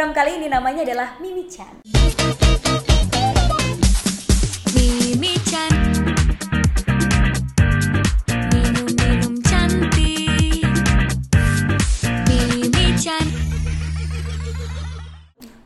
program 0.00 0.16
kali 0.16 0.40
ini 0.40 0.48
namanya 0.48 0.80
adalah 0.80 1.20
Mimi 1.20 1.44
Chan. 1.44 1.84
Mimi 4.72 5.36
Chan 5.44 5.72
Minum-minum 8.48 9.36
cantik 9.44 10.64
Mimi 12.32 12.86
Chan 12.96 13.28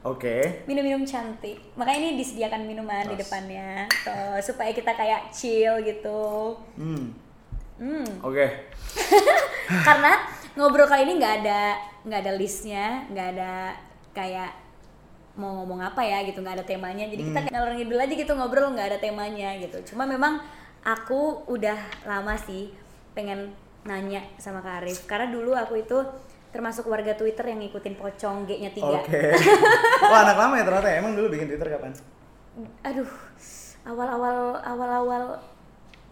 Oke. 0.02 0.66
Minum-minum 0.66 1.06
cantik. 1.06 1.62
Makanya 1.78 1.98
ini 2.02 2.18
disediakan 2.18 2.66
minuman 2.66 3.06
di 3.06 3.14
Tos. 3.14 3.30
depannya, 3.30 3.86
tuh 4.02 4.42
supaya 4.42 4.74
kita 4.74 4.98
kayak 4.98 5.30
chill 5.30 5.78
gitu. 5.86 6.58
Hmm. 6.74 7.14
Hmm. 7.78 8.06
Oke. 8.26 8.50
Karena 9.86 10.26
ngobrol 10.58 10.90
kali 10.90 11.06
ini 11.06 11.22
nggak 11.22 11.34
ada 11.46 11.78
nggak 12.02 12.20
ada 12.26 12.32
listnya, 12.34 13.06
nggak 13.14 13.28
ada 13.38 13.52
kayak 14.14 14.54
mau 15.34 15.50
ngomong 15.62 15.82
apa 15.82 16.00
ya 16.06 16.22
gitu, 16.22 16.40
nggak 16.40 16.62
ada 16.62 16.66
temanya. 16.66 17.04
Jadi 17.10 17.22
kita 17.26 17.40
ngalor 17.50 17.74
ngidul 17.74 17.98
aja 17.98 18.14
gitu 18.14 18.32
ngobrol 18.38 18.70
nggak 18.72 18.88
ada 18.94 18.98
temanya 19.02 19.58
gitu. 19.58 19.92
Cuma 19.92 20.06
memang 20.06 20.38
aku 20.86 21.44
udah 21.50 21.76
lama 22.06 22.38
sih 22.38 22.70
pengen 23.12 23.50
nanya 23.84 24.24
sama 24.40 24.64
Kak 24.64 24.80
Arif 24.84 25.04
karena 25.04 25.28
dulu 25.28 25.52
aku 25.52 25.76
itu 25.76 25.98
termasuk 26.54 26.86
warga 26.86 27.18
Twitter 27.18 27.50
yang 27.50 27.58
ngikutin 27.66 27.98
pocong 27.98 28.46
G-nya 28.46 28.70
tiga. 28.70 29.02
Oke. 29.02 29.34
Wah, 30.10 30.22
anak 30.22 30.38
lama 30.38 30.54
ya 30.54 30.64
ternyata. 30.64 30.86
ya? 30.86 30.96
Emang 31.02 31.18
dulu 31.18 31.34
bikin 31.34 31.50
Twitter 31.50 31.66
kapan? 31.66 31.90
Aduh, 32.86 33.10
awal-awal 33.82 34.62
awal-awal 34.62 35.42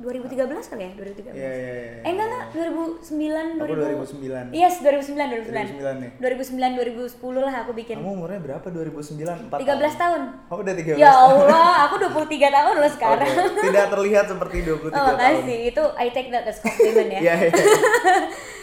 2013 0.00 0.48
kali 0.72 0.82
ya, 0.82 0.90
2013. 0.96 1.30
Iya, 1.30 1.52
iya, 1.52 1.52
iya. 1.52 2.00
Eh 2.02 2.10
enggak 2.10 2.26
enggak, 2.26 2.46
2009 2.56 3.60
Aku 3.60 3.66
2000. 3.70 4.50
2009. 4.50 4.56
Yes, 4.56 4.74
2009 4.80 5.44
2009. 5.44 5.78
2009 5.78 6.02
nih. 6.02 6.10
2009 6.16 7.12
2010 7.20 7.44
lah 7.44 7.54
aku 7.60 7.72
bikin. 7.76 7.96
Kamu 8.00 8.10
umurnya 8.16 8.40
berapa? 8.40 8.66
2009? 8.66 9.52
4 9.52 9.62
13 9.62 10.02
tahun. 10.02 10.20
Oh, 10.48 10.56
udah 10.58 10.74
13 10.74 10.96
Ya 10.96 11.12
tahun. 11.12 11.44
Allah, 11.44 11.72
aku 11.86 11.94
23 12.00 12.24
tahun 12.50 12.74
loh 12.80 12.90
sekarang. 12.90 13.30
Oke. 13.30 13.60
Tidak 13.62 13.86
terlihat 13.92 14.24
seperti 14.26 14.56
23 14.64 14.72
Oh, 14.72 14.90
tahun. 14.90 15.14
makasih. 15.14 15.58
Itu 15.68 15.82
I 15.94 16.08
take 16.10 16.30
that 16.30 16.44
as 16.48 16.58
compliment 16.58 17.08
ya. 17.12 17.20
Iya, 17.20 17.34
iya. 17.38 17.52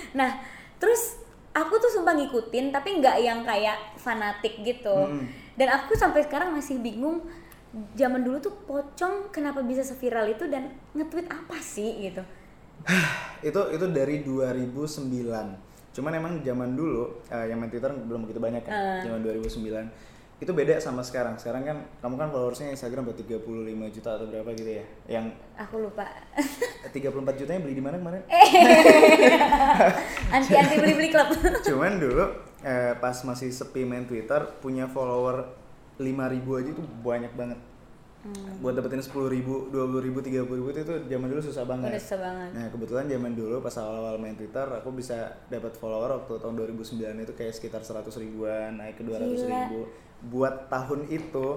Nah, 0.10 0.30
terus 0.76 1.22
aku 1.52 1.78
tuh 1.78 1.88
sumpah 1.88 2.18
ngikutin 2.18 2.74
tapi 2.74 3.00
nggak 3.00 3.16
yang 3.22 3.46
kayak 3.46 3.78
fanatik 3.96 4.60
gitu. 4.60 5.08
Mm. 5.08 5.24
Dan 5.54 5.68
aku 5.70 5.94
sampai 5.94 6.24
sekarang 6.24 6.50
masih 6.52 6.80
bingung 6.80 7.22
zaman 7.94 8.26
dulu 8.26 8.38
tuh 8.42 8.54
pocong 8.66 9.30
kenapa 9.30 9.62
bisa 9.62 9.86
seviral 9.86 10.26
itu 10.26 10.50
dan 10.50 10.74
nge-tweet 10.98 11.30
apa 11.30 11.58
sih 11.62 12.10
gitu. 12.10 12.22
itu 13.48 13.62
itu 13.76 13.86
dari 13.94 14.26
2009. 14.26 15.94
Cuman 15.94 16.12
emang 16.16 16.34
zaman 16.42 16.74
dulu 16.74 17.22
eh, 17.30 17.46
yang 17.50 17.62
main 17.62 17.70
Twitter 17.70 17.94
belum 17.94 18.26
begitu 18.26 18.42
banyak 18.42 18.64
kan. 18.66 18.74
Eh. 18.74 19.02
Zaman 19.06 19.22
2009. 19.22 20.40
Itu 20.40 20.56
beda 20.56 20.80
sama 20.80 21.04
sekarang. 21.04 21.36
Sekarang 21.36 21.68
kan 21.68 21.78
kamu 22.00 22.16
kan 22.16 22.28
followersnya 22.32 22.72
Instagram 22.72 23.12
buat 23.12 23.20
35 23.20 23.44
juta 23.94 24.10
atau 24.16 24.26
berapa 24.32 24.50
gitu 24.56 24.72
ya. 24.80 24.86
Yang 25.06 25.26
Aku 25.60 25.76
lupa. 25.84 26.08
eh, 26.86 26.90
34 26.90 27.40
jutanya 27.44 27.60
beli 27.62 27.76
di 27.76 27.84
mana 27.84 28.00
kemarin? 28.00 28.24
anti 30.36 30.54
anti 30.56 30.76
beli 30.80 30.94
beli 30.96 31.10
klub. 31.12 31.30
Cuman 31.68 32.02
dulu 32.02 32.26
eh, 32.66 32.98
pas 32.98 33.18
masih 33.28 33.52
sepi 33.52 33.84
main 33.86 34.08
Twitter 34.08 34.42
punya 34.64 34.88
follower 34.88 35.59
5000 36.00 36.16
aja 36.56 36.70
itu 36.72 36.84
banyak 37.04 37.34
banget. 37.36 37.60
Hmm. 38.20 38.60
Buat 38.60 38.76
dapetin 38.76 39.00
10 39.00 39.16
ribu, 39.32 39.72
20 39.72 40.04
ribu, 40.04 40.20
30 40.20 40.44
ribu 40.44 40.68
itu, 40.70 40.80
itu 40.84 40.94
zaman 41.08 41.28
dulu 41.28 41.40
susah 41.40 41.64
banget. 41.64 41.88
Udah 41.88 42.04
susah 42.04 42.20
banget. 42.20 42.50
Nah 42.52 42.66
kebetulan 42.68 43.06
zaman 43.08 43.32
dulu 43.32 43.56
pas 43.60 43.76
awal-awal 43.76 44.16
main 44.18 44.36
Twitter 44.36 44.68
aku 44.68 44.90
bisa 44.92 45.16
dapat 45.48 45.72
follower 45.74 46.20
waktu 46.20 46.34
tahun 46.36 46.56
2009 46.58 47.00
itu 47.16 47.34
kayak 47.34 47.54
sekitar 47.54 47.80
100 47.80 48.12
ribuan 48.18 48.76
naik 48.76 49.00
ke 49.00 49.04
200 49.04 49.24
Gila. 49.40 49.48
ribu. 49.48 49.80
Buat 50.28 50.68
tahun 50.68 51.08
itu 51.08 51.48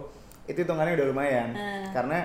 itu 0.43 0.59
hitungannya 0.59 0.95
udah 0.95 1.07
lumayan 1.07 1.49
Hmm. 1.51 1.87
karena 1.91 2.19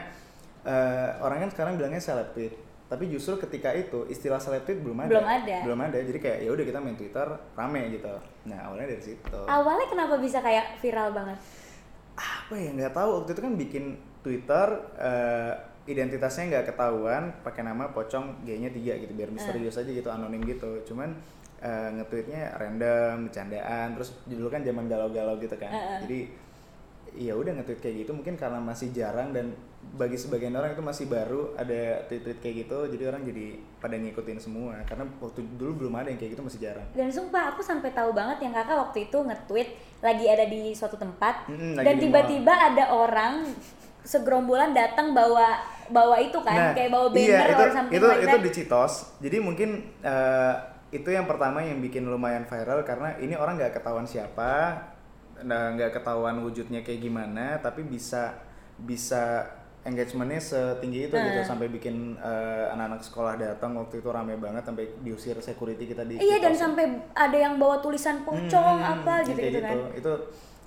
eh, 0.63 1.09
orang 1.17 1.47
kan 1.47 1.49
sekarang 1.49 1.73
bilangnya 1.77 1.97
seleb 1.97 2.29
tweet. 2.33 2.53
Tapi 2.87 3.07
justru 3.07 3.35
ketika 3.37 3.71
itu 3.71 4.05
istilah 4.05 4.37
seleb 4.37 4.63
tweet 4.63 4.79
belum 4.79 5.01
ada. 5.01 5.09
Belum 5.11 5.27
ada. 5.27 5.57
Belum 5.65 5.79
ada. 5.81 5.97
Jadi 5.97 6.19
kayak 6.19 6.39
ya 6.43 6.49
udah 6.51 6.65
kita 6.65 6.77
main 6.77 6.93
Twitter 6.93 7.25
rame 7.53 7.89
gitu. 7.89 8.13
Nah 8.45 8.69
awalnya 8.69 8.85
dari 8.85 9.01
situ. 9.01 9.39
Awalnya 9.43 9.87
kenapa 9.87 10.15
bisa 10.19 10.39
kayak 10.39 10.77
viral 10.77 11.09
banget? 11.09 11.39
Apa 12.17 12.53
ya? 12.57 12.69
Nggak 12.73 12.93
tahu. 12.97 13.09
Waktu 13.21 13.29
itu 13.37 13.41
kan 13.45 13.53
bikin 13.53 13.83
Twitter 14.25 14.67
eh, 14.97 15.53
identitasnya 15.87 16.43
nggak 16.51 16.65
ketahuan 16.73 17.31
pakai 17.45 17.63
nama 17.63 17.93
pocong 17.95 18.43
G-nya 18.43 18.73
tiga 18.75 18.99
gitu 18.99 19.13
biar 19.15 19.31
misterius 19.31 19.79
aja 19.79 19.87
gitu 19.87 20.09
anonim 20.11 20.43
gitu. 20.43 20.83
Cuman 20.83 21.15
eh, 21.61 21.89
nge-tweetnya 21.95 22.57
random 22.59 23.31
bercandaan 23.31 23.95
terus 23.95 24.17
dulu 24.27 24.51
kan 24.51 24.65
zaman 24.65 24.89
galau-galau 24.91 25.39
gitu 25.39 25.55
kan. 25.55 25.71
Jadi 26.03 26.27
ya 27.15 27.33
udah 27.33 27.55
nge-tweet 27.57 27.79
kayak 27.81 27.95
gitu 28.05 28.11
mungkin 28.13 28.35
karena 28.35 28.59
masih 28.59 28.91
jarang 28.91 29.31
dan 29.31 29.55
bagi 29.97 30.13
sebagian 30.13 30.53
orang 30.53 30.77
itu 30.77 30.83
masih 30.85 31.05
baru 31.09 31.57
ada 31.57 32.05
tweet-tweet 32.05 32.37
kayak 32.37 32.55
gitu 32.65 32.77
jadi 32.93 33.09
orang 33.09 33.25
jadi 33.25 33.57
pada 33.81 33.97
ngikutin 33.97 34.37
semua 34.37 34.77
karena 34.85 35.09
waktu 35.17 35.41
dulu 35.57 35.85
belum 35.85 35.93
ada 35.97 36.13
yang 36.13 36.19
kayak 36.21 36.37
gitu 36.37 36.43
masih 36.45 36.61
jarang. 36.61 36.87
Dan 36.93 37.09
sumpah 37.09 37.53
aku 37.53 37.65
sampai 37.65 37.89
tahu 37.93 38.13
banget 38.13 38.45
yang 38.45 38.53
kakak 38.53 38.77
waktu 38.77 39.09
itu 39.09 39.17
nge-tweet 39.17 39.69
lagi 40.05 40.25
ada 40.29 40.45
di 40.45 40.73
suatu 40.77 40.97
tempat 41.01 41.49
lagi 41.49 41.81
dan 41.81 41.95
tiba-tiba 41.97 42.53
ada 42.53 42.93
orang 42.93 43.49
segerombolan 44.05 44.71
datang 44.71 45.11
bawa 45.17 45.59
bawa 45.89 46.15
itu 46.21 46.37
kan 46.45 46.77
kayak 46.77 46.93
bawa 46.93 47.09
banner 47.09 47.27
iya, 47.27 47.49
itu, 47.49 47.63
or 47.63 47.71
something 47.73 47.97
itu, 47.97 48.05
like 48.05 48.23
itu 48.23 48.37
di 48.37 48.51
Citos. 48.53 48.93
Jadi 49.19 49.37
mungkin 49.41 49.69
eh, 50.05 50.53
itu 50.93 51.09
yang 51.11 51.27
pertama 51.27 51.59
yang 51.59 51.83
bikin 51.83 52.07
lumayan 52.07 52.47
viral 52.47 52.85
karena 52.87 53.19
ini 53.19 53.35
orang 53.35 53.59
nggak 53.59 53.75
ketahuan 53.75 54.07
siapa 54.07 54.79
nah, 55.43 55.75
nggak 55.75 55.99
ketahuan 55.99 56.39
wujudnya 56.39 56.79
kayak 56.79 57.03
gimana 57.03 57.59
tapi 57.59 57.83
bisa 57.83 58.39
bisa 58.79 59.43
engagementnya 59.87 60.37
setinggi 60.37 61.07
itu 61.07 61.15
gitu 61.15 61.39
Hmm. 61.39 61.47
sampai 61.47 61.67
bikin 61.69 61.95
eh, 62.17 62.65
anak-anak 62.69 62.99
sekolah 63.01 63.33
datang. 63.35 63.71
Waktu 63.73 63.97
itu 63.97 64.09
rame 64.09 64.35
banget 64.35 64.61
sampai 64.61 64.91
diusir 64.99 65.39
security 65.39 65.87
kita 65.87 66.03
di 66.03 66.19
Iya 66.19 66.37
dan 66.39 66.53
sampai 66.53 66.85
ada 67.09 67.37
yang 67.37 67.55
bawa 67.55 67.79
tulisan 67.79 68.21
pocong 68.21 68.77
Hmm, 68.77 68.93
apa 68.99 69.23
gitu 69.23 69.33
kayak 69.33 69.53
gitu. 69.53 69.63
kan. 69.63 69.77
itu 69.93 70.13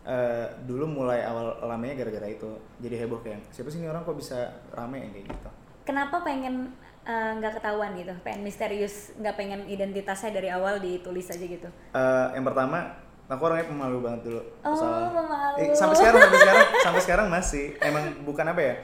eh, 0.02 0.46
dulu 0.64 0.84
mulai 0.88 1.20
awal 1.20 1.60
ramenya 1.60 1.94
gara-gara 1.94 2.26
itu. 2.26 2.48
Jadi 2.78 2.94
heboh 2.96 3.20
kayak 3.20 3.44
siapa 3.50 3.68
sih 3.68 3.78
ini 3.78 3.86
orang 3.86 4.00
kok 4.00 4.16
bisa 4.16 4.40
rame? 4.70 5.04
Kayak 5.06 5.28
gitu. 5.28 5.48
Kenapa 5.84 6.16
pengen 6.20 6.72
eh, 7.02 7.32
nggak 7.34 7.56
ketahuan 7.56 7.92
gitu, 7.94 8.12
pengen 8.20 8.40
misterius, 8.42 9.12
nggak 9.16 9.34
pengen 9.34 9.60
identitasnya 9.66 10.32
dari 10.32 10.48
awal 10.48 10.76
ditulis 10.78 11.26
aja 11.26 11.40
gitu. 11.42 11.68
Eh, 11.90 12.26
yang 12.32 12.42
pertama 12.42 12.92
aku 13.26 13.40
orangnya 13.42 13.66
pemalu 13.66 13.98
banget 14.00 14.20
dulu. 14.22 14.40
Oh, 14.62 14.72
soal- 14.74 15.08
pemalu. 15.10 15.56
Eh, 15.58 15.72
sampai 15.72 15.96
sekarang 15.96 16.20
sampai 16.20 16.38
sekarang 16.38 16.66
sampai 16.80 17.00
sekarang 17.00 17.26
masih. 17.28 17.64
Emang 17.78 18.04
bukan 18.22 18.46
apa 18.46 18.60
ya 18.62 18.74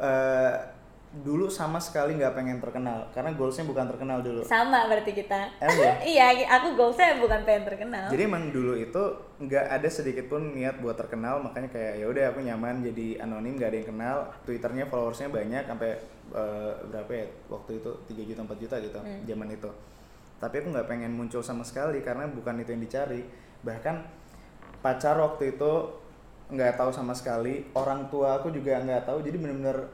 eh, 0.00 0.54
dulu 1.10 1.50
sama 1.50 1.76
sekali 1.76 2.14
nggak 2.14 2.32
pengen 2.32 2.58
terkenal 2.58 3.02
karena 3.10 3.34
goalsnya 3.34 3.66
bukan 3.66 3.82
terkenal 3.84 4.22
dulu 4.22 4.46
Sama 4.46 4.86
berarti 4.86 5.10
kita. 5.10 5.50
Emang 5.58 5.74
ya? 5.76 5.94
iya, 6.14 6.26
aku 6.48 6.78
goalsnya 6.78 7.18
bukan 7.18 7.42
pengen 7.42 7.66
terkenal. 7.66 8.06
jadi 8.06 8.22
emang 8.24 8.48
dulu 8.48 8.72
itu 8.74 9.02
nggak 9.40 9.66
ada 9.70 9.88
sedikit 9.90 10.26
pun 10.26 10.54
niat 10.54 10.78
buat 10.78 10.94
terkenal 10.94 11.42
makanya 11.42 11.66
kayak 11.68 11.94
ya 11.96 12.06
udah 12.06 12.24
aku 12.30 12.40
nyaman 12.40 12.80
jadi 12.80 13.20
anonim 13.20 13.58
nggak 13.58 13.68
ada 13.68 13.78
yang 13.78 13.88
kenal 13.88 14.16
twitternya 14.40 14.86
followersnya 14.86 15.28
banyak 15.28 15.66
sampai 15.66 15.98
eh, 16.30 16.72
berapa 16.86 17.10
ya 17.10 17.26
waktu 17.48 17.70
itu 17.76 17.90
3 18.06 18.28
juta 18.30 18.40
4 18.46 18.62
juta 18.62 18.76
gitu 18.78 18.98
Hmm. 19.00 19.20
zaman 19.24 19.50
itu 19.50 19.70
tapi 20.38 20.54
aku 20.56 20.68
nggak 20.70 20.86
pengen 20.86 21.10
muncul 21.10 21.42
sama 21.42 21.60
sekali 21.60 22.00
karena 22.00 22.24
bukan 22.24 22.54
itu 22.56 22.70
yang 22.70 22.80
dicari 22.80 23.26
bahkan 23.60 24.06
pacar 24.78 25.18
waktu 25.18 25.52
itu 25.52 25.72
nggak 26.50 26.76
tahu 26.76 26.90
sama 26.90 27.14
sekali. 27.16 27.66
Orang 27.72 28.10
tua 28.10 28.38
aku 28.42 28.50
juga 28.50 28.82
nggak 28.82 29.06
tahu. 29.06 29.22
Jadi 29.22 29.36
bener-bener 29.38 29.86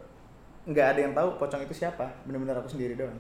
nggak 0.67 0.87
ada 0.97 1.01
yang 1.05 1.13
tahu 1.15 1.29
pocong 1.39 1.63
itu 1.63 1.75
siapa. 1.77 2.11
Bener-bener 2.25 2.57
aku 2.59 2.73
sendiri 2.73 2.97
doang. 2.97 3.17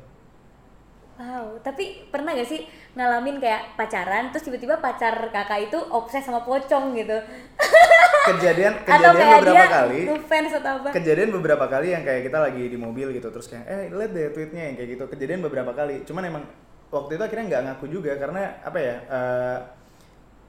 Wow, 1.16 1.56
tapi 1.64 2.04
pernah 2.12 2.36
gak 2.36 2.44
sih 2.44 2.68
ngalamin 2.92 3.40
kayak 3.40 3.72
pacaran 3.72 4.28
terus 4.28 4.44
tiba-tiba 4.44 4.76
pacar 4.84 5.32
kakak 5.32 5.72
itu 5.72 5.78
obses 5.88 6.20
sama 6.20 6.44
pocong 6.44 6.92
gitu? 6.92 7.16
kejadian 8.28 8.76
Atau 8.84 9.16
kejadian 9.16 9.16
kayak 9.16 9.40
beberapa 9.40 9.48
dia 9.48 9.64
kali. 9.64 10.00
ngefans 10.12 10.52
atau 10.60 10.72
apa? 10.76 10.88
kejadian 10.92 11.30
beberapa 11.32 11.64
kali 11.72 11.96
yang 11.96 12.04
kayak 12.04 12.28
kita 12.28 12.36
lagi 12.36 12.68
di 12.68 12.76
mobil 12.76 13.16
gitu 13.16 13.32
terus 13.32 13.48
kayak 13.48 13.64
eh 13.64 13.88
lihat 13.88 14.12
deh 14.12 14.28
tweetnya 14.28 14.62
yang 14.68 14.76
kayak 14.76 14.90
gitu. 14.92 15.04
Kejadian 15.08 15.40
beberapa 15.40 15.72
kali. 15.72 16.04
Cuman 16.04 16.22
emang 16.28 16.44
waktu 16.92 17.16
itu 17.16 17.22
akhirnya 17.24 17.44
nggak 17.48 17.62
ngaku 17.64 17.86
juga 17.88 18.12
karena 18.20 18.40
apa 18.60 18.76
ya 18.76 18.96
eh, 19.08 19.58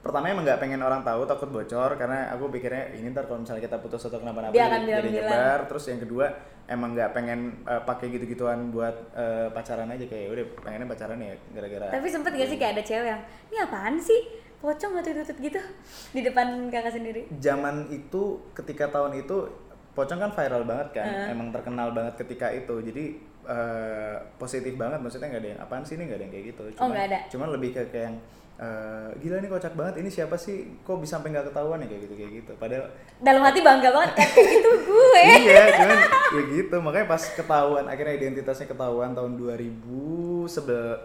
pertama 0.07 0.25
emang 0.25 0.41
nggak 0.41 0.57
pengen 0.57 0.79
orang 0.79 1.01
tahu 1.01 1.21
takut 1.23 1.49
bocor 1.49 1.91
karena 1.93 2.31
aku 2.31 2.47
pikirnya 2.49 2.93
ini 2.93 3.11
ntar 3.11 3.23
kalau 3.23 3.39
misalnya 3.39 3.61
kita 3.61 3.77
putus 3.77 4.01
atau 4.01 4.17
kenapa-napa 4.17 4.49
jadi- 4.49 4.71
jadi 4.71 4.85
bilang-bilang. 5.03 5.27
nyebar 5.27 5.59
terus 5.67 5.83
yang 5.85 5.99
kedua 5.99 6.25
emang 6.65 6.89
nggak 6.91 7.09
pengen 7.11 7.39
eh, 7.61 7.81
pakai 7.81 8.07
gitu-gituan 8.09 8.71
buat 8.71 8.95
eh, 9.13 9.47
pacaran 9.49 9.87
aja 9.87 10.03
kayak 10.03 10.27
udah 10.29 10.45
pengennya 10.61 10.87
pacaran 10.87 11.19
ya 11.19 11.35
gara-gara 11.51 11.87
Tapi 11.91 12.07
sempet 12.07 12.31
gak 12.33 12.47
sih 12.47 12.57
kayak 12.57 12.73
ada 12.73 12.83
cewek 12.83 13.07
yang 13.09 13.21
ini 13.45 13.57
apaan 13.59 13.95
sih? 13.97 14.21
Pocong 14.57 14.91
ngetut-tutut 14.91 15.37
gitu 15.39 15.61
di 16.15 16.21
depan 16.23 16.47
kakak 16.67 16.89
sendiri. 16.91 17.21
zaman 17.37 17.85
itu 17.89 18.23
ketika 18.53 18.89
tahun 18.89 19.19
itu 19.19 19.45
pocong 19.93 20.17
kan 20.19 20.31
viral 20.31 20.63
banget 20.63 20.87
kan 20.93 21.05
Eh. 21.05 21.29
emang 21.29 21.49
terkenal 21.49 21.91
banget 21.91 22.17
ketika 22.17 22.49
itu 22.49 22.73
jadi 22.81 23.05
eh, 23.45 24.15
positif 24.35 24.73
banget 24.73 24.97
maksudnya 24.97 25.29
nggak 25.29 25.39
ada 25.39 25.49
yang 25.51 25.61
apaan 25.61 25.81
sih 25.81 25.93
ini 25.93 26.03
nggak 26.05 26.15
ada 26.15 26.23
yang 26.23 26.33
kayak 26.33 26.45
gitu 26.49 26.61
Oh, 26.75 26.87
nggak 26.87 27.05
ada? 27.07 27.19
cuman 27.27 27.47
lebih 27.49 27.69
ke 27.71 27.81
kayak 27.87 28.05
yang 28.07 28.17
eh, 28.57 29.09
gila 29.17 29.37
nih 29.37 29.47
kocak 29.47 29.73
banget 29.73 30.01
ini 30.01 30.09
siapa 30.09 30.33
sih? 30.33 30.81
Kok 30.81 30.97
bisa 30.97 31.17
sampai 31.17 31.29
nggak 31.29 31.49
ketahuan 31.49 31.77
ya? 31.77 31.87
Kayak 31.87 32.01
gitu 32.09 32.13
kayak 32.15 32.31
gitu. 32.37 32.51
Padahal 32.57 32.85
dalam 33.17 33.41
hati 33.41 33.59
bangga 33.61 33.89
banget 33.89 34.11
kan 34.13 34.27
kayak 34.33 34.51
itu 34.57 34.71
gue. 34.83 35.23
Iya 35.45 35.63
cuman 35.73 35.97
ya 36.33 36.41
gitu. 36.51 36.75
Makanya 36.77 37.05
pas 37.05 37.23
ketahuan 37.23 37.85
akhirnya 37.85 38.13
identitasnya 38.15 38.65
ketahuan 38.65 39.13
tahun 39.13 39.37
2011 39.37 40.49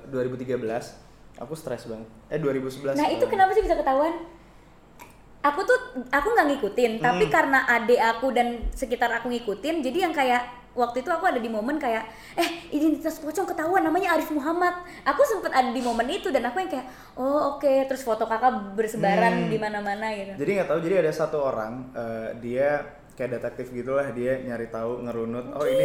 2013 0.09 1.41
aku 1.41 1.53
stres 1.53 1.85
banget. 1.85 2.09
Eh 2.29 2.39
2011 2.39 2.95
nah 2.95 3.09
itu 3.09 3.25
eh, 3.25 3.31
kenapa 3.31 3.51
sih 3.53 3.61
bisa 3.61 3.77
ketahuan? 3.77 4.13
Aku 5.43 5.67
tuh 5.67 5.75
aku 6.07 6.29
nggak 6.31 6.49
ngikutin 6.55 6.93
tapi 7.03 7.27
Hmm. 7.27 7.35
karena 7.35 7.67
adik 7.67 7.99
aku 7.99 8.31
dan 8.31 8.63
sekitar 8.71 9.11
aku 9.11 9.27
ngikutin 9.27 9.83
jadi 9.83 10.07
yang 10.07 10.15
kayak 10.15 10.62
waktu 10.73 11.01
itu 11.01 11.09
aku 11.09 11.25
ada 11.25 11.37
di 11.37 11.47
momen 11.47 11.77
kayak 11.77 12.05
eh 12.33 12.49
identitas 12.71 13.19
pocong 13.19 13.45
ketahuan 13.45 13.81
namanya 13.81 14.13
Arif 14.13 14.29
Muhammad. 14.29 14.73
Aku 15.05 15.21
sempet 15.23 15.51
ada 15.51 15.69
di 15.69 15.81
momen 15.81 16.07
itu 16.07 16.29
dan 16.29 16.45
aku 16.45 16.59
yang 16.59 16.71
kayak 16.71 16.87
oh 17.15 17.57
oke. 17.57 17.69
Terus 17.85 18.01
foto 18.01 18.25
kakak 18.25 18.73
bersebaran 18.73 19.35
Hmm. 19.39 19.49
di 19.49 19.57
mana-mana 19.57 20.07
gitu. 20.11 20.33
Jadi 20.37 20.51
nggak 20.55 20.69
tahu 20.69 20.79
jadi 20.81 20.95
ada 21.01 21.13
satu 21.13 21.39
orang 21.43 21.73
eh, 21.93 22.29
dia 22.39 22.69
kayak 23.13 23.39
detektif 23.39 23.69
gitulah 23.71 24.09
dia 24.11 24.41
nyari 24.41 24.67
tahu 24.67 25.05
ngerunut 25.05 25.53
oh 25.53 25.63
ini 25.63 25.85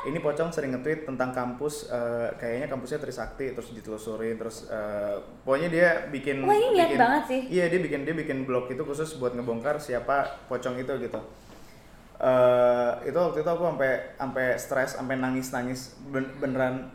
ini 0.00 0.16
pocong 0.16 0.48
sering 0.48 0.70
nge-tweet 0.70 1.02
tentang 1.02 1.34
kampus 1.34 1.90
eh, 1.90 2.30
kayaknya 2.36 2.70
kampusnya 2.70 2.96
Trisakti 2.96 3.50
terus 3.50 3.74
ditelusurin 3.74 4.38
terus 4.38 4.70
eh, 4.70 5.18
pokoknya 5.42 5.66
dia 5.66 5.88
bikin 6.06 6.40
Wah, 6.40 6.54
ini 6.54 6.78
bikin- 6.78 6.94
banget 6.96 7.22
sih. 7.26 7.40
iya 7.50 7.66
dia 7.66 7.80
bikin 7.80 8.06
dia 8.06 8.14
bikin 8.14 8.38
blog 8.44 8.70
itu 8.70 8.78
khusus 8.80 9.18
buat 9.18 9.34
ngebongkar 9.34 9.76
siapa 9.76 10.46
pocong 10.46 10.78
itu 10.78 10.94
gitu 11.00 11.18
eh 12.20 12.92
itu 13.08 13.16
waktu 13.16 13.40
itu 13.40 13.50
aku 13.50 13.64
sampai 13.64 13.92
sampai 14.20 14.46
stres 14.60 14.90
sampai 15.00 15.16
nangis 15.16 15.48
nangis 15.56 15.96
beneran 16.12 16.92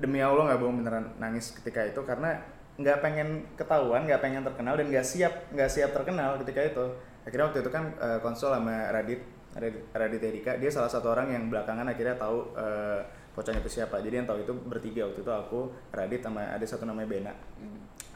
demi 0.00 0.24
allah 0.24 0.48
nggak 0.48 0.60
bohong 0.60 0.80
beneran 0.80 1.04
nangis 1.20 1.52
ketika 1.60 1.84
itu. 1.84 2.00
Karena 2.02 2.40
nggak 2.74 2.98
pengen 3.04 3.46
ketahuan 3.54 4.08
nggak 4.08 4.18
pengen 4.24 4.42
terkenal 4.42 4.74
dan 4.74 4.90
nggak 4.90 5.06
siap 5.06 5.52
nggak 5.52 5.70
siap 5.70 5.90
terkenal 5.92 6.40
ketika 6.42 6.60
itu. 6.64 6.86
Akhirnya 7.24 7.52
waktu 7.52 7.60
itu 7.60 7.70
kan 7.70 7.84
eh, 8.00 8.18
konsul 8.24 8.50
sama 8.52 8.90
Radit 8.90 9.20
Radit, 9.54 9.86
Radit 9.94 10.22
Erika. 10.24 10.52
Dia 10.58 10.70
salah 10.72 10.90
satu 10.90 11.14
orang 11.14 11.30
yang 11.30 11.46
belakangan 11.46 11.86
akhirnya 11.86 12.18
tahu 12.18 12.56
eh, 12.58 13.00
pocong 13.36 13.54
itu 13.62 13.70
siapa. 13.80 14.02
Jadi 14.02 14.22
yang 14.22 14.26
tahu 14.26 14.42
itu 14.42 14.52
bertiga. 14.66 15.06
Waktu 15.06 15.22
itu 15.22 15.32
aku 15.32 15.60
Radit 15.94 16.20
sama 16.26 16.42
ada 16.42 16.66
satu 16.66 16.82
namanya 16.82 17.06
Bena. 17.06 17.32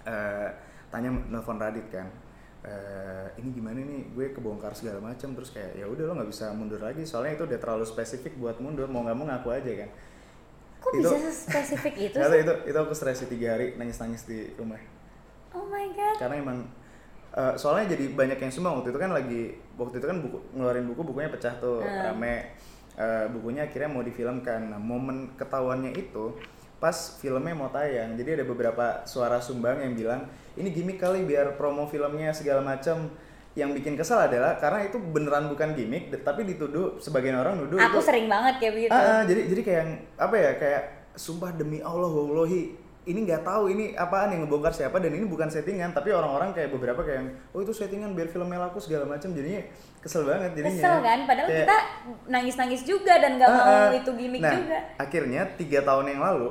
Eh, 0.02 0.48
tanya 0.90 1.12
nelfon 1.12 1.60
Radit 1.60 1.86
kan 1.92 2.08
eh 2.58 3.26
ini 3.38 3.54
gimana 3.54 3.78
nih 3.78 4.10
gue 4.12 4.26
kebongkar 4.34 4.74
segala 4.74 4.98
macam 4.98 5.30
terus 5.30 5.54
kayak 5.54 5.78
ya 5.78 5.86
udah 5.86 6.04
lo 6.04 6.12
nggak 6.18 6.26
bisa 6.28 6.50
mundur 6.50 6.82
lagi 6.82 7.06
soalnya 7.06 7.38
itu 7.38 7.46
udah 7.46 7.54
terlalu 7.56 7.86
spesifik 7.86 8.34
buat 8.34 8.58
mundur 8.58 8.90
mau 8.90 9.06
nggak 9.06 9.14
mau 9.14 9.26
ngaku 9.26 9.48
aja 9.54 9.72
kan. 9.86 9.90
Kok 10.78 10.90
Itu- 10.92 11.10
bisa 11.10 11.30
spesifik 11.30 11.94
itu 12.10 12.16
sih? 12.18 12.38
itu 12.38 12.52
itu 12.66 12.78
aku 12.78 12.92
stres 12.92 13.22
tiga 13.24 13.54
hari 13.54 13.74
nangis 13.74 13.98
nangis 13.98 14.26
di 14.26 14.50
rumah. 14.54 14.78
Oh 15.54 15.66
my 15.66 15.86
god. 15.92 16.16
Karena 16.18 16.36
emang 16.38 16.58
eh, 17.30 17.54
soalnya 17.54 17.94
jadi 17.94 18.10
banyak 18.12 18.38
yang 18.38 18.50
sumbang 18.50 18.82
waktu 18.82 18.90
itu 18.90 18.98
kan 18.98 19.10
lagi 19.10 19.42
waktu 19.74 19.96
itu 19.96 20.06
kan 20.06 20.18
buku 20.18 20.38
ngeluarin 20.52 20.86
buku 20.86 21.02
bukunya 21.04 21.30
pecah 21.30 21.54
tuh 21.56 21.78
Hmm. 21.78 22.10
rame. 22.10 22.58
Eh, 22.98 23.26
bukunya 23.30 23.62
akhirnya 23.62 23.86
mau 23.86 24.02
difilmkan 24.02 24.74
nah 24.74 24.80
momen 24.82 25.30
ketahuannya 25.38 25.94
itu 25.94 26.34
pas 26.78 27.18
filmnya 27.18 27.54
mau 27.54 27.70
tayang. 27.70 28.14
Jadi 28.14 28.42
ada 28.42 28.44
beberapa 28.46 29.02
suara 29.04 29.42
sumbang 29.42 29.82
yang 29.82 29.94
bilang 29.98 30.20
ini 30.54 30.70
gimmick 30.70 30.98
kali 30.98 31.26
biar 31.26 31.58
promo 31.58 31.86
filmnya 31.86 32.30
segala 32.30 32.62
macam 32.62 33.10
yang 33.58 33.74
bikin 33.74 33.98
kesal 33.98 34.22
adalah 34.22 34.54
karena 34.62 34.86
itu 34.86 35.02
beneran 35.02 35.50
bukan 35.50 35.74
gimmick 35.74 36.14
tapi 36.22 36.46
dituduh 36.46 37.02
sebagian 37.02 37.42
orang 37.42 37.58
nuduh 37.58 37.74
aku 37.82 37.98
itu 37.98 38.06
sering 38.06 38.30
banget 38.30 38.54
kayak 38.62 38.72
begitu. 38.78 38.90
Ah, 38.94 39.02
ah, 39.02 39.22
jadi 39.26 39.40
jadi 39.50 39.60
kayak 39.66 39.84
apa 40.14 40.34
ya 40.38 40.50
kayak 40.54 40.82
sumpah 41.18 41.50
demi 41.50 41.82
Allah 41.82 42.06
wallahi 42.06 42.78
ini 43.08 43.24
nggak 43.24 43.40
tahu 43.40 43.72
ini 43.72 43.96
apaan 43.96 44.28
yang 44.30 44.44
ngebongkar 44.44 44.70
siapa 44.70 45.00
dan 45.00 45.10
ini 45.10 45.24
bukan 45.24 45.48
settingan 45.48 45.90
tapi 45.90 46.12
orang-orang 46.12 46.52
kayak 46.52 46.68
beberapa 46.68 47.00
kayak 47.00 47.18
yang, 47.18 47.28
oh 47.50 47.60
itu 47.60 47.72
settingan 47.72 48.12
biar 48.12 48.28
filmnya 48.28 48.60
laku 48.60 48.76
segala 48.76 49.08
macam 49.08 49.32
jadinya 49.32 49.64
kesel 49.98 50.22
banget 50.22 50.52
jadinya. 50.52 50.76
Kesel 50.76 50.96
kan? 51.00 51.18
Padahal 51.24 51.48
Kayak- 51.48 51.60
kita 51.64 51.78
nangis-nangis 52.28 52.82
juga 52.82 53.14
dan 53.16 53.30
nggak 53.34 53.48
Ah, 53.48 53.56
mau 53.58 53.96
itu 53.96 54.10
gimmick 54.14 54.42
nah, 54.44 54.52
juga. 54.52 54.78
akhirnya 54.96 55.42
tiga 55.56 55.80
tahun 55.80 56.06
yang 56.06 56.20
lalu 56.20 56.48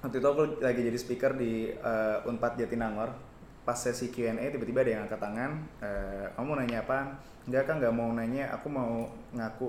waktu 0.00 0.16
itu 0.16 0.26
aku 0.26 0.42
lagi 0.58 0.80
jadi 0.82 0.98
speaker 0.98 1.32
di 1.34 1.52
eh, 1.70 2.16
Unpad 2.24 2.58
Jatinangor 2.58 3.14
pas 3.60 3.76
sesi 3.76 4.08
Q&A 4.08 4.40
tiba-tiba 4.50 4.80
ada 4.80 4.90
yang 4.90 5.02
angkat 5.04 5.20
tangan 5.20 5.50
eh, 5.78 6.24
kamu 6.32 6.44
mau 6.44 6.56
nanya 6.56 6.78
apa 6.80 6.98
enggak 7.44 7.64
kan 7.64 7.74
nggak 7.78 7.94
mau 7.94 8.08
nanya 8.10 8.44
aku 8.50 8.66
mau 8.66 9.06
ngaku 9.30 9.68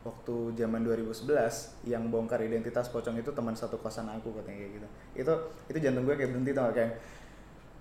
waktu 0.00 0.56
zaman 0.56 0.80
2011 0.80 1.28
yang 1.84 2.08
bongkar 2.08 2.40
identitas 2.40 2.88
pocong 2.88 3.20
itu 3.20 3.28
teman 3.36 3.52
satu 3.52 3.76
kosan 3.76 4.08
aku 4.08 4.32
katanya 4.32 4.64
kayak 4.64 4.72
gitu. 4.80 4.88
Itu 5.24 5.32
itu 5.68 5.78
jantung 5.84 6.08
gue 6.08 6.16
kayak 6.16 6.32
berhenti 6.32 6.52
tau 6.56 6.72
gak? 6.72 6.74
kayak 6.76 6.92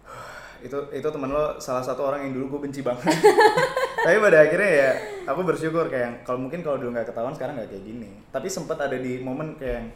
itu 0.68 0.78
itu 0.92 1.08
teman 1.08 1.32
lo 1.32 1.56
salah 1.64 1.80
satu 1.80 2.04
orang 2.04 2.28
yang 2.28 2.36
dulu 2.36 2.60
gue 2.60 2.68
benci 2.68 2.84
banget. 2.84 3.08
Tapi 4.06 4.18
pada 4.20 4.38
akhirnya 4.44 4.72
ya 4.72 4.90
aku 5.32 5.42
bersyukur 5.48 5.88
kayak 5.88 6.28
kalau 6.28 6.40
mungkin 6.44 6.60
kalau 6.60 6.80
dulu 6.80 6.96
nggak 6.96 7.08
ketahuan 7.12 7.36
sekarang 7.36 7.56
nggak 7.56 7.72
kayak 7.72 7.84
gini. 7.88 8.10
Tapi 8.32 8.48
sempat 8.52 8.78
ada 8.84 9.00
di 9.00 9.24
momen 9.24 9.56
kayak 9.56 9.88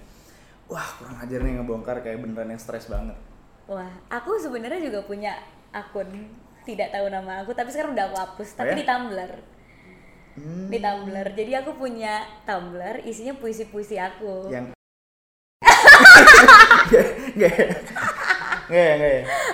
wah 0.72 0.88
kurang 0.96 1.20
ajar 1.20 1.44
nih 1.44 1.60
ngebongkar 1.60 2.00
kayak 2.00 2.24
beneran 2.24 2.56
yang 2.56 2.62
stres 2.62 2.88
banget. 2.88 3.20
Wah 3.68 3.92
aku 4.08 4.40
sebenarnya 4.40 4.80
juga 4.80 5.04
punya 5.04 5.36
akun 5.76 6.08
tidak 6.64 6.96
tahu 6.96 7.12
nama 7.12 7.44
aku 7.44 7.52
tapi 7.52 7.70
sekarang 7.76 7.92
udah 7.92 8.06
aku 8.08 8.18
hapus 8.18 8.50
tapi 8.56 8.72
Oh 8.72 8.76
ya? 8.76 8.80
di 8.80 8.86
Tumblr 8.88 9.32
Hmm, 10.34 10.70
di 10.70 10.78
Tumblr. 10.82 11.28
Jadi 11.38 11.52
aku 11.54 11.78
punya 11.78 12.26
Tumblr 12.46 13.06
isinya 13.06 13.38
puisi-puisi 13.38 14.02
aku. 14.02 14.50
Yang 14.50 14.74
nggak 16.94 17.12
nggak. 17.38 17.56
Nggak 18.64 18.92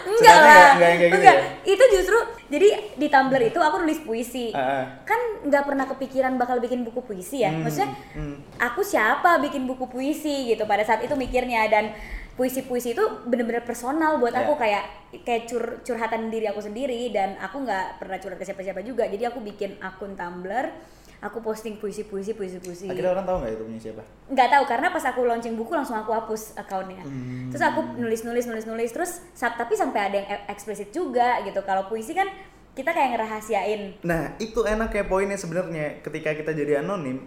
enggak 0.08 0.38
lah. 0.40 0.94
gitu 0.96 1.16
enggak. 1.16 1.36
ya? 1.36 1.44
Itu 1.68 1.84
justru 1.92 2.18
jadi 2.48 2.70
di 2.96 3.08
Tumblr 3.12 3.42
itu 3.44 3.60
aku 3.60 3.76
nulis 3.84 4.00
puisi. 4.04 4.56
Ah, 4.56 4.60
ah. 4.60 4.84
kan 5.04 5.20
nggak 5.44 5.64
pernah 5.68 5.86
kepikiran 5.88 6.40
bakal 6.40 6.64
bikin 6.64 6.88
buku 6.88 7.04
puisi 7.04 7.44
ya? 7.44 7.52
Hmm, 7.52 7.68
maksudnya 7.68 7.92
hmm. 8.16 8.36
aku 8.60 8.82
siapa 8.82 9.40
bikin 9.44 9.68
buku 9.68 9.92
puisi 9.92 10.52
gitu 10.54 10.64
pada 10.64 10.84
saat 10.88 11.04
itu 11.04 11.14
mikirnya. 11.20 11.68
Dan 11.68 11.92
puisi-puisi 12.40 12.96
itu 12.96 13.04
bener-bener 13.28 13.60
personal 13.62 14.16
buat 14.16 14.32
Ya. 14.32 14.48
aku 14.48 14.56
kayak 14.56 14.84
kayak 15.22 15.44
cur- 15.44 15.84
curhatan 15.84 16.32
diri 16.32 16.48
aku 16.48 16.64
sendiri 16.64 17.12
dan 17.12 17.36
aku 17.36 17.60
nggak 17.60 18.00
pernah 18.00 18.16
curhat 18.16 18.40
ke 18.40 18.48
siapa-siapa 18.48 18.80
juga. 18.80 19.04
Jadi 19.04 19.28
aku 19.28 19.44
bikin 19.44 19.76
akun 19.78 20.16
Tumblr 20.16 20.72
aku 21.20 21.44
posting 21.44 21.76
puisi-puisi 21.76 22.32
puisi-puisi. 22.32 22.88
Akhirnya 22.88 23.12
orang 23.12 23.28
tahu 23.28 23.44
nggak 23.44 23.52
itu 23.52 23.64
punya 23.68 23.82
siapa? 23.82 24.04
Nggak 24.32 24.50
tahu 24.50 24.64
karena 24.66 24.88
pas 24.88 25.04
aku 25.04 25.20
launching 25.28 25.60
buku 25.60 25.72
langsung 25.76 26.00
aku 26.00 26.16
hapus 26.16 26.56
akunnya 26.56 27.04
Hmm. 27.04 27.52
terus 27.52 27.60
aku 27.60 28.00
nulis 28.00 28.24
nulis 28.24 28.48
nulis 28.48 28.64
nulis. 28.64 28.90
Terus 28.90 29.12
tapi 29.36 29.76
sampai 29.76 30.00
ada 30.00 30.16
yang 30.16 30.28
e- 30.32 30.46
eksplisit 30.48 30.96
juga 30.96 31.44
gitu. 31.44 31.60
Kalau 31.62 31.92
puisi 31.92 32.16
kan 32.16 32.32
kita 32.72 32.96
kayak 32.96 33.20
ngerahasiain. 33.20 34.00
Nah 34.02 34.40
itu 34.40 34.64
enak 34.64 34.96
kayak 34.96 35.12
poinnya 35.12 35.36
sebenarnya. 35.36 36.00
Ketika 36.00 36.32
kita 36.32 36.56
jadi 36.56 36.80
anonim 36.80 37.20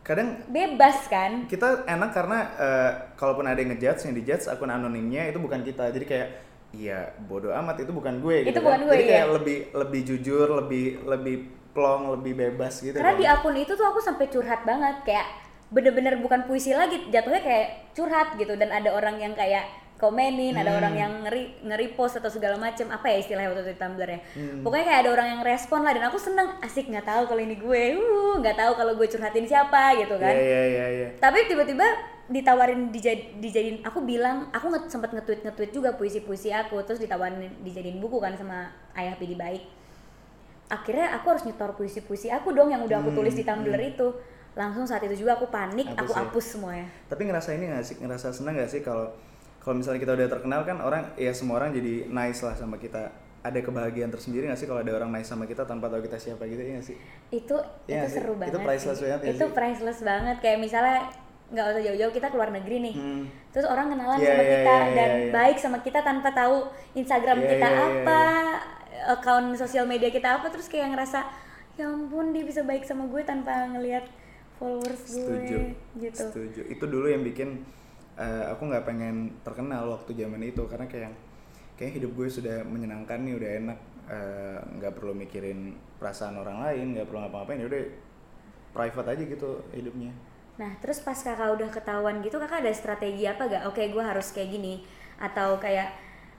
kadang 0.00 0.40
bebas 0.48 1.06
kan 1.12 1.44
kita 1.44 1.84
enak 1.84 2.10
karena 2.16 2.38
eh, 2.56 2.90
kalaupun 3.20 3.44
ada 3.44 3.60
yang 3.60 3.76
ngejudge 3.76 4.08
yang 4.08 4.14
dijudge 4.16 4.48
akun 4.48 4.72
anonimnya 4.72 5.28
itu 5.28 5.36
bukan 5.36 5.60
kita 5.60 5.92
jadi 5.92 6.06
kayak 6.08 6.28
iya 6.72 7.12
bodoh 7.28 7.52
amat 7.52 7.84
itu 7.84 7.92
bukan 7.92 8.22
gue 8.22 8.46
Itu 8.46 8.48
gitu 8.54 8.60
bukan 8.62 8.80
kan. 8.80 8.86
gue, 8.88 8.94
jadi 8.96 9.06
kayak 9.06 9.26
iya. 9.26 9.34
lebih 9.36 9.58
lebih 9.76 10.00
jujur 10.06 10.46
lebih 10.64 10.84
lebih 11.04 11.36
plong 11.70 12.02
lebih 12.18 12.32
bebas 12.34 12.82
gitu 12.82 12.96
karena 12.98 13.14
kan. 13.14 13.20
di 13.20 13.26
akun 13.26 13.56
itu 13.58 13.72
tuh 13.76 13.86
aku 13.86 14.00
sampai 14.02 14.26
curhat 14.32 14.64
banget 14.66 14.96
kayak 15.06 15.26
bener-bener 15.70 16.18
bukan 16.18 16.50
puisi 16.50 16.74
lagi 16.74 17.06
jatuhnya 17.14 17.42
kayak 17.46 17.94
curhat 17.94 18.34
gitu 18.34 18.58
dan 18.58 18.74
ada 18.74 18.90
orang 18.90 19.22
yang 19.22 19.34
kayak 19.38 19.62
komenin 20.00 20.56
ada 20.56 20.66
Hmm. 20.66 20.78
orang 20.78 20.94
yang 20.96 21.12
ngeri 21.20 21.42
ngeri 21.62 21.86
post 21.92 22.16
atau 22.16 22.26
segala 22.26 22.56
macem 22.56 22.88
apa 22.88 23.06
ya 23.06 23.20
istilahnya 23.20 23.52
waktu 23.52 23.62
itu 23.62 23.70
di 23.70 23.78
Tumblr 23.78 24.08
ya 24.08 24.20
Hmm. 24.32 24.60
pokoknya 24.60 24.84
kayak 24.86 25.00
ada 25.00 25.10
orang 25.12 25.28
yang 25.28 25.42
respon 25.42 25.80
lah 25.80 25.92
dan 25.92 26.04
aku 26.04 26.16
seneng 26.16 26.48
asik 26.58 26.88
nggak 26.88 27.04
tahu 27.04 27.22
kalau 27.26 27.38
ini 27.38 27.54
gue 27.54 27.82
uh 27.94 28.34
nggak 28.36 28.56
tahu 28.56 28.72
kalau 28.74 28.92
gue 28.94 29.06
curhatin 29.06 29.44
siapa 29.44 29.82
gitu 29.94 30.16
kan 30.16 30.32
Iya 30.32 30.40
iya 30.40 30.62
iya 30.64 30.86
iya. 30.90 31.08
tapi 31.16 31.44
tiba-tiba 31.44 31.84
ditawarin 32.26 32.88
dijad- 32.88 33.36
dijadiin 33.36 33.82
aku 33.82 34.00
bilang 34.00 34.48
aku 34.48 34.70
nge 34.70 34.88
sempat 34.88 35.10
nge-tweet 35.10 35.42
nge-tweet 35.42 35.70
juga 35.70 35.90
puisi-puisi 35.92 36.48
aku 36.48 36.80
terus 36.80 36.96
ditawarin 36.96 37.36
dijadiin 37.60 37.98
buku 37.98 38.16
kan 38.16 38.32
sama 38.32 38.66
ayah 38.94 39.14
Pidi 39.14 39.34
baik 39.34 39.66
akhirnya 40.66 41.12
aku 41.12 41.26
harus 41.28 41.42
nyetor 41.42 41.74
puisi-puisi 41.74 42.30
aku 42.30 42.50
dong 42.50 42.70
yang 42.70 42.80
udah 42.80 42.98
aku 42.98 43.10
Hmm, 43.10 43.18
tulis 43.18 43.34
di 43.34 43.42
Tumblr 43.42 43.74
itu 43.76 44.14
langsung 44.52 44.82
saat 44.82 45.02
itu 45.02 45.14
juga 45.16 45.34
aku 45.34 45.46
panik 45.48 45.86
Hapus 45.88 45.98
aku 46.00 46.12
ya? 46.12 46.18
hapus 46.20 46.44
semuanya 46.48 46.86
Tapi 47.06 47.22
ngerasa 47.24 47.50
ini 47.52 47.64
nggak 47.68 47.84
sih 47.84 47.96
ngerasa 47.98 48.26
senang 48.30 48.54
nggak 48.54 48.66
sih 48.68 48.80
kalau 48.80 49.10
kalau 49.60 49.76
misalnya 49.76 50.00
kita 50.00 50.12
udah 50.14 50.28
terkenal 50.28 50.60
kan 50.62 50.76
orang 50.78 51.02
ya 51.14 51.30
semua 51.30 51.58
orang 51.58 51.70
jadi 51.70 52.06
nice 52.06 52.40
lah 52.40 52.54
sama 52.54 52.76
kita. 52.76 53.12
Ada 53.40 53.56
kebahagiaan 53.58 54.08
tersendiri 54.08 54.44
nggak 54.44 54.56
sih 54.56 54.64
kalau 54.64 54.80
ada 54.80 54.92
orang 54.92 55.08
nice 55.10 55.24
sama 55.26 55.44
kita 55.44 55.64
tanpa 55.64 55.88
tahu 55.88 56.00
kita 56.02 56.16
siapa 56.16 56.44
gitu 56.44 56.60
ya 56.60 56.76
nggak 56.76 56.84
sih? 56.84 56.96
itu 57.30 57.56
Iya 57.86 58.04
itu 58.04 58.08
sih, 58.10 58.16
seru 58.18 58.32
itu 58.32 58.40
banget 58.42 58.60
priceless 58.60 58.96
sih. 58.96 59.04
banget 59.06 59.20
ya 59.20 59.30
itu 59.30 59.40
sih? 59.40 59.54
priceless 59.54 60.00
banget 60.02 60.36
kayak 60.38 60.58
misalnya 60.58 60.98
nggak 61.48 61.66
usah 61.66 61.82
jauh-jauh 61.82 62.12
kita 62.12 62.28
keluar 62.28 62.48
negeri 62.48 62.76
nih 62.80 62.94
Hmm. 62.94 63.24
terus 63.48 63.64
orang 63.64 63.88
kenalan 63.88 64.14
Iya, 64.14 64.28
sama 64.28 64.38
iya, 64.38 64.50
kita 64.52 64.74
iya, 64.76 64.92
dan 64.92 65.10
iya. 65.16 65.30
baik 65.32 65.56
sama 65.56 65.78
kita 65.80 66.00
tanpa 66.00 66.28
tahu 66.30 66.56
Instagram 66.92 67.38
Iya, 67.38 67.48
kita 67.48 67.66
iya, 67.66 67.74
iya, 67.74 67.88
apa 67.96 68.20
account 69.10 69.46
sosial 69.56 69.84
media 69.84 70.08
kita 70.08 70.28
apa 70.30 70.46
terus 70.46 70.68
kayak 70.68 70.92
ngerasa 70.92 71.24
ya 71.74 71.88
ampun 71.88 72.30
dia 72.30 72.44
bisa 72.44 72.60
baik 72.60 72.84
sama 72.84 73.08
gue 73.08 73.22
tanpa 73.22 73.66
ngelihat 73.68 74.04
followers 74.54 75.00
Setuju. 75.02 75.56
gue 75.56 75.64
gitu 75.98 76.24
Setuju. 76.28 76.60
Itu 76.68 76.84
dulu 76.84 77.08
yang 77.08 77.24
bikin 77.24 77.64
eh, 78.24 78.44
aku 78.52 78.62
nggak 78.70 78.84
pengen 78.88 79.16
terkenal 79.46 79.84
waktu 79.94 80.10
zaman 80.20 80.42
itu 80.44 80.62
karena 80.70 80.86
kayak 80.92 81.12
kayak 81.78 81.92
hidup 82.00 82.12
gue 82.18 82.28
sudah 82.30 82.56
menyenangkan 82.66 83.20
nih 83.26 83.36
udah 83.40 83.52
enak 83.62 83.78
Eh, 84.10 84.58
nggak 84.82 84.98
perlu 84.98 85.14
mikirin 85.14 85.78
perasaan 86.02 86.34
orang 86.34 86.58
lain 86.66 86.98
nggak 86.98 87.06
perlu 87.06 87.22
ngapa-ngapain 87.22 87.62
ya 87.62 87.70
udah 87.70 87.82
private 88.74 89.08
aja 89.14 89.22
gitu 89.22 89.50
hidupnya 89.70 90.10
Nah, 90.60 90.72
terus 90.82 91.00
pas 91.00 91.16
kakak 91.16 91.50
udah 91.56 91.68
ketahuan 91.72 92.20
gitu, 92.20 92.36
kakak 92.36 92.60
ada 92.64 92.72
strategi 92.76 93.24
apa 93.24 93.42
gak? 93.48 93.62
Oke, 93.70 93.82
gue 93.94 94.02
harus 94.10 94.28
kayak 94.36 94.50
gini, 94.52 94.84
atau 95.16 95.56
kayak, 95.56 95.88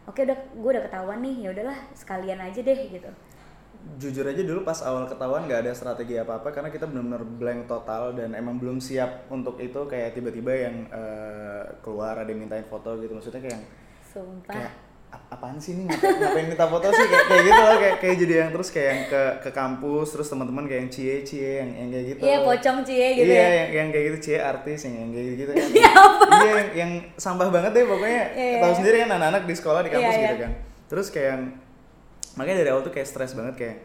oke 0.06 0.20
udah 0.22 0.38
gue 0.62 0.70
udah 0.78 0.84
ketahuan 0.86 1.20
nih, 1.26 1.36
ya 1.48 1.50
udahlah 1.56 1.78
sekalian 1.98 2.38
aja 2.48 2.60
deh 2.62 2.80
gitu. 2.96 3.10
Jujur 3.98 4.26
aja 4.26 4.42
dulu 4.42 4.62
pas 4.62 4.82
awal 4.82 5.06
ketahuan 5.06 5.46
nggak 5.46 5.62
ada 5.66 5.72
strategi 5.74 6.18
apa-apa 6.18 6.50
karena 6.50 6.70
kita 6.70 6.86
benar-benar 6.86 7.22
blank 7.22 7.62
total 7.66 8.14
dan 8.14 8.34
emang 8.34 8.58
belum 8.58 8.78
siap 8.78 9.30
untuk 9.30 9.58
itu. 9.58 9.78
Kayak 9.86 10.14
tiba-tiba 10.14 10.54
yang 10.54 10.76
eh, 10.90 11.64
keluar 11.82 12.18
ada 12.18 12.30
yang 12.30 12.42
mintain 12.42 12.66
foto 12.66 12.98
gitu. 12.98 13.14
Maksudnya 13.14 13.42
kayak 13.42 13.58
yang 13.58 13.66
Sumpah. 14.02 14.54
kayak 14.54 14.74
"Ap- 15.12 15.28
apaan 15.28 15.60
sih 15.60 15.76
nih 15.76 15.92
ngapain, 15.92 16.16
ngapain 16.18 16.48
minta 16.48 16.66
foto 16.66 16.88
sih? 16.88 17.04
Kayak, 17.04 17.26
kayak 17.28 17.44
gitu 17.44 17.62
lah 17.62 17.78
kayak 17.78 17.96
kayak 18.00 18.16
jadi 18.16 18.34
yang 18.42 18.50
terus 18.56 18.70
kayak 18.72 18.88
yang 18.88 19.02
ke 19.12 19.22
ke 19.44 19.50
kampus 19.52 20.08
terus 20.16 20.28
teman-teman 20.32 20.64
kayak 20.66 20.88
yang 20.88 20.92
cie 20.92 21.16
cie 21.28 21.52
yang 21.60 21.70
yang 21.76 21.90
kayak 21.92 22.06
gitu. 22.16 22.22
Iya, 22.24 22.38
pocong 22.48 22.78
cie 22.88 23.08
gitu 23.20 23.28
iya 23.28 23.36
ya. 23.36 23.50
yang, 23.52 23.70
yang 23.76 23.88
kayak 23.92 24.06
gitu 24.08 24.18
cie 24.24 24.40
artis 24.40 24.80
yang, 24.88 24.96
yang 24.98 25.10
kayak 25.12 25.28
gitu 25.36 25.52
kan. 25.52 25.68
Iya, 25.68 25.92
iya 26.32 26.52
yang, 26.56 26.70
yang 26.80 26.92
sampah 27.20 27.48
banget 27.52 27.72
deh 27.76 27.84
pokoknya. 27.84 28.24
Iya, 28.34 28.56
tahu 28.64 28.72
iya. 28.72 28.78
sendiri 28.80 28.96
kan 29.04 29.10
anak-anak 29.20 29.44
di 29.44 29.56
sekolah 29.60 29.82
di 29.84 29.90
kampus 29.92 30.16
Iya, 30.16 30.22
gitu 30.24 30.36
iya. 30.40 30.44
kan. 30.48 30.52
Terus 30.88 31.08
kayak 31.12 31.28
yang 31.28 31.44
makanya 32.42 32.66
dari 32.66 32.70
awal 32.74 32.82
tuh 32.82 32.90
kayak 32.90 33.06
stres 33.06 33.38
banget 33.38 33.56
kayak 33.56 33.78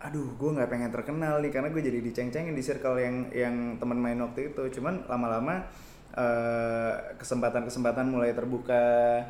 aduh 0.00 0.32
gue 0.40 0.50
nggak 0.56 0.70
pengen 0.72 0.88
terkenal 0.88 1.44
nih 1.44 1.52
karena 1.52 1.68
gue 1.68 1.82
jadi 1.84 1.98
diceng-cengin 2.00 2.56
di 2.56 2.64
circle 2.64 2.96
yang 2.96 3.28
yang 3.34 3.76
teman 3.76 4.00
main 4.00 4.16
waktu 4.24 4.54
itu 4.54 4.80
cuman 4.80 5.04
lama-lama 5.04 5.68
eh, 6.16 6.92
kesempatan-kesempatan 7.20 8.08
mulai 8.08 8.32
terbuka 8.32 9.20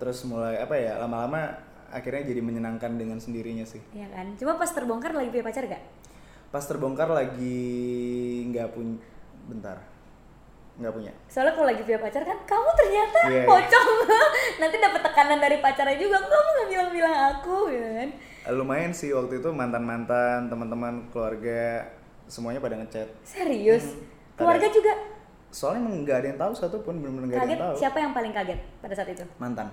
terus 0.00 0.24
mulai 0.24 0.56
apa 0.62 0.80
ya 0.80 0.96
lama-lama 0.96 1.52
akhirnya 1.92 2.24
jadi 2.32 2.40
menyenangkan 2.40 2.96
dengan 2.96 3.20
sendirinya 3.20 3.68
sih 3.68 3.84
Iya 3.92 4.08
kan? 4.08 4.32
Cuma 4.40 4.56
pas 4.56 4.72
terbongkar 4.72 5.12
lagi 5.12 5.28
punya 5.28 5.44
pacar 5.44 5.68
gak? 5.68 5.82
pas 6.52 6.68
terbongkar 6.68 7.08
lagi 7.08 7.64
nggak 8.52 8.76
punya 8.76 9.00
bentar 9.48 9.80
nggak 10.74 10.88
punya 10.90 11.12
Soalnya 11.26 11.52
kalau 11.52 11.68
lagi 11.68 11.82
punya 11.82 12.00
pacar 12.00 12.22
kan, 12.22 12.38
kamu 12.42 12.68
ternyata 12.74 13.18
Iya, 13.22 13.32
iya. 13.34 13.44
pocong. 13.44 13.88
Nanti 14.60 14.76
dapat 14.78 15.00
tekanan 15.02 15.38
dari 15.38 15.56
pacarnya 15.58 15.96
juga, 15.96 16.16
kamu 16.18 16.48
gak 16.54 16.68
bilang-bilang 16.68 17.14
aku 17.30 17.56
gitu 17.68 17.88
kan. 17.92 18.08
lumayan 18.50 18.90
sih 18.90 19.12
waktu 19.12 19.38
itu 19.38 19.48
mantan 19.50 19.82
mantan 19.82 20.48
teman-teman 20.48 21.06
keluarga 21.08 21.86
semuanya 22.24 22.58
pada 22.58 22.74
ngechat 22.74 23.06
Serius? 23.22 23.94
Hmm, 23.94 24.34
Keluarga 24.34 24.66
juga 24.66 24.92
soalnya 25.48 25.84
emang 25.84 25.94
nggak 26.02 26.16
ada 26.16 26.26
yang 26.26 26.40
tahu 26.40 26.52
satu 26.52 26.76
pun 26.80 26.96
benar-benar 26.96 27.28
nggak 27.28 27.38
ada 27.38 27.52
yang 27.52 27.62
tahu 27.62 27.74
Siapa 27.76 27.98
yang 27.98 28.12
paling 28.12 28.32
kaget 28.32 28.58
pada 28.80 28.94
saat 28.96 29.08
itu? 29.08 29.24
mantan 29.36 29.68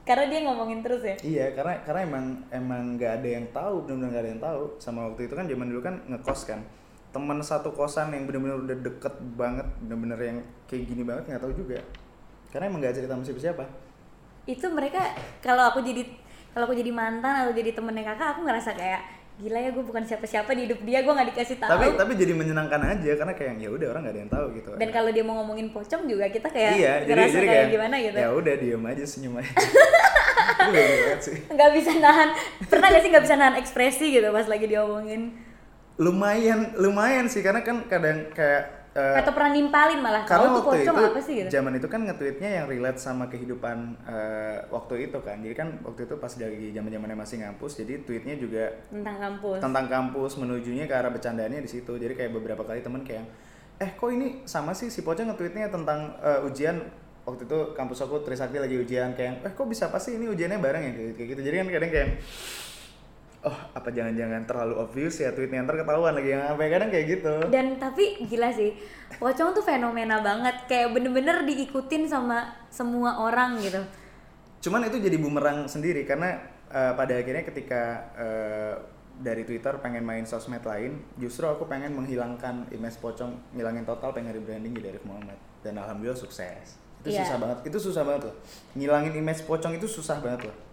Karena 0.00 0.24
dia 0.24 0.40
ngomongin 0.40 0.80
terus 0.80 1.02
ya. 1.02 1.16
iya 1.20 1.46
karena 1.52 1.84
karena 1.84 2.00
emang 2.02 2.24
emang 2.48 2.82
nggak 2.94 3.12
ada 3.20 3.28
yang 3.28 3.46
tahu 3.50 3.74
benar-benar 3.84 4.08
nggak 4.08 4.22
ada 4.24 4.30
yang 4.32 4.40
tahu 4.40 4.60
sama 4.78 5.00
waktu 5.04 5.20
itu 5.26 5.34
kan 5.34 5.44
zaman 5.44 5.66
dulu 5.68 5.80
kan 5.82 5.94
ngekos 6.08 6.40
kan 6.48 6.60
teman 7.08 7.40
satu 7.40 7.72
kosan 7.72 8.12
yang 8.12 8.28
benar-benar 8.28 8.60
udah 8.60 8.76
deket 8.84 9.14
banget 9.34 9.64
benar-benar 9.80 10.20
yang 10.20 10.38
kayak 10.68 10.84
gini 10.84 11.02
banget 11.04 11.24
nggak 11.32 11.42
tahu 11.42 11.52
juga. 11.56 11.80
Karena 12.52 12.68
emang 12.68 12.80
nggak 12.84 12.94
cerita 12.96 13.12
sama 13.16 13.24
siapa-siapa. 13.24 13.64
Itu 14.48 14.66
mereka 14.72 15.00
kalau 15.40 15.72
aku 15.72 15.80
jadi 15.80 16.04
kalau 16.52 16.68
aku 16.68 16.76
jadi 16.76 16.92
mantan 16.92 17.44
atau 17.44 17.52
jadi 17.52 17.70
temennya 17.76 18.04
kakak, 18.12 18.28
aku 18.36 18.40
ngerasa 18.44 18.72
kayak 18.76 19.00
gila 19.38 19.54
ya 19.62 19.70
gue 19.70 19.84
bukan 19.86 20.02
siapa-siapa 20.02 20.50
di 20.50 20.66
hidup 20.66 20.82
dia, 20.82 20.98
gue 21.06 21.14
nggak 21.14 21.30
dikasih 21.30 21.62
tahu. 21.62 21.70
tapi 21.70 21.86
tapi 21.94 22.12
jadi 22.18 22.34
menyenangkan 22.34 22.82
aja 22.82 23.10
karena 23.14 23.34
kayak 23.38 23.62
ya 23.62 23.70
udah 23.70 23.86
orang 23.94 24.02
nggak 24.02 24.14
ada 24.18 24.22
yang 24.26 24.32
tahu 24.34 24.46
gitu. 24.58 24.70
Dan 24.74 24.88
kalau 24.90 25.10
dia 25.14 25.22
mau 25.22 25.34
ngomongin 25.38 25.70
pocong 25.70 26.02
juga 26.10 26.26
kita 26.26 26.50
kayak 26.50 26.72
iya 26.74 26.92
jadi 27.06 27.14
ngerasa 27.14 27.30
jadi 27.30 27.46
kayak, 27.46 27.54
kayak 27.54 27.70
gimana 27.70 27.96
gitu. 28.02 28.16
ya 28.18 28.28
udah 28.34 28.54
diem 28.58 28.84
aja 28.84 29.04
senyum 29.06 29.34
aja. 29.38 29.52
Nggak 31.54 31.70
bisa 31.80 31.90
nahan. 31.96 32.28
Pernah 32.66 32.88
gak 32.92 33.00
sih 33.00 33.10
nggak 33.14 33.24
bisa 33.24 33.36
nahan 33.38 33.56
ekspresi 33.62 34.06
gitu 34.10 34.28
pas 34.34 34.44
lagi 34.50 34.66
diomongin 34.68 35.47
lumayan 35.98 36.78
lumayan 36.78 37.26
sih 37.26 37.42
karena 37.42 37.66
kan 37.66 37.82
kadang 37.90 38.30
kayak 38.30 38.94
eh, 38.94 39.18
atau 39.18 39.34
pernah 39.34 39.50
nimpalin 39.50 39.98
malah. 39.98 40.22
karena 40.22 40.46
tuh 40.46 40.54
waktu 40.62 40.86
pocong 40.86 40.94
itu 40.94 41.10
apa 41.10 41.20
sih 41.20 41.34
gitu? 41.42 41.48
zaman 41.58 41.72
itu 41.74 41.88
kan 41.90 42.00
nge-tweetnya 42.06 42.50
yang 42.62 42.66
relate 42.70 43.02
sama 43.02 43.26
kehidupan 43.26 43.98
eh, 44.06 44.62
waktu 44.70 45.10
itu 45.10 45.18
kan. 45.18 45.42
Jadi 45.42 45.54
kan 45.58 45.68
waktu 45.82 46.06
itu 46.06 46.14
pas 46.22 46.30
lagi 46.30 46.70
zaman 46.70 46.90
zamannya 46.94 47.18
masih 47.18 47.36
ngampus 47.42 47.82
jadi 47.82 48.06
tweetnya 48.06 48.38
juga 48.38 48.78
tentang 48.94 49.16
kampus. 49.18 49.58
tentang 49.58 49.86
kampus 49.90 50.32
menujunya 50.38 50.86
ke 50.86 50.94
arah 50.94 51.10
bercandanya 51.10 51.58
di 51.58 51.70
situ. 51.70 51.92
Jadi 51.98 52.14
kayak 52.14 52.30
beberapa 52.30 52.62
kali 52.62 52.78
temen 52.78 53.02
kayak 53.02 53.26
eh 53.78 53.90
kok 53.94 54.10
ini 54.10 54.42
sama 54.46 54.78
sih 54.78 54.94
si 54.94 55.02
pocong 55.02 55.34
nge-tweetnya 55.34 55.66
tentang 55.66 56.14
eh, 56.22 56.46
ujian? 56.46 56.78
Waktu 57.28 57.44
itu 57.44 57.58
kampus 57.76 58.00
aku 58.08 58.24
Trisakti 58.24 58.56
lagi 58.56 58.78
ujian 58.80 59.12
kayak 59.12 59.44
eh 59.44 59.52
kok 59.52 59.68
bisa 59.68 59.92
apa 59.92 60.00
sih 60.00 60.16
ini 60.16 60.30
ujiannya 60.30 60.62
bareng 60.62 60.82
ya? 60.86 60.92
Kayak 61.18 61.28
gitu. 61.34 61.40
Jadi 61.42 61.54
kan 61.58 61.66
kadang 61.74 61.90
kayak 61.90 62.08
oh 63.46 63.54
apa 63.70 63.94
jangan-jangan 63.94 64.42
terlalu 64.50 64.74
obvious 64.82 65.22
ya 65.22 65.30
tweetnya? 65.30 65.62
Ntar 65.62 65.78
ketahuan 65.78 66.14
lagi 66.18 66.34
yang 66.34 66.42
apa 66.42 66.62
kadang 66.66 66.90
kayak 66.90 67.06
gitu. 67.06 67.34
Dan 67.50 67.78
tapi 67.78 68.26
gila 68.26 68.50
sih 68.50 68.74
pocong 69.22 69.54
tuh 69.54 69.62
fenomena 69.62 70.18
banget. 70.18 70.66
Kayak 70.66 70.98
bener-bener 70.98 71.46
diikutin 71.46 72.10
sama 72.10 72.50
semua 72.72 73.22
orang 73.22 73.62
gitu. 73.62 73.78
Cuman 74.66 74.90
itu 74.90 74.98
jadi 74.98 75.14
bumerang 75.22 75.70
sendiri 75.70 76.02
karena 76.02 76.34
eh, 76.70 76.92
pada 76.98 77.14
akhirnya 77.14 77.46
ketika 77.46 77.82
eh, 78.18 78.74
dari 79.18 79.42
Twitter 79.46 79.74
pengen 79.82 80.06
main 80.06 80.22
sosmed 80.22 80.62
lain 80.62 81.02
justru 81.18 81.42
aku 81.46 81.66
pengen 81.66 81.90
menghilangkan 81.94 82.70
image 82.70 83.02
pocong 83.02 83.34
ngilangin 83.50 83.82
total 83.82 84.14
pengen 84.14 84.30
rebranding 84.34 84.74
jadi 84.74 84.98
Arif 84.98 85.06
Muhammad. 85.06 85.38
Dan 85.62 85.78
alhamdulillah 85.78 86.18
sukses. 86.18 86.78
Itu 87.02 87.14
Iya. 87.14 87.22
susah 87.22 87.38
banget. 87.38 87.58
Itu 87.70 87.78
susah 87.78 88.02
banget 88.02 88.30
loh. 88.30 88.36
Ngilangin 88.74 89.14
image 89.14 89.46
pocong 89.46 89.78
itu 89.78 89.86
susah 89.86 90.18
banget 90.18 90.50
loh 90.50 90.67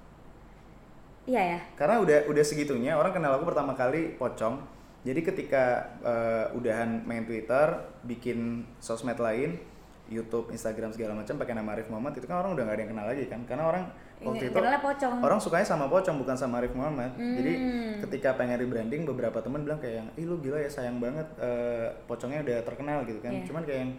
iya 1.25 1.41
ya. 1.41 1.59
Karena 1.73 1.99
udah 1.99 2.17
udah 2.25 2.43
segitunya 2.43 2.93
orang 2.93 3.11
kenal 3.11 3.33
aku 3.33 3.45
pertama 3.45 3.73
kali 3.73 4.13
pocong. 4.15 4.61
Jadi 5.01 5.21
ketika 5.21 5.63
eh, 6.01 6.45
udahan 6.53 7.01
main 7.03 7.23
Twitter 7.23 7.77
bikin 8.03 8.63
sosmed 8.79 9.17
lain 9.17 9.57
YouTube, 10.05 10.49
Instagram 10.49 10.89
segala 10.89 11.13
macam 11.13 11.33
pakai 11.35 11.53
nama 11.53 11.73
Arif 11.73 11.89
Muhammad 11.89 12.13
itu 12.13 12.25
kan 12.25 12.37
orang 12.37 12.53
udah 12.53 12.61
nggak 12.61 12.73
ada 12.73 12.81
yang 12.81 12.91
kenal 12.93 13.05
lagi 13.05 13.23
kan? 13.25 13.41
Karena 13.43 13.63
orang 13.65 13.83
waktu 14.15 14.47
itu 14.47 14.57
pocong. 14.57 15.13
orang 15.19 15.39
sukanya 15.39 15.65
sama 15.65 15.85
pocong 15.85 16.15
bukan 16.15 16.33
sama 16.33 16.57
Arif 16.57 16.73
Muhammad. 16.73 17.09
Jadi 17.17 17.53
Hmm. 17.53 17.93
ketika 18.05 18.33
pengen 18.33 18.57
rebranding 18.57 19.01
beberapa 19.03 19.41
teman 19.41 19.61
bilang 19.61 19.77
kayak 19.77 19.95
yang 19.99 20.07
ih 20.15 20.25
lu 20.25 20.37
gila 20.39 20.57
ya 20.57 20.69
sayang 20.69 20.97
banget 20.97 21.25
eh, 21.37 21.89
pocongnya 22.05 22.41
udah 22.41 22.57
terkenal 22.63 23.01
gitu 23.03 23.17
kan. 23.19 23.29
Iya. 23.31 23.43
cuman 23.43 23.61
kayak 23.61 23.79
yang 23.81 23.91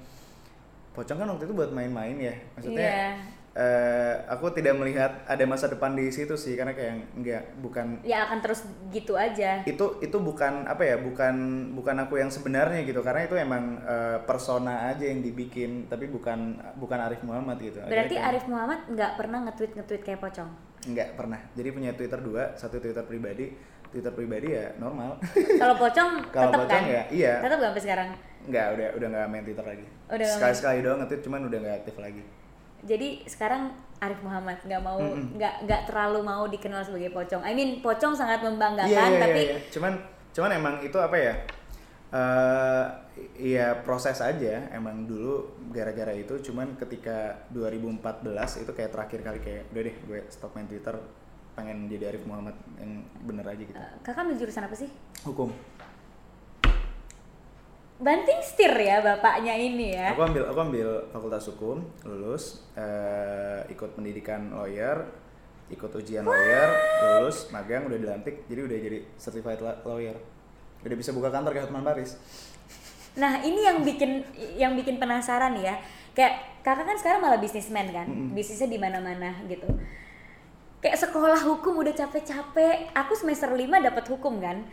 pocong 0.92 1.18
kan 1.18 1.26
waktu 1.28 1.44
itu 1.44 1.54
buat 1.54 1.70
main-main 1.70 2.16
ya. 2.16 2.34
Maksudnya 2.54 2.82
Iya. 2.82 3.10
Eh, 3.56 4.14
aku 4.28 4.52
tidak 4.52 4.76
melihat 4.76 5.24
ada 5.24 5.44
masa 5.48 5.72
depan 5.72 5.96
di 5.96 6.12
situ 6.12 6.36
sih 6.36 6.60
karena 6.60 6.76
kayak 6.76 7.16
enggak 7.16 7.42
bukan 7.64 8.04
ya 8.04 8.28
akan 8.28 8.44
terus 8.44 8.68
gitu 8.92 9.16
aja. 9.16 9.64
Itu 9.64 9.96
itu 10.04 10.16
bukan 10.20 10.68
apa 10.68 10.84
ya 10.84 11.00
bukan 11.00 11.34
bukan 11.72 11.96
aku 12.04 12.20
yang 12.20 12.28
sebenarnya 12.28 12.84
gitu 12.84 13.00
karena 13.00 13.24
itu 13.24 13.34
emang 13.40 13.80
eh, 13.80 14.20
persona 14.28 14.92
aja 14.92 15.08
yang 15.08 15.24
dibikin 15.24 15.88
tapi 15.88 16.12
bukan 16.12 16.60
bukan 16.76 16.98
Arif 17.00 17.24
Muhammad 17.24 17.56
gitu. 17.56 17.80
Berarti 17.80 18.20
kayak- 18.20 18.28
Arif 18.28 18.44
Muhammad 18.44 18.80
nggak 18.92 19.12
pernah 19.16 19.38
nge-tweet 19.48 19.72
nge-tweet 19.80 20.02
kayak 20.04 20.20
pocong? 20.20 20.50
Nggak 20.92 21.08
pernah. 21.16 21.40
Jadi 21.56 21.68
punya 21.72 21.90
Twitter 21.96 22.20
dua 22.20 22.52
satu 22.60 22.76
Twitter 22.76 23.02
pribadi. 23.08 23.56
Twitter 23.86 24.12
pribadi 24.12 24.52
ya 24.52 24.76
normal. 24.76 25.16
Kalau 25.62 25.80
pocong 25.80 26.28
Kalau 26.28 26.52
pocong 26.52 26.68
kan? 26.68 26.82
ya, 26.84 27.02
iya. 27.08 27.32
tetap 27.40 27.56
gak 27.56 27.70
sampai 27.72 27.84
sekarang? 27.86 28.08
Nggak 28.44 28.66
udah 28.76 28.88
udah 29.00 29.08
nggak 29.08 29.26
main 29.32 29.44
Twitter 29.48 29.64
lagi. 29.64 29.86
Udah 30.12 30.28
sekali 30.28 30.54
sekali 30.54 30.78
doang 30.84 30.98
nge-tweet 31.00 31.22
cuman 31.24 31.40
udah 31.48 31.58
nggak 31.64 31.76
aktif 31.80 31.96
lagi 31.96 32.22
jadi 32.86 33.26
sekarang 33.26 33.74
Arif 33.98 34.20
Muhammad 34.22 34.60
nggak 34.62 34.82
mau 34.84 35.00
nggak 35.36 35.54
nggak 35.66 35.82
terlalu 35.88 36.20
mau 36.22 36.44
dikenal 36.46 36.84
sebagai 36.86 37.10
pocong. 37.10 37.42
I 37.42 37.52
mean 37.52 37.82
pocong 37.82 38.14
sangat 38.14 38.44
membanggakan 38.44 38.92
Iya, 38.92 39.04
iya, 39.10 39.20
tapi 39.20 39.40
iya, 39.42 39.56
iya. 39.56 39.60
cuman 39.72 39.92
cuman 40.36 40.50
emang 40.54 40.74
itu 40.84 40.98
apa 41.00 41.16
ya? 41.16 41.34
Eh 42.14 42.84
Iya 43.36 43.80
proses 43.80 44.20
aja 44.20 44.68
emang 44.76 45.08
dulu 45.08 45.56
gara-gara 45.72 46.12
itu. 46.12 46.36
Cuman 46.44 46.76
ketika 46.76 47.48
2014 47.48 48.60
itu 48.60 48.72
kayak 48.76 48.92
terakhir 48.92 49.20
kali 49.24 49.38
kayak 49.40 49.62
udah 49.72 49.82
deh 49.88 49.96
gue 50.04 50.20
stop 50.28 50.52
main 50.52 50.68
Twitter 50.68 51.00
pengen 51.56 51.88
jadi 51.88 52.12
Arif 52.12 52.28
Muhammad 52.28 52.52
yang 52.76 53.00
bener 53.24 53.48
aja 53.48 53.62
gitu. 53.64 53.72
Eh, 53.72 53.92
kakak 54.04 54.28
ambil 54.28 54.36
jurusan 54.36 54.68
apa 54.68 54.76
sih? 54.76 54.92
Hukum 55.24 55.48
banting 57.96 58.40
setir 58.44 58.72
ya 58.76 59.00
bapaknya 59.00 59.56
ini 59.56 59.96
ya 59.96 60.12
aku 60.12 60.22
ambil 60.28 60.42
aku 60.52 60.58
ambil 60.60 60.88
fakultas 61.08 61.44
hukum 61.48 61.80
lulus 62.04 62.60
eh, 62.76 63.64
ikut 63.72 63.96
pendidikan 63.96 64.52
lawyer 64.52 65.08
ikut 65.72 65.90
ujian 65.90 66.22
lawyer 66.22 66.68
lulus 67.16 67.48
magang 67.50 67.88
udah 67.88 67.96
dilantik 67.96 68.44
jadi 68.46 68.60
udah 68.68 68.78
jadi 68.78 68.98
certified 69.16 69.60
la- 69.64 69.80
lawyer 69.82 70.16
udah 70.84 70.96
bisa 70.96 71.10
buka 71.10 71.32
kantor 71.32 71.56
kayak 71.56 71.66
Hotman 71.72 71.82
Paris 71.82 72.20
Nah 73.16 73.40
ini 73.40 73.64
yang 73.64 73.80
bikin 73.80 74.20
yang 74.60 74.76
bikin 74.76 75.00
penasaran 75.00 75.56
ya. 75.56 75.80
Kayak 76.12 76.60
kakak 76.60 76.84
kan 76.84 76.96
sekarang 77.00 77.20
malah 77.24 77.40
bisnismen 77.40 77.88
kan, 77.88 78.04
bisnisnya 78.36 78.68
di 78.68 78.76
mana-mana 78.76 79.40
gitu. 79.48 79.64
Kayak 80.84 81.00
sekolah 81.08 81.40
hukum 81.48 81.80
udah 81.80 81.96
capek-capek. 81.96 82.92
Aku 82.92 83.16
semester 83.16 83.48
5 83.48 83.64
dapat 83.80 84.04
hukum 84.12 84.36
kan. 84.36 84.68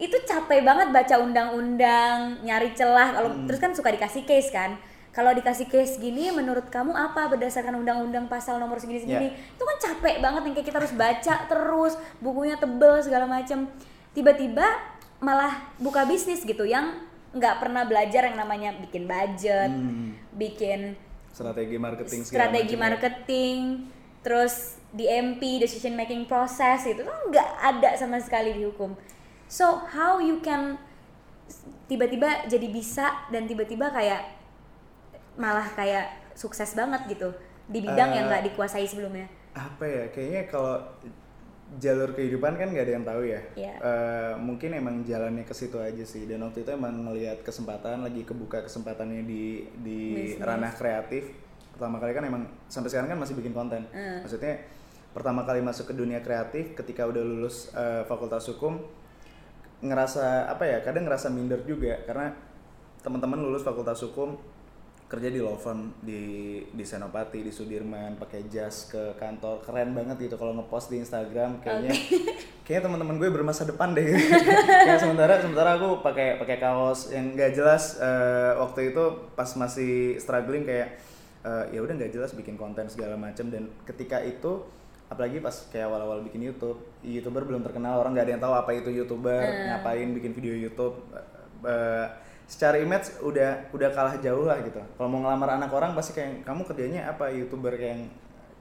Itu 0.00 0.16
capek 0.18 0.64
banget 0.64 0.88
baca 0.90 1.20
undang-undang, 1.20 2.40
nyari 2.40 2.72
celah. 2.72 3.12
Kalau 3.12 3.30
terus 3.44 3.60
kan 3.60 3.70
suka 3.70 3.92
dikasih 3.92 4.24
case 4.24 4.50
kan. 4.50 4.80
kalau 5.10 5.34
dikasih 5.34 5.66
case 5.66 5.98
gini 5.98 6.30
menurut 6.30 6.70
kamu 6.70 6.94
apa 6.94 7.26
berdasarkan 7.26 7.74
undang-undang 7.74 8.30
pasal 8.30 8.62
nomor 8.62 8.78
segini-segini 8.78 9.26
Ya. 9.26 9.34
itu 9.34 9.58
kan 9.60 9.76
capek 9.82 10.22
banget 10.22 10.42
yang 10.46 10.54
kayak 10.54 10.68
kita 10.70 10.78
harus 10.78 10.94
baca 10.94 11.34
terus 11.44 11.92
bukunya 12.20 12.54
tebel 12.54 12.94
segala 13.02 13.26
macam 13.26 13.66
tiba-tiba 14.12 14.62
malah 15.18 15.50
buka 15.76 16.06
bisnis 16.06 16.40
gitu 16.40 16.62
yang 16.62 16.94
nggak 17.30 17.58
pernah 17.58 17.82
belajar 17.82 18.22
yang 18.22 18.38
namanya 18.38 18.70
bikin 18.78 19.04
budget 19.04 19.66
Hmm. 19.66 20.14
bikin 20.30 20.94
strategi 21.28 21.74
marketing 21.74 22.20
strategi 22.22 22.74
ya. 22.74 22.80
marketing 22.80 23.58
terus 24.22 24.78
DMP 24.90 25.58
decision 25.58 25.94
making 25.94 26.22
process 26.24 26.86
itu 26.86 27.02
kan 27.02 27.18
nggak 27.26 27.48
ada 27.58 27.98
sama 27.98 28.22
sekali 28.22 28.54
di 28.54 28.62
hukum 28.62 28.94
so 29.50 29.82
how 29.84 30.16
you 30.16 30.38
can 30.38 30.78
tiba-tiba 31.84 32.46
jadi 32.46 32.70
bisa 32.70 33.26
dan 33.28 33.44
tiba-tiba 33.44 33.90
kayak 33.90 34.38
malah 35.34 35.66
kayak 35.68 36.06
sukses 36.32 36.72
banget 36.72 37.10
gitu 37.10 37.28
di 37.66 37.82
bidang 37.82 38.10
yang 38.12 38.26
Eh, 38.26 38.28
nggak 38.30 38.44
dikuasai 38.46 38.86
sebelumnya 38.86 39.26
apa 39.50 39.82
ya 39.82 40.04
kayaknya 40.08 40.46
kalau 40.46 40.78
jalur 41.76 42.10
kehidupan 42.10 42.54
kan 42.54 42.66
nggak 42.66 42.84
ada 42.84 42.94
yang 42.94 43.06
tahu 43.06 43.22
ya 43.24 43.40
Iya. 43.54 43.74
Eh, 43.76 44.32
mungkin 44.38 44.70
emang 44.72 45.02
jalannya 45.02 45.42
ke 45.42 45.50
situ 45.50 45.78
aja 45.78 46.02
sih 46.02 46.26
dan 46.26 46.42
waktu 46.42 46.62
itu 46.62 46.70
emang 46.70 46.94
ngelihat 47.00 47.42
kesempatan 47.42 48.02
lagi 48.02 48.22
kebuka 48.22 48.62
kesempatannya 48.62 49.22
di 49.22 49.66
di 49.76 49.98
Bisnis. 50.34 50.38
ranah 50.40 50.70
kreatif 50.70 51.30
pertama 51.70 51.98
kali 51.98 52.12
kan 52.12 52.22
emang 52.22 52.42
sampai 52.66 52.90
sekarang 52.90 53.08
kan 53.08 53.18
masih 53.18 53.34
bikin 53.34 53.50
konten 53.50 53.82
Hmm. 53.88 54.22
maksudnya 54.22 54.62
pertama 55.10 55.42
kali 55.42 55.58
masuk 55.58 55.90
ke 55.90 55.94
dunia 55.94 56.18
kreatif 56.20 56.74
ketika 56.76 57.02
udah 57.02 57.22
lulus 57.22 57.70
eh, 57.72 58.02
fakultas 58.04 58.46
hukum 58.46 58.78
ngerasa 59.80 60.48
apa 60.52 60.64
ya 60.68 60.78
kadang 60.84 61.08
ngerasa 61.08 61.32
minder 61.32 61.60
juga. 61.64 62.00
Karena 62.04 62.32
teman-teman 63.00 63.40
lulus 63.40 63.64
fakultas 63.64 64.00
hukum 64.04 64.36
kerja 65.10 65.26
di 65.26 65.42
law 65.42 65.58
firm 65.58 65.90
di 66.06 66.22
di 66.70 66.84
Senopati 66.86 67.42
di 67.42 67.50
Sudirman 67.50 68.14
pakai 68.14 68.46
jas 68.46 68.86
ke 68.86 69.18
kantor. 69.18 69.58
Keren 69.66 69.90
banget 69.90 70.30
gitu 70.30 70.38
kalau 70.38 70.54
ngepost 70.54 70.94
di 70.94 71.02
Instagram. 71.02 71.58
Kayaknya 71.58 71.92
kayaknya 72.64 72.86
teman-teman 72.86 73.18
gue 73.18 73.28
bermasa 73.34 73.66
depan 73.66 73.90
deh. 73.90 74.06
Kayak 74.86 75.02
sementara 75.02 75.42
sementara 75.42 75.74
aku 75.74 75.98
pakai 76.06 76.38
pakai 76.38 76.62
kaos 76.62 77.10
yang 77.10 77.34
nggak 77.34 77.58
jelas. 77.58 77.98
Eh, 77.98 78.54
waktu 78.54 78.94
itu 78.94 79.34
pas 79.34 79.50
masih 79.58 80.14
struggling 80.22 80.62
kayak 80.62 81.02
eh, 81.42 81.64
ya 81.74 81.82
udah 81.82 81.98
nggak 81.98 82.14
jelas 82.14 82.30
bikin 82.38 82.54
konten 82.54 82.86
segala 82.86 83.18
macam 83.18 83.50
dan 83.50 83.66
ketika 83.82 84.22
itu 84.22 84.62
apalagi 85.10 85.42
pas 85.42 85.52
kayak 85.68 85.90
awal-awal 85.90 86.22
bikin 86.22 86.46
YouTube 86.46 86.78
youtuber 87.02 87.42
belum 87.42 87.60
terkenal 87.60 87.98
orang 87.98 88.14
nggak 88.14 88.30
ada 88.30 88.32
yang 88.32 88.42
tahu 88.42 88.54
apa 88.54 88.70
itu 88.72 88.90
youtuber 88.94 89.42
ngapain 89.42 90.08
bikin 90.14 90.32
video 90.32 90.54
YouTube 90.54 90.96
Eh, 91.60 92.06
secara 92.48 92.80
image 92.80 93.20
udah 93.20 93.68
udah 93.70 93.92
kalah 93.92 94.16
jauh 94.16 94.48
lah 94.48 94.64
gitu 94.64 94.80
kalau 94.96 95.12
mau 95.12 95.20
ngelamar 95.20 95.60
anak 95.60 95.68
orang 95.70 95.92
pasti 95.92 96.16
kayak 96.16 96.40
kamu 96.40 96.64
kerjanya 96.64 97.06
apa 97.06 97.28
youtuber 97.28 97.76
kayak 97.76 98.08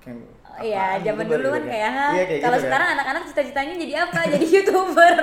kayak 0.04 0.20
Oh 0.44 0.60
Iya, 0.60 1.00
zaman 1.00 1.24
dulu 1.24 1.48
gitu 1.48 1.56
kan 1.56 1.64
kayak, 1.64 1.90
"Hah, 1.90 2.12
Iya, 2.12 2.24
kayak 2.28 2.42
kalau 2.44 2.52
gitu 2.52 2.60
kan. 2.60 2.68
sekarang 2.68 2.88
anak-anak 3.00 3.24
cita-citanya 3.32 3.74
jadi 3.80 3.94
apa? 4.04 4.20
jadi 4.28 4.46
youtuber. 4.60 5.16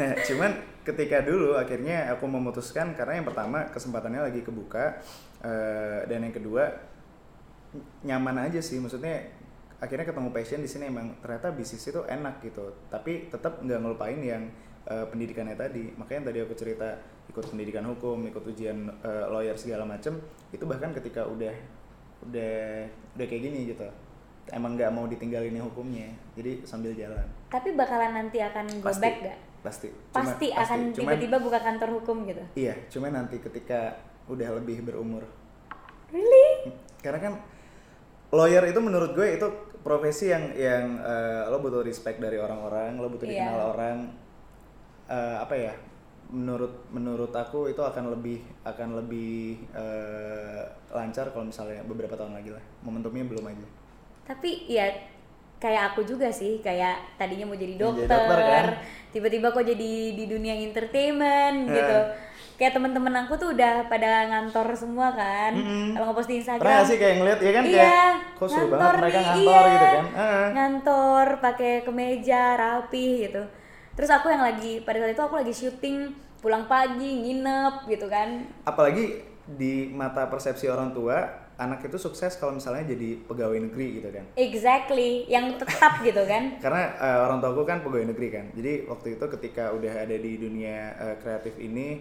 Nah, 0.00 0.10
cuman 0.24 0.50
ketika 0.80 1.18
dulu 1.20 1.50
akhirnya 1.52 1.98
aku 2.16 2.24
memutuskan 2.24 2.96
karena 2.96 3.20
yang 3.20 3.26
pertama 3.28 3.68
kesempatannya 3.68 4.20
lagi 4.24 4.40
kebuka 4.40 5.04
eh, 5.44 6.08
dan 6.08 6.24
yang 6.24 6.32
kedua 6.32 6.64
nyaman 8.02 8.48
aja 8.48 8.60
sih 8.64 8.80
maksudnya 8.80 9.20
akhirnya 9.78 10.04
ketemu 10.04 10.28
passion 10.28 10.58
di 10.58 10.66
sini 10.66 10.84
emang 10.86 11.14
ternyata 11.18 11.50
bisnis 11.50 11.84
itu 11.84 12.02
enak 12.02 12.42
gitu 12.42 12.74
tapi 12.88 13.30
tetap 13.30 13.62
nggak 13.62 13.78
ngelupain 13.78 14.18
yang 14.18 14.42
eh, 14.84 15.06
pendidikannya 15.06 15.54
tadi 15.54 15.94
makanya 15.94 16.30
tadi 16.30 16.38
aku 16.42 16.54
cerita 16.54 16.98
ikut 17.28 17.44
pendidikan 17.46 17.86
hukum 17.86 18.26
ikut 18.26 18.42
ujian 18.42 18.90
eh, 18.98 19.26
lawyer 19.26 19.54
segala 19.54 19.86
macem 19.86 20.18
itu 20.50 20.64
bahkan 20.64 20.90
ketika 20.90 21.22
udah 21.24 21.54
udah 22.26 22.54
udah 23.14 23.26
kayak 23.26 23.42
gini 23.44 23.70
gitu 23.70 23.86
emang 24.50 24.74
nggak 24.74 24.90
mau 24.90 25.06
ditinggalin 25.06 25.54
hukumnya 25.60 26.10
jadi 26.34 26.64
sambil 26.64 26.90
jalan 26.92 27.22
Tapi 27.46 27.72
bakalan 27.72 28.12
nanti 28.16 28.42
akan 28.42 28.66
go 28.80 28.90
pasti 28.90 29.04
back 29.04 29.16
gak? 29.22 29.38
pasti 29.58 29.88
Cuma- 29.90 30.22
Pasti 30.24 30.46
akan 30.50 30.80
tiba-tiba 30.90 31.36
buka 31.38 31.58
kantor 31.58 32.02
hukum 32.02 32.26
gitu. 32.26 32.42
iya 32.56 32.74
cuman 32.88 33.14
nanti 33.14 33.38
ketika 33.38 33.94
udah 34.26 34.58
lebih 34.58 34.82
berumur 34.82 35.22
Really? 36.08 36.72
karena 36.98 37.20
kan 37.20 37.32
lawyer 38.30 38.64
itu 38.64 38.80
menurut 38.80 39.12
gue 39.12 39.28
itu 39.30 39.46
profesi 39.88 40.28
yang 40.28 40.52
yang 40.52 41.00
eh, 41.00 41.48
lo 41.48 41.56
butuh 41.58 41.80
respect 41.80 42.20
dari 42.20 42.36
orang-orang 42.36 43.00
lo 43.00 43.08
butuh 43.08 43.24
Iya. 43.24 43.32
dikenal 43.40 43.60
orang 43.72 43.98
Eh, 45.08 45.36
apa 45.40 45.56
ya 45.56 45.72
menurut 46.28 46.84
menurut 46.92 47.32
aku 47.32 47.72
itu 47.72 47.80
akan 47.80 48.12
lebih 48.12 48.44
akan 48.60 49.00
lebih 49.00 49.56
eh, 49.72 50.60
lancar 50.92 51.32
kalau 51.32 51.48
misalnya 51.48 51.80
beberapa 51.88 52.12
tahun 52.12 52.36
lagi 52.36 52.52
lah 52.52 52.60
momentumnya 52.84 53.24
belum 53.24 53.48
aja 53.48 53.66
Tapi 54.28 54.68
ya 54.68 54.84
kayak 55.58 55.92
aku 55.92 56.06
juga 56.06 56.30
sih, 56.30 56.62
kayak 56.62 57.18
tadinya 57.18 57.50
mau 57.50 57.58
jadi 57.58 57.74
dokter, 57.74 58.06
dokter, 58.06 58.38
kan? 58.40 58.66
tiba-tiba 59.10 59.50
kok 59.50 59.66
jadi 59.66 59.92
di 60.14 60.24
dunia 60.24 60.54
entertainment 60.54 61.66
Eh. 61.66 61.74
gitu. 61.74 61.98
Kayak 62.58 62.74
temen-temen 62.74 63.14
aku 63.22 63.38
tuh 63.38 63.54
udah 63.54 63.86
pada 63.86 64.26
ngantor 64.26 64.74
semua 64.74 65.14
kan. 65.14 65.54
Mm-mm. 65.54 65.94
Kalau 65.94 66.10
ngepost 66.10 66.26
di 66.26 66.36
Instagram. 66.42 66.62
pernah 66.66 66.82
sih 66.82 66.98
kayak 66.98 67.14
ngeliat 67.22 67.38
ya 67.38 67.52
kan 67.54 67.62
iya, 67.62 67.78
kayak 67.78 68.10
kok 68.34 68.48
seru 68.50 68.66
banget 68.66 68.94
mereka 68.98 69.20
ngantor 69.22 69.62
iya. 69.62 69.70
gitu 69.70 69.86
kan 69.86 70.06
Heeh. 70.18 70.46
Ngantor 70.54 71.26
pakai 71.38 71.72
kemeja 71.86 72.42
rapi 72.58 73.06
gitu. 73.26 73.42
Terus 73.94 74.10
aku 74.10 74.26
yang 74.26 74.42
lagi 74.42 74.72
pada 74.82 74.98
saat 74.98 75.14
itu 75.14 75.22
aku 75.22 75.34
lagi 75.38 75.54
syuting, 75.54 75.98
pulang 76.38 76.66
pagi, 76.66 77.10
nginep 77.18 77.74
gitu 77.86 78.06
kan. 78.06 78.46
apalagi 78.62 79.22
di 79.46 79.90
mata 79.90 80.26
persepsi 80.26 80.66
orang 80.66 80.90
tua 80.90 81.47
anak 81.58 81.82
itu 81.90 81.98
sukses 81.98 82.38
kalau 82.38 82.54
misalnya 82.54 82.94
jadi 82.94 83.18
pegawai 83.26 83.58
negeri 83.58 83.98
gitu 83.98 84.08
kan. 84.14 84.24
Exactly, 84.38 85.26
yang 85.26 85.58
tetap 85.58 85.98
gitu 86.06 86.22
kan. 86.22 86.62
karena 86.62 86.94
eh, 86.94 87.18
orang 87.18 87.42
tuaku 87.42 87.66
kan 87.66 87.82
pegawai 87.82 88.14
negeri 88.14 88.28
kan. 88.30 88.46
Jadi 88.54 88.86
waktu 88.86 89.18
itu 89.18 89.24
ketika 89.26 89.74
udah 89.74 90.06
ada 90.06 90.14
di 90.14 90.32
dunia 90.38 90.94
eh, 90.94 91.16
kreatif 91.18 91.58
ini 91.58 91.98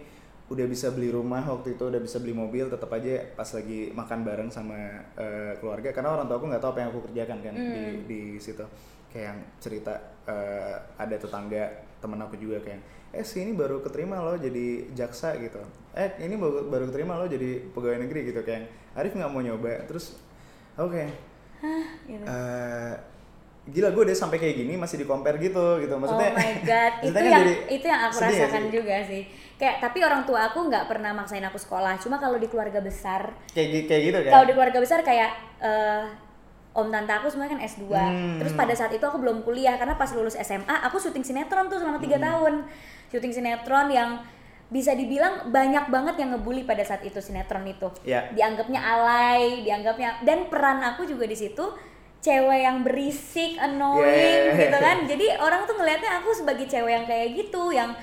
udah 0.47 0.63
bisa 0.63 0.95
beli 0.95 1.11
rumah 1.11 1.43
waktu 1.43 1.75
itu 1.75 1.83
udah 1.91 1.99
bisa 1.99 2.23
beli 2.23 2.31
mobil 2.31 2.71
tetap 2.71 2.87
aja 2.95 3.19
pas 3.35 3.49
lagi 3.51 3.91
makan 3.91 4.19
bareng 4.23 4.49
sama 4.53 4.77
eh, 5.17 5.57
keluarga. 5.57 5.89
Karena 5.89 6.13
orang 6.13 6.29
tuaku 6.29 6.53
nggak 6.53 6.61
tahu 6.61 6.71
apa 6.77 6.79
yang 6.85 6.89
aku 6.93 7.01
kerjakan 7.09 7.37
kan 7.41 7.53
di 7.57 7.83
di 8.05 8.21
situ. 8.37 8.63
Kayak 9.09 9.25
yang 9.33 9.39
cerita 9.57 9.93
eh, 10.29 10.75
ada 11.01 11.15
tetangga 11.17 11.63
temen 11.97 12.21
aku 12.21 12.37
juga 12.37 12.61
kayak 12.61 13.09
eh 13.09 13.25
si 13.25 13.41
ini 13.41 13.55
baru 13.57 13.81
keterima 13.81 14.21
loh 14.21 14.37
jadi 14.37 14.93
jaksa 14.93 15.33
gitu. 15.41 15.57
Eh 15.97 16.13
ini 16.21 16.37
baru 16.37 16.69
baru 16.69 16.93
keterima 16.93 17.17
loh 17.17 17.25
jadi 17.25 17.73
pegawai 17.73 18.05
negeri 18.05 18.29
gitu 18.29 18.45
kayak 18.45 18.86
Arif 18.97 19.13
nggak 19.13 19.29
mau 19.29 19.39
nyoba 19.39 19.85
terus 19.85 20.17
oke 20.75 21.05
Gitu. 22.05 22.21
Eh, 22.23 22.93
gila 23.67 23.89
gue 23.91 24.03
udah 24.07 24.15
sampai 24.15 24.37
kayak 24.39 24.63
gini 24.63 24.79
masih 24.79 25.01
di 25.01 25.05
compare 25.09 25.35
gitu 25.41 25.81
gitu 25.83 25.91
maksudnya 25.99 26.31
oh 26.31 26.39
my 26.39 26.53
god, 26.63 26.93
itu 27.09 27.17
yang 27.17 27.33
jadi 27.43 27.53
itu 27.67 27.85
yang 27.85 28.01
aku 28.07 28.13
nggak 28.15 28.29
rasakan 28.31 28.63
sih? 28.63 28.71
juga 28.71 28.95
sih. 29.03 29.21
Kayak 29.57 29.75
tapi 29.81 29.99
orang 30.05 30.21
tua 30.23 30.39
aku 30.47 30.59
nggak 30.69 30.85
pernah 30.87 31.11
maksain 31.11 31.43
aku 31.43 31.57
sekolah. 31.59 31.97
Cuma 31.99 32.21
kalau 32.21 32.37
di 32.39 32.47
keluarga 32.47 32.79
besar, 32.79 33.33
kayak 33.51 33.89
kayak 33.89 34.01
gitu 34.07 34.17
kan 34.23 34.31
kalau 34.39 34.45
di 34.47 34.53
keluarga 34.55 34.79
besar 34.79 34.99
kayak 35.03 35.31
eh, 35.59 36.03
om 36.77 36.87
tante 36.93 37.11
aku 37.11 37.27
semuanya 37.27 37.57
kan 37.57 37.61
S2. 37.65 37.83
Hmm. 37.91 38.37
Terus 38.39 38.53
pada 38.53 38.73
saat 38.77 38.93
itu 38.93 39.03
aku 39.03 39.17
belum 39.17 39.41
kuliah 39.43 39.75
karena 39.75 39.97
pas 39.97 40.13
lulus 40.13 40.37
SMA 40.37 40.75
aku 40.85 41.01
syuting 41.01 41.25
sinetron 41.25 41.67
tuh 41.67 41.81
selama 41.81 41.97
Hmm. 41.99 42.05
tiga 42.05 42.17
tahun. 42.21 42.69
Syuting 43.09 43.33
sinetron 43.33 43.89
yang 43.89 44.21
bisa 44.67 44.91
dibilang 44.91 45.47
banyak 45.47 45.87
banget 45.87 46.15
yang 46.19 46.35
ngebully 46.35 46.63
pada 46.63 46.83
saat 46.83 46.99
itu 47.01 47.17
sinetron 47.17 47.63
itu. 47.63 47.87
Iya. 48.03 48.31
Dianggapnya 48.31 48.79
alay, 48.79 49.63
dianggapnya 49.63 50.21
dan 50.21 50.51
peran 50.51 50.83
aku 50.83 51.03
juga 51.03 51.23
di 51.23 51.35
situ 51.35 51.63
cewek 52.17 52.59
yang 52.61 52.83
berisik, 52.83 53.55
annoying 53.55 54.51
Yeah. 54.51 54.67
gitu 54.67 54.77
kan. 54.77 54.97
Jadi 55.05 55.25
orang 55.39 55.63
tuh 55.63 55.79
ngelihatnya 55.79 56.19
aku 56.19 56.35
sebagai 56.35 56.67
cewek 56.67 56.91
yang 56.91 57.05
kayak 57.05 57.27
gitu 57.35 57.71
yang 57.71 57.95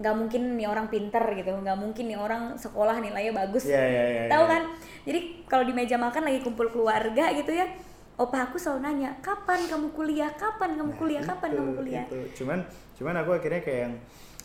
nggak 0.00 0.16
mungkin 0.16 0.56
nih 0.56 0.64
orang 0.64 0.88
pinter 0.88 1.20
gitu, 1.36 1.52
nggak 1.52 1.76
mungkin 1.76 2.08
nih 2.08 2.16
orang 2.16 2.56
sekolah 2.56 2.98
nilainya 2.98 3.36
bagus 3.36 3.68
Iya, 3.68 3.84
iya, 3.84 4.04
iya, 4.08 4.22
tahu 4.32 4.48
iya. 4.48 4.52
kan 4.56 4.62
jadi 5.04 5.18
kalau 5.44 5.64
di 5.68 5.74
meja 5.76 6.00
makan 6.00 6.24
lagi 6.24 6.40
kumpul 6.40 6.72
keluarga 6.72 7.28
gitu 7.36 7.52
ya 7.52 7.68
opa 8.16 8.48
aku 8.48 8.56
selalu 8.56 8.80
nanya 8.80 9.12
kapan 9.20 9.60
kamu 9.68 9.92
kuliah 9.92 10.32
kapan 10.32 10.72
kamu 10.72 10.88
Nah, 10.88 10.96
kuliah 10.96 11.20
kapan 11.20 11.48
itu, 11.52 11.58
kamu 11.60 11.72
kuliah 11.76 12.04
itu. 12.08 12.18
cuman 12.32 12.58
cuman 12.96 13.14
aku 13.18 13.30
akhirnya 13.34 13.60
kayak 13.60 13.80
yang 13.84 13.94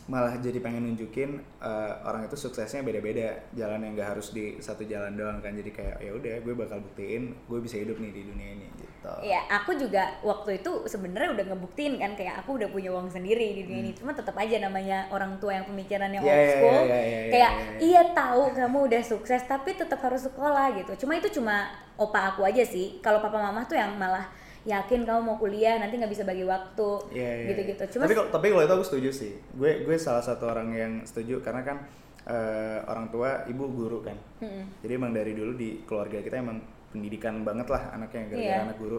malah 0.06 0.38
jadi 0.38 0.62
pengen 0.62 0.86
nunjukin 0.86 1.42
eh, 1.58 1.92
orang 2.06 2.30
itu 2.30 2.38
suksesnya 2.38 2.86
beda-beda. 2.86 3.50
Jalan 3.58 3.82
yang 3.82 3.92
nggak 3.98 4.14
harus 4.14 4.30
di 4.30 4.54
satu 4.62 4.86
jalan 4.86 5.18
doang 5.18 5.42
kan. 5.42 5.50
Jadi 5.50 5.70
kayak 5.74 5.98
ya 5.98 6.14
udah 6.14 6.34
gue 6.46 6.54
bakal 6.54 6.78
buktiin 6.78 7.34
gue 7.50 7.58
bisa 7.58 7.76
hidup 7.82 7.98
nih 7.98 8.14
di 8.14 8.22
dunia 8.22 8.48
ini 8.54 8.66
gitu. 8.78 9.12
Ya 9.26 9.42
aku 9.50 9.74
juga 9.74 10.14
waktu 10.22 10.62
itu 10.62 10.86
sebenarnya 10.86 11.34
udah 11.34 11.44
ngebuktiin 11.50 11.98
kan 11.98 12.14
kayak 12.14 12.46
aku 12.46 12.54
udah 12.58 12.70
punya 12.70 12.94
uang 12.94 13.10
sendiri 13.10 13.58
di 13.58 13.62
dunia 13.66 13.80
ini. 13.82 13.92
Cuma 13.98 14.14
tetap 14.14 14.38
aja 14.38 14.62
namanya 14.62 15.10
orang 15.10 15.42
tua 15.42 15.58
yang 15.58 15.66
pemikirannya 15.66 16.18
Hmm. 16.22 16.26
Iya, 16.26 16.32
old 16.32 16.42
iya, 16.46 16.54
school. 16.54 16.70
iya, 16.70 16.82
iya, 16.86 17.02
iya, 17.02 17.30
kayak 17.34 17.52
iya, 17.52 17.66
iya. 17.66 17.78
iya 17.82 18.02
tahu 18.14 18.42
kamu 18.54 18.78
udah 18.88 19.02
sukses 19.02 19.42
tapi 19.44 19.74
tetap 19.74 19.98
harus 20.06 20.22
sekolah 20.22 20.66
gitu. 20.78 20.92
Cuma 21.02 21.18
itu 21.18 21.28
cuma 21.34 21.66
opa 21.98 22.30
aku 22.30 22.46
aja 22.46 22.62
sih. 22.62 23.02
Kalau 23.02 23.18
papa 23.18 23.42
mama 23.42 23.66
tuh 23.66 23.74
yang 23.74 23.90
malah 23.98 24.30
yakin 24.66 25.06
kamu 25.06 25.20
mau 25.22 25.38
kuliah 25.38 25.78
nanti 25.78 25.94
nggak 25.94 26.10
bisa 26.10 26.26
bagi 26.26 26.42
waktu 26.42 26.90
Iya, 27.14 27.30
iya, 27.32 27.46
gitu-gitu 27.54 27.82
iya. 27.82 27.90
cuma 27.94 28.02
tapi 28.04 28.14
kalau 28.14 28.28
tapi 28.28 28.46
kalau 28.50 28.62
itu 28.62 28.74
aku 28.74 28.84
setuju 28.84 29.10
sih 29.14 29.32
gue 29.54 29.86
gue 29.86 29.96
salah 29.96 30.20
satu 30.20 30.44
orang 30.44 30.68
yang 30.70 30.92
setuju 31.06 31.38
karena 31.38 31.62
kan 31.62 31.86
eh, 32.26 32.82
orang 32.84 33.06
tua 33.08 33.46
ibu 33.46 33.64
guru 33.64 34.02
kan 34.02 34.18
Mm-mm. 34.42 34.82
jadi 34.82 34.92
emang 34.94 35.14
dari 35.14 35.32
dulu 35.32 35.54
di 35.54 35.86
keluarga 35.86 36.18
kita 36.18 36.36
emang 36.36 36.58
pendidikan 36.90 37.40
banget 37.40 37.70
lah 37.70 37.94
anaknya 37.94 38.26
gara-gara 38.26 38.42
Iya. 38.42 38.64
anak 38.66 38.76
guru 38.76 38.98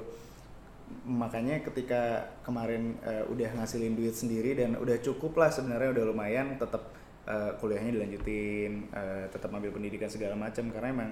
makanya 1.04 1.60
ketika 1.62 2.02
kemarin 2.42 2.96
eh, 3.04 3.28
udah 3.28 3.60
ngasilin 3.60 3.92
duit 3.92 4.16
sendiri 4.16 4.56
dan 4.56 4.80
udah 4.80 4.96
cukup 5.04 5.36
lah 5.36 5.52
sebenarnya 5.52 5.92
udah 5.92 6.04
lumayan 6.08 6.56
tetap 6.56 6.96
eh, 7.28 7.52
kuliahnya 7.60 7.92
dilanjutin 7.92 8.88
eh, 8.88 9.26
tetap 9.28 9.52
ambil 9.52 9.76
pendidikan 9.76 10.08
segala 10.08 10.40
macam 10.40 10.72
karena 10.72 10.88
emang 10.96 11.12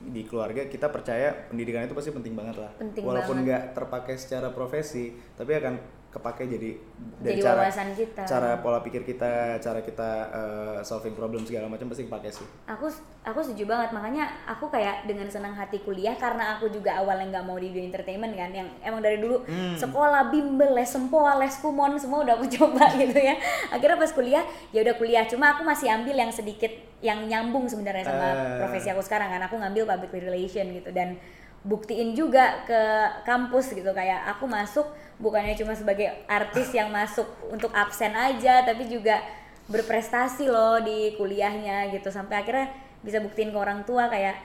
di 0.00 0.22
keluarga 0.26 0.66
kita 0.66 0.90
percaya 0.90 1.48
pendidikan 1.48 1.86
itu 1.86 1.94
pasti 1.96 2.10
penting 2.10 2.34
banget 2.34 2.56
lah. 2.60 2.72
Penting 2.76 3.02
walaupun 3.04 3.44
nggak 3.44 3.76
terpakai 3.76 4.16
secara 4.18 4.50
profesi 4.50 5.14
tapi 5.36 5.54
akan 5.56 5.74
kepake 6.14 6.46
jadi 6.46 6.70
dari 7.18 7.34
Jadi 7.34 7.42
cara 7.42 7.66
kita. 7.90 8.22
cara 8.22 8.50
pola 8.56 8.78
pikir 8.78 9.02
kita 9.02 9.32
cara 9.58 9.80
kita 9.80 10.10
eh, 10.30 10.78
solving 10.80 11.12
problem 11.12 11.42
segala 11.42 11.66
macam 11.66 11.86
pasti 11.86 12.06
kepake 12.06 12.30
sih 12.30 12.46
aku 12.64 12.86
aku 13.20 13.38
setuju 13.40 13.66
banget 13.66 13.90
makanya 13.90 14.24
aku 14.44 14.68
kayak 14.68 15.04
dengan 15.04 15.26
senang 15.26 15.50
hati 15.52 15.80
kuliah 15.80 16.14
karena 16.14 16.54
aku 16.54 16.68
juga 16.68 16.94
awalnya 16.94 17.34
nggak 17.34 17.44
mau 17.44 17.56
di 17.56 17.68
dunia 17.68 17.88
entertainment 17.88 18.30
kan 18.32 18.50
yang 18.50 18.70
emang 18.80 19.00
dari 19.00 19.18
dulu 19.18 19.42
Hmm. 19.44 19.74
sekolah 19.74 20.30
bimbel 20.30 20.70
les 20.72 20.86
sempoa 20.86 21.34
les 21.36 21.52
kumon 21.56 21.98
semua 21.98 22.22
udah 22.22 22.34
aku 22.34 22.46
coba 22.56 22.86
gitu 22.92 23.18
ya 23.18 23.34
akhirnya 23.68 23.96
pas 23.96 24.10
kuliah 24.10 24.44
ya 24.70 24.80
udah 24.80 24.94
kuliah 24.94 25.24
cuma 25.24 25.50
aku 25.50 25.62
masih 25.62 25.90
ambil 25.90 26.14
yang 26.14 26.30
sedikit 26.30 26.70
yang 27.00 27.20
nyambung 27.24 27.66
sebenarnya 27.66 28.04
sama 28.04 28.26
Eh. 28.26 28.56
profesi 28.56 28.86
aku 28.86 29.02
sekarang 29.02 29.28
kan 29.28 29.42
aku 29.42 29.58
ngambil 29.58 29.82
public 29.84 30.22
relation 30.22 30.70
gitu 30.70 30.88
dan 30.88 31.18
buktiin 31.60 32.12
juga 32.12 32.60
ke 32.62 32.80
kampus 33.22 33.72
gitu 33.72 33.88
kayak 33.90 34.20
aku 34.28 34.44
masuk 34.44 34.84
bukannya 35.16 35.54
cuma 35.54 35.72
sebagai 35.72 36.10
artis 36.26 36.70
yang 36.70 36.88
masuk 36.88 37.24
untuk 37.46 37.70
absen 37.70 38.12
aja 38.12 38.62
tapi 38.62 38.86
juga 38.86 39.22
berprestasi 39.64 40.44
loh 40.44 40.78
di 40.78 41.14
kuliahnya 41.14 41.88
gitu. 41.90 42.08
Sampai 42.08 42.38
akhirnya 42.38 42.68
bisa 43.00 43.18
buktiin 43.18 43.48
ke 43.48 43.56
orang 43.56 43.82
tua 43.82 44.06
kayak 44.06 44.36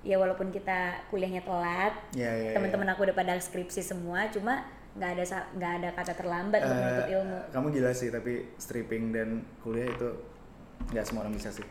ya 0.00 0.14
walaupun 0.14 0.48
kita 0.48 0.94
kuliahnya 1.08 1.42
telat 1.42 1.90
Ya, 2.12 2.30
ya, 2.30 2.50
ya. 2.50 2.54
teman-teman 2.54 2.86
aku 2.88 3.02
udah 3.02 3.14
pada 3.14 3.34
skripsi 3.36 3.82
semua 3.82 4.26
cuma 4.28 4.62
nggak 4.94 5.10
ada 5.12 5.24
nggak 5.52 5.72
ada 5.76 5.88
kata 5.92 6.12
terlambat 6.14 6.60
untuk 6.60 6.70
Eh, 6.70 6.80
menuntut 6.80 7.08
ilmu. 7.12 7.38
kamu 7.50 7.66
gila 7.72 7.92
sih 7.92 8.08
tapi 8.08 8.32
stripping 8.56 9.10
dan 9.10 9.28
kuliah 9.60 9.86
itu 9.86 10.08
nggak 10.88 11.04
semua 11.04 11.22
orang 11.22 11.34
bisa 11.34 11.50
sih 11.50 11.66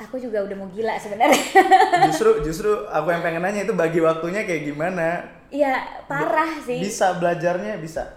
aku 0.00 0.16
juga 0.16 0.40
udah 0.44 0.56
mau 0.56 0.68
gila 0.72 0.96
sebenarnya 0.96 1.44
justru 2.08 2.40
justru 2.40 2.70
aku 2.88 3.12
yang 3.12 3.20
pengen 3.20 3.44
nanya 3.44 3.68
itu 3.68 3.74
bagi 3.76 4.00
waktunya 4.00 4.48
kayak 4.48 4.64
gimana 4.72 5.20
ya 5.52 6.04
parah 6.08 6.56
sih 6.64 6.80
bisa 6.80 7.20
belajarnya 7.20 7.76
bisa 7.78 8.08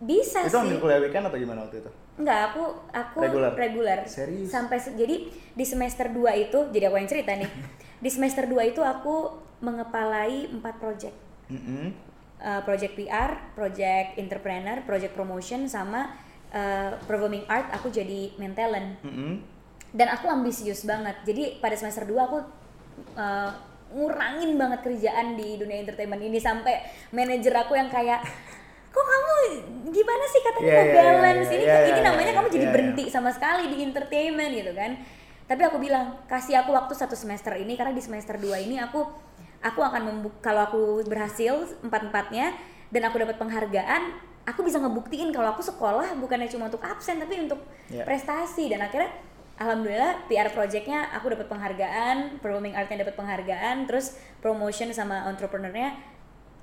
bisa 0.00 0.44
itu 0.44 0.52
sih 0.52 0.60
ambil 0.60 0.78
kuliah 0.80 1.00
weekend 1.00 1.28
atau 1.28 1.36
gimana 1.36 1.64
waktu 1.64 1.84
itu 1.84 1.90
Enggak, 2.16 2.38
aku 2.48 2.64
aku 2.96 3.18
Regular? 3.28 3.52
regular. 3.52 3.98
Serius? 4.08 4.48
Sampai 4.48 4.80
se- 4.80 4.96
jadi 4.96 5.28
di 5.28 5.64
semester 5.68 6.08
2 6.08 6.48
itu, 6.48 6.58
jadi 6.72 6.88
aku 6.88 6.96
yang 6.96 7.08
cerita 7.12 7.36
nih. 7.36 7.44
di 8.04 8.08
semester 8.08 8.48
2 8.48 8.72
itu 8.72 8.80
aku 8.80 9.36
mengepalai 9.60 10.48
empat 10.48 10.80
project. 10.80 11.16
Mm-mm. 11.52 11.92
Uh, 12.40 12.60
project 12.64 12.96
PR, 12.96 13.52
project 13.52 14.16
entrepreneur, 14.16 14.80
project 14.88 15.12
promotion 15.12 15.68
sama 15.68 16.16
uh, 16.52 16.96
performing 17.04 17.44
art 17.48 17.68
aku 17.72 17.92
jadi 17.92 18.32
main 18.40 18.56
talent. 18.56 18.96
Mm-mm. 19.04 19.55
Dan 19.96 20.12
aku 20.12 20.28
ambisius 20.28 20.84
banget. 20.84 21.16
Jadi 21.24 21.56
pada 21.56 21.72
semester 21.72 22.04
2 22.04 22.12
aku 22.20 22.38
uh, 23.16 23.50
ngurangin 23.96 24.60
banget 24.60 24.84
kerjaan 24.84 25.40
di 25.40 25.56
dunia 25.56 25.80
entertainment 25.80 26.20
ini 26.20 26.36
sampai 26.36 26.84
manajer 27.16 27.54
aku 27.56 27.72
yang 27.78 27.88
kayak 27.88 28.20
kok 28.92 29.04
kamu 29.04 29.34
gimana 29.88 30.24
sih? 30.28 30.40
Katanya 30.44 30.68
Iya, 30.68 30.76
mau 30.76 30.84
iya, 30.84 30.92
iya, 30.92 31.00
balance. 31.00 31.48
Iya, 31.48 31.56
ini 31.56 31.64
iya, 31.64 31.78
ini 31.88 32.00
namanya 32.04 32.32
iya, 32.32 32.36
kamu 32.36 32.48
jadi 32.52 32.66
iya, 32.68 32.72
berhenti 32.76 33.04
sama 33.08 33.30
sekali 33.32 33.64
di 33.72 33.76
entertainment 33.80 34.52
gitu 34.52 34.72
kan. 34.76 34.90
Tapi 35.46 35.62
aku 35.62 35.78
bilang 35.78 36.20
kasih 36.26 36.60
aku 36.60 36.74
waktu 36.74 36.92
satu 36.92 37.14
semester 37.16 37.54
ini 37.56 37.78
karena 37.78 37.94
di 37.94 38.02
semester 38.02 38.34
2 38.36 38.66
ini 38.68 38.76
aku 38.82 39.00
aku 39.64 39.80
akan 39.80 40.02
membuk 40.12 40.44
kalau 40.44 40.66
aku 40.66 40.82
berhasil 41.06 41.64
empat 41.80 42.12
empatnya 42.12 42.52
dan 42.92 43.02
aku 43.08 43.16
dapat 43.18 43.38
penghargaan 43.40 44.02
aku 44.46 44.62
bisa 44.62 44.78
ngebuktiin 44.78 45.34
kalau 45.34 45.50
aku 45.54 45.62
sekolah 45.62 46.14
bukannya 46.22 46.46
cuma 46.46 46.70
untuk 46.70 46.82
absen 46.82 47.18
tapi 47.18 47.46
untuk 47.46 47.58
Iya. 47.86 48.02
prestasi. 48.02 48.66
Dan 48.66 48.82
akhirnya 48.82 49.10
alhamdulillah 49.56 50.28
PR 50.28 50.52
projectnya 50.52 51.08
aku 51.16 51.32
dapat 51.32 51.48
penghargaan 51.48 52.40
performing 52.44 52.76
artnya 52.76 53.08
dapat 53.08 53.16
penghargaan 53.16 53.88
terus 53.88 54.16
promotion 54.44 54.92
sama 54.92 55.24
entrepreneurnya 55.32 55.96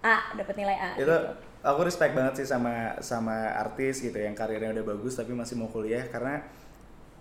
A 0.06 0.36
dapat 0.38 0.54
nilai 0.60 0.78
A 0.78 0.92
itu 0.94 1.10
gitu. 1.10 1.18
aku 1.66 1.80
respect 1.90 2.14
banget 2.14 2.44
sih 2.44 2.48
sama 2.48 2.98
sama 3.02 3.50
artis 3.58 4.04
gitu 4.04 4.14
yang 4.14 4.38
karirnya 4.38 4.78
udah 4.78 4.86
bagus 4.94 5.18
tapi 5.18 5.34
masih 5.34 5.58
mau 5.58 5.72
kuliah 5.74 6.06
karena 6.06 6.46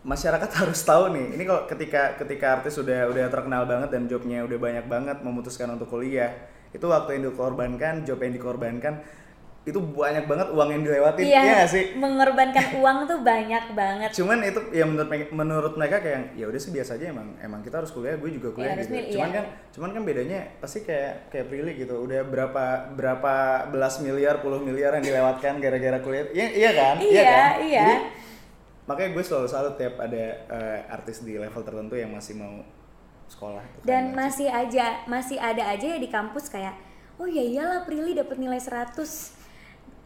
masyarakat 0.04 0.50
harus 0.60 0.80
tahu 0.84 1.14
nih 1.16 1.40
ini 1.40 1.42
kalau 1.48 1.64
ketika 1.64 2.20
ketika 2.20 2.60
artis 2.60 2.76
udah 2.76 3.08
udah 3.08 3.24
terkenal 3.32 3.64
banget 3.64 3.88
dan 3.96 4.04
jobnya 4.10 4.44
udah 4.44 4.58
banyak 4.60 4.86
banget 4.90 5.16
memutuskan 5.24 5.72
untuk 5.72 5.88
kuliah 5.88 6.36
itu 6.72 6.84
waktu 6.84 7.16
yang 7.20 7.32
dikorbankan 7.32 8.04
job 8.04 8.20
yang 8.20 8.32
dikorbankan 8.36 9.00
itu 9.62 9.78
banyak 9.78 10.26
banget 10.26 10.48
uang 10.50 10.68
yang 10.74 10.82
dilewatin. 10.82 11.22
Iya 11.22 11.38
iya 11.38 11.52
nggak 11.62 11.70
sih? 11.70 11.84
mengorbankan 11.94 12.66
uang 12.82 12.98
tuh 13.06 13.18
banyak 13.22 13.64
banget. 13.78 14.10
Cuman 14.10 14.42
itu 14.42 14.60
ya 14.74 14.82
menurut 14.82 15.10
menurut 15.30 15.72
mereka 15.78 16.02
kayak 16.02 16.34
ya 16.34 16.50
udah 16.50 16.58
sih 16.58 16.74
biasa 16.74 16.98
aja 16.98 17.14
emang 17.14 17.38
emang 17.38 17.62
kita 17.62 17.78
harus 17.78 17.94
kuliah 17.94 18.18
gue 18.18 18.30
juga 18.34 18.50
kuliah 18.50 18.74
harus 18.74 18.90
gitu. 18.90 18.98
milih, 18.98 19.10
cuman 19.14 19.30
iya. 19.30 19.38
kan 19.38 19.44
cuman 19.70 19.90
kan 19.94 20.02
bedanya 20.02 20.40
pasti 20.58 20.82
kayak 20.82 21.30
kayak 21.30 21.46
Prilly 21.46 21.72
gitu 21.78 21.94
udah 21.94 22.26
berapa 22.26 22.64
berapa 22.98 23.34
belas 23.70 24.02
miliar 24.02 24.42
puluh 24.42 24.58
miliar 24.58 24.98
yang 24.98 25.06
dilewatkan 25.06 25.62
gara-gara 25.62 25.98
kuliah? 26.02 26.26
Iya 26.34 26.46
iya 26.58 26.70
kan? 26.74 26.94
Iya, 26.98 27.22
kan? 27.22 27.52
iya. 27.62 27.82
Jadi, 27.86 27.96
makanya 28.90 29.10
gue 29.14 29.22
selalu 29.22 29.46
salut 29.46 29.74
tiap 29.78 29.94
ada 30.02 30.24
eh, 30.42 30.78
artis 30.90 31.22
di 31.22 31.38
level 31.38 31.62
tertentu 31.62 31.94
yang 31.94 32.10
masih 32.10 32.34
mau 32.34 32.66
sekolah 33.30 33.62
Itu 33.62 33.78
keren 33.78 33.86
dan 33.86 34.04
sih. 34.10 34.14
masih 34.18 34.48
aja 34.50 34.86
masih 35.06 35.38
ada 35.38 35.62
aja 35.70 35.86
ya 35.86 35.98
di 36.02 36.10
kampus 36.10 36.50
kayak 36.50 36.74
oh 37.22 37.30
ya 37.30 37.46
iyalah 37.46 37.86
Prilly 37.86 38.18
dapat 38.18 38.42
nilai 38.42 38.58
100 38.58 39.41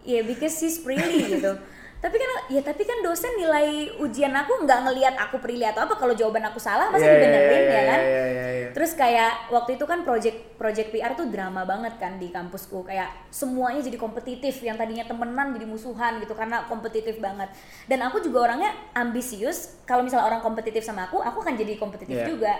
ya 0.07 0.23
because 0.23 0.55
she's 0.55 0.79
Prilly 0.79 1.37
gitu. 1.37 1.53
Tapi 1.97 2.13
kan 2.13 2.29
ya 2.53 2.61
tapi 2.61 2.85
kan 2.85 3.01
dosen 3.01 3.35
nilai 3.35 3.89
ujian 3.99 4.31
aku 4.31 4.63
nggak 4.63 4.81
ngelihat 4.85 5.15
aku 5.19 5.41
Prilly 5.43 5.65
atau 5.67 5.89
apa. 5.89 5.97
Kalau 5.97 6.13
jawaban 6.13 6.45
aku 6.45 6.61
salah 6.61 6.93
Iya, 6.93 7.03
iya, 7.03 7.09
dibenerin 7.11 7.51
iya, 7.51 7.59
ya 7.59 7.67
iya, 7.67 7.83
kan? 7.83 8.01
iya, 8.01 8.25
iya, 8.31 8.47
iya. 8.53 8.69
terus 8.77 8.93
kayak 8.93 9.49
waktu 9.49 9.81
itu 9.81 9.85
kan 9.89 10.05
project 10.05 10.39
project 10.61 10.93
PR 10.93 11.17
tuh 11.17 11.27
drama 11.33 11.65
banget 11.65 11.97
kan 11.97 12.21
di 12.21 12.29
kampusku. 12.29 12.85
Kayak 12.85 13.11
semuanya 13.33 13.81
jadi 13.81 13.97
kompetitif. 13.97 14.61
Yang 14.61 14.77
tadinya 14.85 15.05
temenan 15.09 15.57
jadi 15.57 15.67
musuhan 15.67 16.21
gitu 16.21 16.37
karena 16.37 16.69
kompetitif 16.69 17.17
banget. 17.19 17.49
Dan 17.89 18.05
aku 18.05 18.21
juga 18.21 18.53
orangnya 18.53 18.71
ambisius. 18.93 19.81
Kalau 19.89 20.05
misalnya 20.05 20.29
orang 20.29 20.45
kompetitif 20.45 20.85
sama 20.85 21.09
aku 21.09 21.19
aku 21.19 21.43
akan 21.43 21.57
jadi 21.57 21.75
kompetitif 21.81 22.23
Iya. 22.23 22.29
juga 22.29 22.55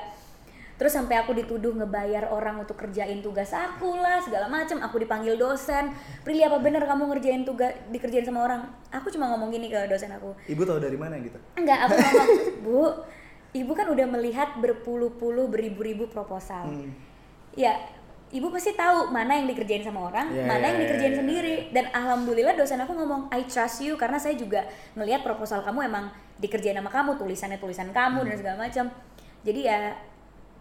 terus 0.77 0.93
sampai 0.93 1.17
aku 1.21 1.33
dituduh 1.33 1.73
ngebayar 1.73 2.29
orang 2.29 2.61
untuk 2.61 2.77
kerjain 2.77 3.25
tugas 3.25 3.51
aku 3.51 3.97
lah 3.97 4.21
segala 4.21 4.47
macem 4.47 4.77
aku 4.79 5.01
dipanggil 5.01 5.35
dosen 5.35 5.89
Prilly 6.21 6.45
apa 6.45 6.61
bener 6.61 6.85
kamu 6.85 7.09
ngerjain 7.17 7.43
tugas 7.43 7.73
dikerjain 7.89 8.29
sama 8.29 8.45
orang 8.45 8.61
aku 8.93 9.09
cuma 9.09 9.33
ngomong 9.33 9.49
gini 9.49 9.73
ke 9.73 9.89
dosen 9.89 10.13
aku 10.13 10.37
ibu 10.47 10.63
tahu 10.63 10.77
dari 10.77 11.01
mana 11.01 11.17
gitu 11.17 11.41
Enggak, 11.57 11.89
aku 11.89 11.95
ngomong, 12.05 12.29
Bu, 12.61 12.81
Ibu 13.57 13.73
kan 13.73 13.89
udah 13.89 14.05
melihat 14.05 14.61
berpuluh-puluh, 14.61 15.49
beribu-ribu 15.49 16.13
proposal. 16.13 16.69
Hmm. 16.69 16.93
Ya, 17.57 17.73
Ibu 18.29 18.53
pasti 18.53 18.77
tahu 18.77 19.09
mana 19.09 19.39
yang 19.39 19.49
dikerjain 19.49 19.81
sama 19.81 20.13
orang, 20.13 20.29
Iya, 20.29 20.45
mana 20.45 20.61
iya, 20.61 20.67
yang 20.69 20.77
iya, 20.77 20.83
dikerjain 20.85 21.15
iya, 21.15 21.21
sendiri. 21.25 21.55
Dan 21.73 21.85
alhamdulillah 21.89 22.53
dosen 22.53 22.77
aku 22.83 22.93
ngomong, 22.93 23.33
I 23.33 23.49
trust 23.49 23.81
you 23.81 23.97
karena 23.97 24.21
saya 24.21 24.37
juga 24.37 24.69
ngelihat 24.93 25.25
proposal 25.25 25.65
kamu 25.65 25.89
emang 25.89 26.13
dikerjain 26.37 26.77
sama 26.77 26.93
kamu, 26.93 27.17
tulisannya 27.17 27.57
tulisan 27.57 27.89
kamu 27.97 28.27
Hmm. 28.27 28.29
dan 28.29 28.37
segala 28.37 28.57
macam. 28.69 28.85
Jadi 29.41 29.61
ya 29.65 29.97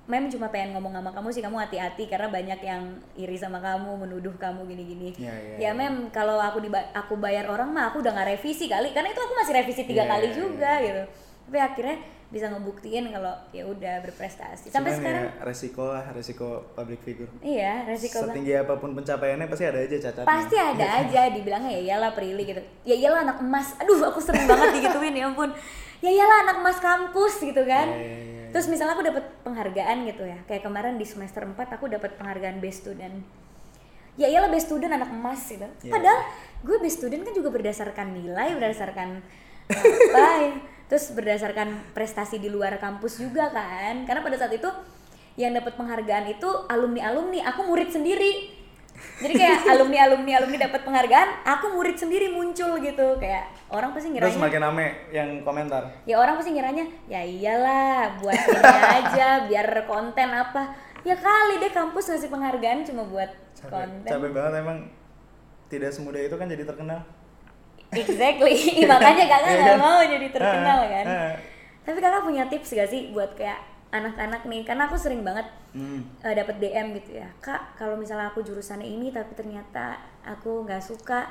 Mem 0.05 0.29
cuma 0.29 0.47
pengen 0.47 0.69
ngomong 0.71 0.93
sama 0.93 1.09
kamu 1.09 1.27
sih 1.29 1.41
kamu 1.41 1.57
hati-hati 1.57 2.05
karena 2.05 2.29
banyak 2.29 2.59
yang 2.61 2.83
iri 3.15 3.33
sama 3.33 3.57
kamu, 3.57 3.97
menuduh 3.97 4.37
kamu 4.37 4.61
gini-gini. 4.65 5.09
Iya, 5.17 5.33
iya, 5.33 5.55
ya 5.57 5.59
iya. 5.59 5.71
Mem 5.73 6.09
kalau 6.09 6.37
aku 6.37 6.61
diba- 6.61 6.93
aku 6.93 7.17
bayar 7.17 7.45
orang 7.45 7.67
mah 7.67 7.89
aku 7.89 7.99
udah 7.99 8.13
nggak 8.13 8.29
revisi 8.31 8.65
kali 8.65 8.93
karena 8.93 9.09
itu 9.09 9.17
aku 9.17 9.33
masih 9.33 9.53
revisi 9.55 9.81
tiga 9.83 10.05
Iya, 10.05 10.11
kali 10.11 10.27
iya, 10.27 10.35
juga 10.35 10.71
gitu. 10.79 11.01
Tapi 11.45 11.57
akhirnya 11.59 11.97
bisa 12.25 12.49
ngebuktiin 12.49 13.05
kalau 13.09 13.33
ya 13.49 13.63
udah 13.63 14.01
berprestasi. 14.01 14.69
Sampai 14.69 14.93
Cuman 14.93 14.99
sekarang 14.99 15.23
ya 15.23 15.33
resiko 15.41 15.83
lah 15.87 16.05
resiko 16.09 16.47
public 16.73 16.99
figure 16.99 17.29
iya 17.41 17.85
resiko 17.85 18.17
banget. 18.19 18.29
setinggi 18.33 18.53
apa 18.59 18.73
pun 18.75 18.89
pencapaiannya 18.93 19.47
pasti 19.47 19.63
ada 19.63 19.79
aja 19.79 19.97
cacatnya 19.99 20.25
Pasti 20.27 20.57
ada 20.57 20.85
aja 20.99 21.21
dibilangnya 21.29 21.71
ya 21.71 21.81
iyalah 21.83 22.11
Prilly 22.13 22.43
gitu. 22.43 22.61
Ya 22.83 22.93
iyalah 22.93 23.25
anak 23.25 23.37
emas. 23.39 23.73
Aduh, 23.77 23.97
aku 24.03 24.21
sering 24.21 24.45
banget 24.45 24.69
digituin 24.75 25.13
ya 25.13 25.25
ampun. 25.25 25.49
Ya 25.97 26.09
iyalah 26.11 26.45
anak 26.45 26.57
emas 26.59 26.77
kampus 26.77 27.41
gitu 27.41 27.61
kan. 27.63 27.89
Iya, 27.89 27.97
iya, 27.97 28.05
iya, 28.05 28.17
iya. 28.27 28.34
Terus 28.55 28.71
misalnya 28.71 28.95
aku 28.95 29.03
dapat 29.03 29.27
penghargaan 29.43 30.07
gitu 30.07 30.23
ya. 30.23 30.39
Kayak 30.47 30.63
kemarin 30.63 30.95
di 30.95 31.03
semester 31.03 31.43
4 31.43 31.59
aku 31.75 31.91
dapat 31.91 32.15
penghargaan 32.15 32.63
best 32.63 32.87
student. 32.87 33.19
Ya 34.15 34.31
iyalah 34.31 34.47
best 34.47 34.71
student 34.71 34.95
anak 34.95 35.11
emas 35.11 35.43
gitu. 35.43 35.67
Iya. 35.83 35.91
Padahal 35.91 36.23
gue 36.63 36.77
best 36.79 37.03
student 37.03 37.27
kan 37.27 37.35
juga 37.35 37.51
berdasarkan 37.51 38.15
nilai, 38.15 38.55
berdasarkan 38.55 39.19
apa 39.67 40.23
ya. 40.39 40.51
Terus 40.87 41.11
berdasarkan 41.11 41.91
prestasi 41.91 42.39
di 42.39 42.47
luar 42.47 42.79
kampus 42.79 43.19
juga 43.19 43.51
kan. 43.51 44.07
Karena 44.07 44.23
pada 44.23 44.39
saat 44.39 44.55
itu 44.55 44.71
yang 45.35 45.51
dapat 45.51 45.75
penghargaan 45.75 46.31
itu 46.31 46.47
alumni-alumni, 46.71 47.43
aku 47.51 47.67
murid 47.67 47.91
sendiri. 47.91 48.55
Jadi 49.15 49.33
kayak 49.33 49.57
alumni 49.67 49.97
alumni 50.03 50.31
alumni 50.37 50.57
dapat 50.61 50.81
penghargaan 50.81 51.29
aku 51.43 51.65
murid 51.71 51.95
sendiri 51.95 52.29
muncul 52.29 52.75
gitu 52.77 53.07
kayak 53.15 53.43
orang 53.67 53.91
pasti 53.91 54.07
Terus 54.07 54.15
ngiranya 54.21 54.35
semakin 54.37 54.61
rame 54.61 54.87
yang 55.09 55.29
komentar. 55.41 55.83
ya 56.03 56.15
orang 56.15 56.35
pasti 56.35 56.51
ngiranya 56.51 56.85
ya 57.05 57.21
iyalah 57.21 58.17
buat 58.17 58.35
ini 58.35 58.73
aja 58.93 59.27
biar 59.45 59.67
konten 59.83 60.29
apa 60.29 60.63
ya 61.01 61.13
kali 61.13 61.59
deh 61.59 61.69
kampus 61.69 62.09
ngasih 62.09 62.27
penghargaan 62.27 62.81
cuma 62.83 63.03
buat 63.03 63.29
Capek, 63.53 63.69
konten 63.69 64.09
capek 64.09 64.31
banget 64.31 64.53
emang 64.59 64.77
tidak 65.65 65.89
semudah 65.89 66.21
itu 66.21 66.35
kan 66.35 66.45
jadi 66.45 66.63
terkenal. 66.63 66.99
exactly 67.91 68.55
makanya 68.91 69.25
kakak 69.25 69.49
Iya 69.49 69.59
nggak 69.59 69.71
kan? 69.71 69.81
mau 69.81 69.99
jadi 70.01 70.27
terkenal 70.29 70.79
Ah, 70.79 70.89
kan 70.89 71.05
ah. 71.05 71.33
tapi 71.81 71.97
kakak 71.99 72.21
punya 72.21 72.43
tips 72.45 72.69
gak 72.71 72.89
sih 72.89 73.09
buat 73.11 73.31
kayak 73.33 73.59
anak-anak 74.01 74.41
nih 74.47 74.61
karena 74.67 74.87
aku 74.87 74.97
sering 74.99 75.23
banget 75.23 75.47
Hmm. 75.75 76.07
uh, 76.23 76.31
dapat 76.31 76.55
DM 76.63 76.95
gitu 76.95 77.19
ya 77.19 77.27
kak 77.43 77.75
kalau 77.75 77.99
misalnya 77.99 78.31
aku 78.31 78.39
jurusannya 78.39 78.87
ini 78.87 79.11
tapi 79.11 79.35
ternyata 79.35 79.99
aku 80.23 80.63
nggak 80.63 80.79
suka 80.79 81.27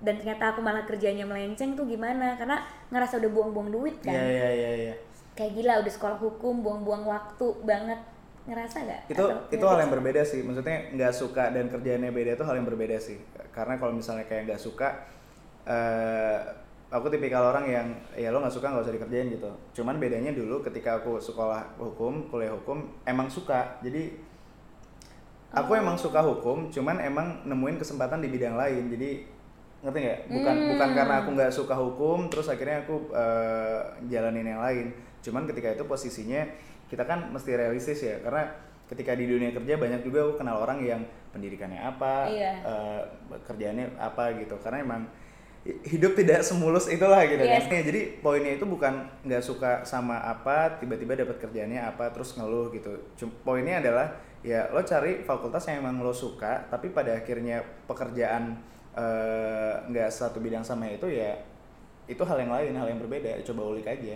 dan 0.00 0.20
ternyata 0.20 0.52
aku 0.52 0.60
malah 0.60 0.84
kerjanya 0.84 1.24
melenceng 1.24 1.72
tuh 1.72 1.88
gimana? 1.88 2.36
Karena 2.36 2.60
ngerasa 2.92 3.16
udah 3.16 3.30
buang-buang 3.32 3.68
duit 3.72 3.96
kan? 4.04 4.12
Iya 4.12 4.24
iya 4.28 4.48
iya 4.52 4.72
iya. 4.76 4.94
kayak 5.36 5.52
gila 5.52 5.84
udah 5.84 5.92
sekolah 5.92 6.18
hukum 6.20 6.64
buang-buang 6.64 7.04
waktu 7.04 7.46
banget. 7.64 8.00
Ngerasa 8.48 8.76
nggak? 8.84 9.00
Itu 9.12 9.24
Atau 9.24 9.52
itu 9.52 9.64
hal 9.64 9.78
yang 9.84 9.92
berbeda 9.92 10.22
sih. 10.24 10.40
Maksudnya 10.44 10.92
nggak 10.92 11.12
suka 11.12 11.52
dan 11.52 11.68
kerjaannya 11.72 12.12
beda 12.12 12.30
itu 12.36 12.44
hal 12.44 12.54
yang 12.56 12.68
berbeda 12.68 12.96
sih. 13.00 13.18
Karena 13.52 13.80
kalau 13.80 13.92
misalnya 13.96 14.24
kayak 14.28 14.52
nggak 14.52 14.60
suka 14.60 14.88
eh 15.66 16.40
aku 16.86 17.10
tipikal 17.10 17.50
orang 17.50 17.66
yang 17.66 17.86
ya 18.14 18.30
lo 18.30 18.38
nggak 18.38 18.52
suka 18.52 18.70
nggak 18.70 18.84
usah 18.86 18.94
dikerjain 18.94 19.28
gitu. 19.28 19.50
Cuman 19.74 19.98
bedanya 19.98 20.30
dulu 20.30 20.62
ketika 20.62 20.98
aku 20.98 21.18
sekolah 21.18 21.76
hukum 21.76 22.30
kuliah 22.30 22.54
hukum 22.54 22.86
emang 23.02 23.26
suka. 23.26 23.78
Jadi 23.80 24.14
aku 25.50 25.72
Oh. 25.72 25.78
emang 25.78 25.96
suka 25.96 26.20
hukum 26.20 26.68
cuman 26.68 27.00
emang 27.00 27.42
nemuin 27.44 27.76
kesempatan 27.76 28.20
di 28.20 28.28
bidang 28.28 28.54
lain. 28.54 28.86
Jadi 28.88 29.24
ngerti 29.82 29.98
nggak? 29.98 30.20
Bukan 30.30 30.54
Hmm. 30.54 30.68
bukan 30.74 30.88
karena 30.94 31.14
aku 31.22 31.30
nggak 31.32 31.52
suka 31.52 31.74
hukum 31.74 32.18
terus 32.28 32.46
akhirnya 32.46 32.82
aku 32.82 33.10
eh, 33.10 33.80
jalanin 34.06 34.46
yang 34.46 34.62
lain. 34.62 34.86
Cuman 35.22 35.42
ketika 35.44 35.74
itu 35.74 35.84
posisinya 35.84 36.46
kita 36.86 37.02
kan 37.02 37.30
mesti 37.30 37.50
realistis 37.54 37.98
ya. 38.00 38.22
Karena 38.22 38.46
ketika 38.86 39.18
di 39.18 39.26
dunia 39.26 39.50
kerja 39.50 39.74
banyak 39.74 40.06
juga 40.06 40.22
aku 40.22 40.38
kenal 40.38 40.62
orang 40.62 40.78
yang 40.78 41.02
pendidikannya 41.34 41.82
apa 41.82 42.30
Iya. 42.30 42.52
eh, 42.62 43.02
kerjaannya 43.42 43.98
apa 43.98 44.38
gitu. 44.38 44.54
Karena 44.62 44.86
emang 44.86 45.02
hidup 45.82 46.14
tidak 46.14 46.40
semulus 46.42 46.86
itulah 46.86 47.22
gitu 47.26 47.42
Yes. 47.42 47.66
kan 47.66 47.82
jadi 47.82 48.20
poinnya 48.22 48.54
itu 48.54 48.64
bukan 48.64 49.02
nggak 49.22 49.42
suka 49.42 49.82
sama 49.82 50.18
apa 50.18 50.78
tiba-tiba 50.78 51.18
dapat 51.18 51.36
kerjaannya 51.38 51.82
apa 51.82 52.10
terus 52.14 52.38
ngeluh 52.38 52.70
gitu 52.70 52.92
Cum- 53.14 53.34
poinnya 53.42 53.82
adalah 53.82 54.14
ya 54.40 54.70
lo 54.70 54.78
cari 54.80 55.26
fakultas 55.26 55.66
yang 55.66 55.82
emang 55.82 55.98
lo 56.00 56.14
suka 56.14 56.66
tapi 56.70 56.94
pada 56.94 57.18
akhirnya 57.18 57.58
pekerjaan 57.84 58.54
eh, 58.94 59.74
nggak 59.90 60.06
satu 60.08 60.38
bidang 60.38 60.62
sama 60.62 60.86
itu 60.86 61.10
ya 61.10 61.34
itu 62.06 62.22
hal 62.22 62.38
yang 62.38 62.54
lain 62.54 62.72
hal 62.74 62.86
yang 62.86 63.00
berbeda 63.02 63.34
coba 63.42 63.74
ulik 63.74 63.86
aja 63.86 64.14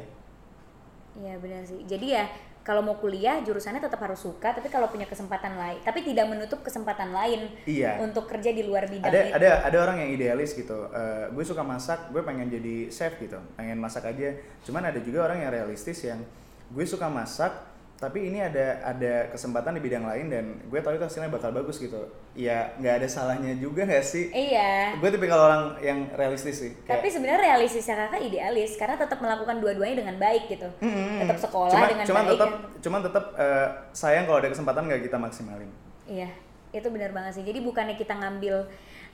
Iya 1.10 1.34
benar 1.42 1.66
sih. 1.66 1.82
Jadi 1.84 2.14
ya 2.14 2.22
kalau 2.60 2.80
mau 2.80 2.94
kuliah 2.94 3.40
jurusannya 3.40 3.80
tetap 3.80 3.96
harus 3.98 4.20
suka, 4.20 4.52
tapi 4.52 4.68
kalau 4.68 4.86
punya 4.86 5.04
kesempatan 5.04 5.56
lain, 5.56 5.80
tapi 5.80 6.02
tidak 6.02 6.28
menutup 6.28 6.60
kesempatan 6.60 7.08
lain 7.10 7.48
Iya. 7.64 7.96
untuk 7.98 8.26
kerja 8.26 8.50
di 8.50 8.62
luar 8.62 8.84
bidang 8.84 9.08
ada 9.08 9.20
itu. 9.22 9.34
ada 9.34 9.50
ada 9.64 9.78
orang 9.78 9.96
yang 9.98 10.10
idealis 10.12 10.52
gitu 10.52 10.76
Eh, 10.90 11.26
gue 11.30 11.44
suka 11.44 11.62
masak 11.62 12.10
gue 12.10 12.20
pengen 12.20 12.46
jadi 12.46 12.88
chef 12.88 13.16
gitu 13.16 13.38
pengen 13.54 13.78
masak 13.78 14.04
aja 14.04 14.34
cuman 14.60 14.86
ada 14.86 14.98
juga 14.98 15.24
orang 15.24 15.40
yang 15.40 15.50
realistis 15.50 16.02
yang 16.02 16.20
gue 16.68 16.84
suka 16.84 17.06
masak 17.06 17.50
tapi 18.00 18.26
ini 18.26 18.40
ada 18.40 18.80
ada 18.82 19.28
kesempatan 19.28 19.76
di 19.76 19.82
bidang 19.82 20.02
lain 20.02 20.26
dan 20.26 20.44
gue 20.64 20.80
tahu 20.80 20.96
itu 20.96 21.04
hasilnya 21.04 21.28
bakal 21.28 21.52
bagus 21.52 21.76
gitu 21.76 22.00
ya 22.32 22.72
nggak 22.74 22.94
ada 22.96 23.04
salahnya 23.04 23.52
juga 23.54 23.84
nggak 23.84 24.00
sih 24.02 24.32
Iya. 24.32 24.96
gue 24.96 25.08
tipikal 25.10 25.36
orang 25.38 25.62
yang 25.78 26.08
realistis 26.10 26.56
sih 26.58 26.72
Tapi 26.82 27.06
sebenarnya 27.06 27.44
realistisnya 27.46 28.00
kakak 28.00 28.24
idealis 28.24 28.74
karena 28.74 28.96
tetap 28.96 29.20
melakukan 29.20 29.60
dua-duanya 29.60 30.00
dengan 30.00 30.16
baik 30.16 30.48
gitu. 30.48 30.64
Mm-mm. 30.80 31.20
Tetap 31.20 31.38
sekolah 31.38 31.68
Cuma- 31.70 31.88
dengan 31.88 32.04
cuman 32.04 32.22
baik. 32.22 32.32
tetap 32.32 32.50
kan. 32.50 32.60
cuman 32.80 33.00
tetap 33.02 33.24
eh, 33.36 33.68
sayang 33.92 34.24
kalau 34.24 34.38
ada 34.38 34.48
kesempatan 34.48 34.82
nggak 34.82 35.02
kita 35.04 35.16
maksimalin 35.16 35.70
Iya, 36.06 36.28
itu 36.72 36.88
benar 36.88 37.12
banget 37.12 37.36
sih. 37.36 37.44
Jadi 37.44 37.60
bukannya 37.60 37.94
kita 37.94 38.16
ngambil 38.16 38.64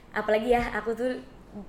apalagi 0.09 0.49
ya 0.49 0.63
aku 0.73 0.95
tuh 0.95 1.11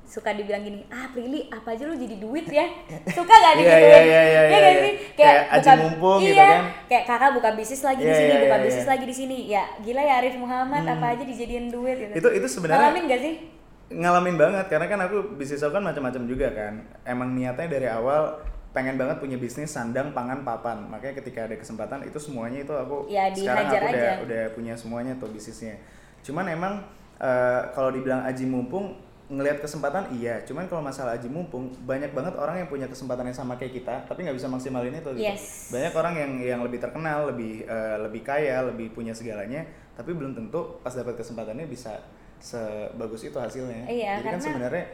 suka 0.02 0.32
dibilang 0.32 0.60
gini, 0.60 0.82
ah 0.88 1.06
Prilly 1.08 1.46
apa 1.48 1.72
aja 1.72 1.84
lu 1.84 1.94
jadi 1.94 2.16
duit 2.16 2.44
ya? 2.44 2.66
Suka 3.16 3.30
gak 3.32 3.52
nih 3.54 3.62
Iya, 3.62 3.74
gitu 3.74 3.86
iya, 3.86 4.00
iya, 4.02 4.20
iya, 4.44 4.58
gak 4.58 4.74
sih? 4.78 4.92
Kayak 5.12 5.36
aji 5.50 5.68
mumpung 5.78 6.18
iya, 6.18 6.28
gitu 6.28 6.42
kan. 6.42 6.62
kayak 6.86 7.04
kakak 7.04 7.30
buka 7.32 7.50
bisnis 7.52 7.82
lagi 7.82 8.00
di 8.00 8.06
Iya, 8.06 8.16
sini 8.16 8.30
iya, 8.30 8.40
buka 8.42 8.56
iya, 8.56 8.64
bisnis 8.64 8.84
iya. 8.84 8.92
lagi 8.92 9.04
di 9.04 9.14
sini. 9.14 9.38
Ya 9.46 9.62
gila 9.78 10.02
ya 10.02 10.14
Arif 10.18 10.34
Muhammad 10.34 10.82
apa 10.84 11.06
aja 11.10 11.22
dijadiin 11.22 11.66
duit 11.68 11.96
gitu. 11.98 12.12
Itu 12.14 12.28
itu 12.32 12.46
sebenarnya 12.48 12.80
ngalamin 12.84 13.04
gak 13.06 13.20
sih? 13.20 13.34
Ngalamin 13.88 14.36
banget 14.36 14.66
karena 14.68 14.86
kan 14.86 15.00
aku 15.00 15.16
bisnis 15.34 15.60
aku 15.60 15.72
kan 15.72 15.84
macam-macam 15.84 16.22
juga 16.24 16.48
kan. 16.50 16.74
Emang 17.02 17.32
niatnya 17.32 17.66
dari 17.66 17.88
awal 17.88 18.36
pengen 18.68 19.00
banget 19.00 19.16
punya 19.16 19.40
bisnis 19.40 19.72
sandang 19.72 20.12
pangan 20.12 20.44
papan. 20.44 20.84
Makanya 20.86 21.16
ketika 21.16 21.48
ada 21.48 21.56
kesempatan 21.56 22.04
itu 22.04 22.20
semuanya 22.20 22.60
itu 22.60 22.70
aku 22.70 23.08
Ya, 23.08 23.32
sekarang 23.32 23.64
aku 23.66 23.80
udah 23.80 23.88
aja. 23.88 24.12
udah 24.20 24.42
punya 24.52 24.74
semuanya 24.76 25.16
tuh 25.16 25.32
bisnisnya. 25.32 25.80
Cuman 26.20 26.44
emang 26.46 26.84
eh, 27.16 27.60
kalau 27.72 27.88
dibilang 27.88 28.22
aji 28.22 28.44
mumpung 28.44 28.92
ngelihat 29.28 29.60
kesempatan 29.60 30.08
iya. 30.10 30.40
Cuman 30.42 30.64
kalau 30.66 30.80
masalah 30.80 31.12
aji 31.14 31.28
mumpung 31.28 31.68
banyak 31.84 32.10
banget 32.10 32.32
orang 32.34 32.58
yang 32.58 32.68
punya 32.68 32.88
kesempatan 32.88 33.28
yang 33.28 33.36
sama 33.36 33.54
kayak 33.54 33.76
kita 33.76 33.94
tapi 34.08 34.24
nggak 34.24 34.32
bisa 34.34 34.48
maksimalin 34.48 34.90
itu 34.90 35.10
gitu. 35.12 35.20
Yes. 35.20 35.68
banyak 35.68 35.92
orang 35.92 36.14
yang 36.16 36.32
yang 36.40 36.60
lebih 36.64 36.80
terkenal 36.80 37.28
lebih 37.28 37.62
eh, 37.62 37.96
lebih 38.00 38.24
kaya 38.24 38.64
lebih 38.64 38.88
punya 38.90 39.12
segalanya 39.12 39.68
tapi 39.92 40.16
belum 40.16 40.32
tentu 40.32 40.80
pas 40.80 40.90
dapat 40.90 41.14
kesempatannya 41.14 41.68
bisa 41.68 42.00
sebagus 42.38 43.20
itu 43.22 43.36
hasilnya. 43.36 43.84
Iya, 43.84 44.12
jadi 44.16 44.24
kan 44.24 44.32
karena- 44.32 44.46
sebenarnya 44.46 44.84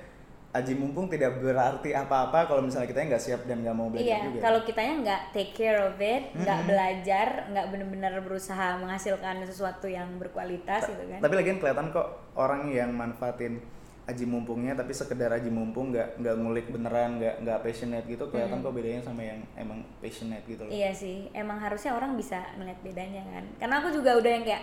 aji 0.55 0.73
mumpung 0.75 1.11
tidak 1.11 1.43
berarti 1.43 1.91
apa-apa 1.93 2.47
kalau 2.47 2.63
misalnya 2.63 2.87
kita 2.87 3.03
nggak 3.05 3.19
siap 3.21 3.43
dan 3.43 3.61
nggak 3.61 3.75
mau 3.75 3.91
belajar 3.91 4.07
Iya, 4.07 4.19
juga. 4.25 4.39
kalau 4.41 4.61
kitanya 4.63 4.95
nggak 5.03 5.23
take 5.31 5.51
care 5.51 5.83
of 5.83 5.99
it, 5.99 6.31
nggak 6.33 6.61
belajar, 6.65 7.27
nggak 7.51 7.67
benar-benar 7.69 8.15
berusaha 8.23 8.79
menghasilkan 8.79 9.43
sesuatu 9.43 9.87
yang 9.87 10.07
berkualitas 10.17 10.87
gitu 10.87 11.05
kan. 11.05 11.19
tapi 11.19 11.35
lagian 11.35 11.59
kelihatan 11.59 11.91
kok 11.91 12.07
orang 12.35 12.71
yang 12.71 12.95
manfaatin 12.95 13.59
aji 14.05 14.29
mumpungnya 14.29 14.77
tapi 14.77 14.93
sekedar 14.93 15.33
aji 15.33 15.49
mumpung 15.49 15.89
nggak 15.89 16.21
nggak 16.21 16.35
ngulik 16.37 16.67
beneran 16.69 17.17
nggak 17.17 17.41
nggak 17.41 17.59
passionate 17.65 18.05
gitu 18.05 18.29
kelihatan 18.29 18.61
kok 18.61 18.77
bedanya 18.77 19.01
sama 19.01 19.25
yang 19.25 19.41
emang 19.57 19.81
passionate 20.05 20.45
gitu 20.45 20.61
loh 20.69 20.73
Iya 20.73 20.93
sih, 20.93 21.33
emang 21.33 21.57
harusnya 21.57 21.97
orang 21.97 22.13
bisa 22.13 22.45
melihat 22.61 22.77
bedanya 22.85 23.25
kan. 23.25 23.45
Karena 23.57 23.75
aku 23.81 23.89
juga 23.97 24.21
udah 24.21 24.31
yang 24.31 24.45
kayak 24.45 24.63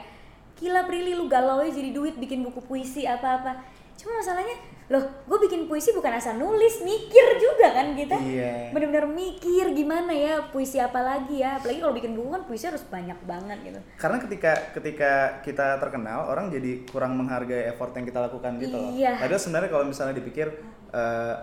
gila 0.62 0.86
Prilly 0.86 1.18
lu 1.18 1.26
galau 1.26 1.58
aja 1.58 1.74
jadi 1.74 1.90
duit 1.90 2.16
bikin 2.22 2.46
buku 2.46 2.62
puisi 2.62 3.10
apa-apa. 3.10 3.66
Cuma 4.02 4.18
masalahnya, 4.18 4.58
loh 4.90 4.98
gue 5.24 5.38
bikin 5.46 5.66
puisi 5.66 5.94
bukan 5.94 6.10
asal 6.12 6.34
nulis, 6.36 6.82
mikir 6.82 7.22
juga 7.38 7.70
kan 7.70 7.94
kita. 7.94 8.18
Iya. 8.18 8.74
Bener-bener 8.74 9.06
mikir 9.06 9.72
gimana 9.72 10.10
ya 10.10 10.50
puisi 10.50 10.76
apa 10.76 10.98
lagi 11.00 11.38
ya. 11.38 11.56
Apalagi 11.56 11.78
kalau 11.78 11.94
bikin 11.94 12.12
buku 12.12 12.28
kan 12.28 12.44
puisi 12.44 12.66
harus 12.66 12.82
banyak 12.84 13.16
banget 13.24 13.58
gitu. 13.62 13.80
karena 13.96 14.18
ketika 14.18 14.52
ketika 14.74 15.12
kita 15.42 15.78
terkenal 15.78 16.26
orang 16.26 16.50
jadi 16.50 16.82
kurang 16.90 17.14
menghargai 17.14 17.70
effort 17.70 17.94
yang 17.94 18.04
kita 18.04 18.20
lakukan 18.20 18.58
gitu 18.58 18.74
loh 18.74 18.90
Iya. 18.92 19.22
padahal 19.22 19.38
sebenarnya 19.38 19.70
kalau 19.70 19.86
misalnya 19.86 20.18
dipikir 20.18 20.48
eh, 20.92 21.36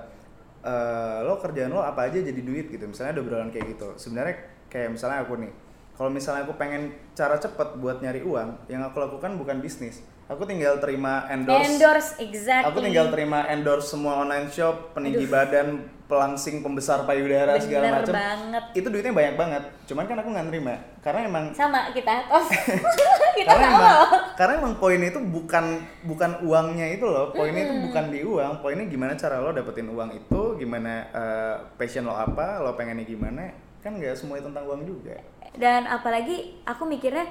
eh, 0.62 1.18
lo 1.23 1.38
kerjaan 1.38 1.71
lo 1.71 1.81
apa 1.81 2.11
aja 2.11 2.18
jadi 2.18 2.40
duit 2.40 2.66
gitu 2.68 2.85
misalnya 2.85 3.14
ada 3.14 3.23
obrolan 3.23 3.49
kayak 3.49 3.73
gitu 3.73 3.94
sebenarnya 3.97 4.35
kayak 4.66 4.90
misalnya 4.90 5.23
aku 5.23 5.38
nih 5.38 5.53
kalau 5.94 6.11
misalnya 6.11 6.42
aku 6.44 6.55
pengen 6.55 6.83
cara 7.12 7.35
cepet 7.35 7.68
buat 7.79 7.99
nyari 7.99 8.23
uang 8.23 8.68
yang 8.68 8.83
aku 8.83 8.99
lakukan 8.99 9.38
bukan 9.38 9.59
bisnis 9.59 10.03
aku 10.29 10.43
tinggal 10.45 10.77
terima 10.79 11.25
endorse, 11.33 11.64
Endorse, 11.67 12.11
exactly. 12.21 12.69
aku 12.69 12.79
tinggal 12.85 13.09
terima 13.09 13.49
endorse 13.49 13.88
semua 13.88 14.21
online 14.21 14.53
shop 14.53 14.93
peninggi 14.93 15.25
badan 15.25 15.88
pelangsing 16.09 16.64
pembesar 16.64 17.05
payudara 17.05 17.61
segala 17.61 17.85
Bener 17.85 17.97
macam 18.01 18.14
banget. 18.17 18.62
itu 18.73 18.88
duitnya 18.88 19.12
banyak 19.12 19.35
banget. 19.37 19.62
Cuman 19.85 20.05
kan 20.09 20.17
aku 20.17 20.29
nggak 20.33 20.47
nerima. 20.49 20.75
Karena 21.05 21.21
emang 21.29 21.45
Sama 21.53 21.93
kita, 21.93 22.25
tos. 22.33 22.49
kita 23.37 23.45
karena 23.45 23.69
sama 23.69 23.77
emang, 23.77 24.01
karena 24.33 24.53
emang 24.57 24.75
poin 24.81 25.01
itu 25.05 25.21
bukan 25.21 25.64
bukan 26.09 26.31
uangnya 26.49 26.97
itu 26.97 27.05
loh. 27.05 27.29
Poinnya 27.37 27.69
itu 27.69 27.75
bukan 27.93 28.05
di 28.09 28.21
uang. 28.25 28.53
Poinnya 28.64 28.88
gimana 28.88 29.12
cara 29.21 29.37
lo 29.45 29.53
dapetin 29.53 29.93
uang 29.93 30.11
itu? 30.17 30.41
Gimana 30.57 30.93
eh, 31.12 31.55
passion 31.77 32.09
lo 32.09 32.17
apa? 32.17 32.64
Lo 32.64 32.73
pengennya 32.73 33.05
gimana? 33.05 33.53
Kan 33.85 34.01
nggak 34.01 34.17
semuanya 34.17 34.49
tentang 34.49 34.64
uang 34.64 34.88
juga. 34.88 35.17
Dan 35.61 35.85
apalagi 35.85 36.57
aku 36.64 36.88
mikirnya 36.88 37.29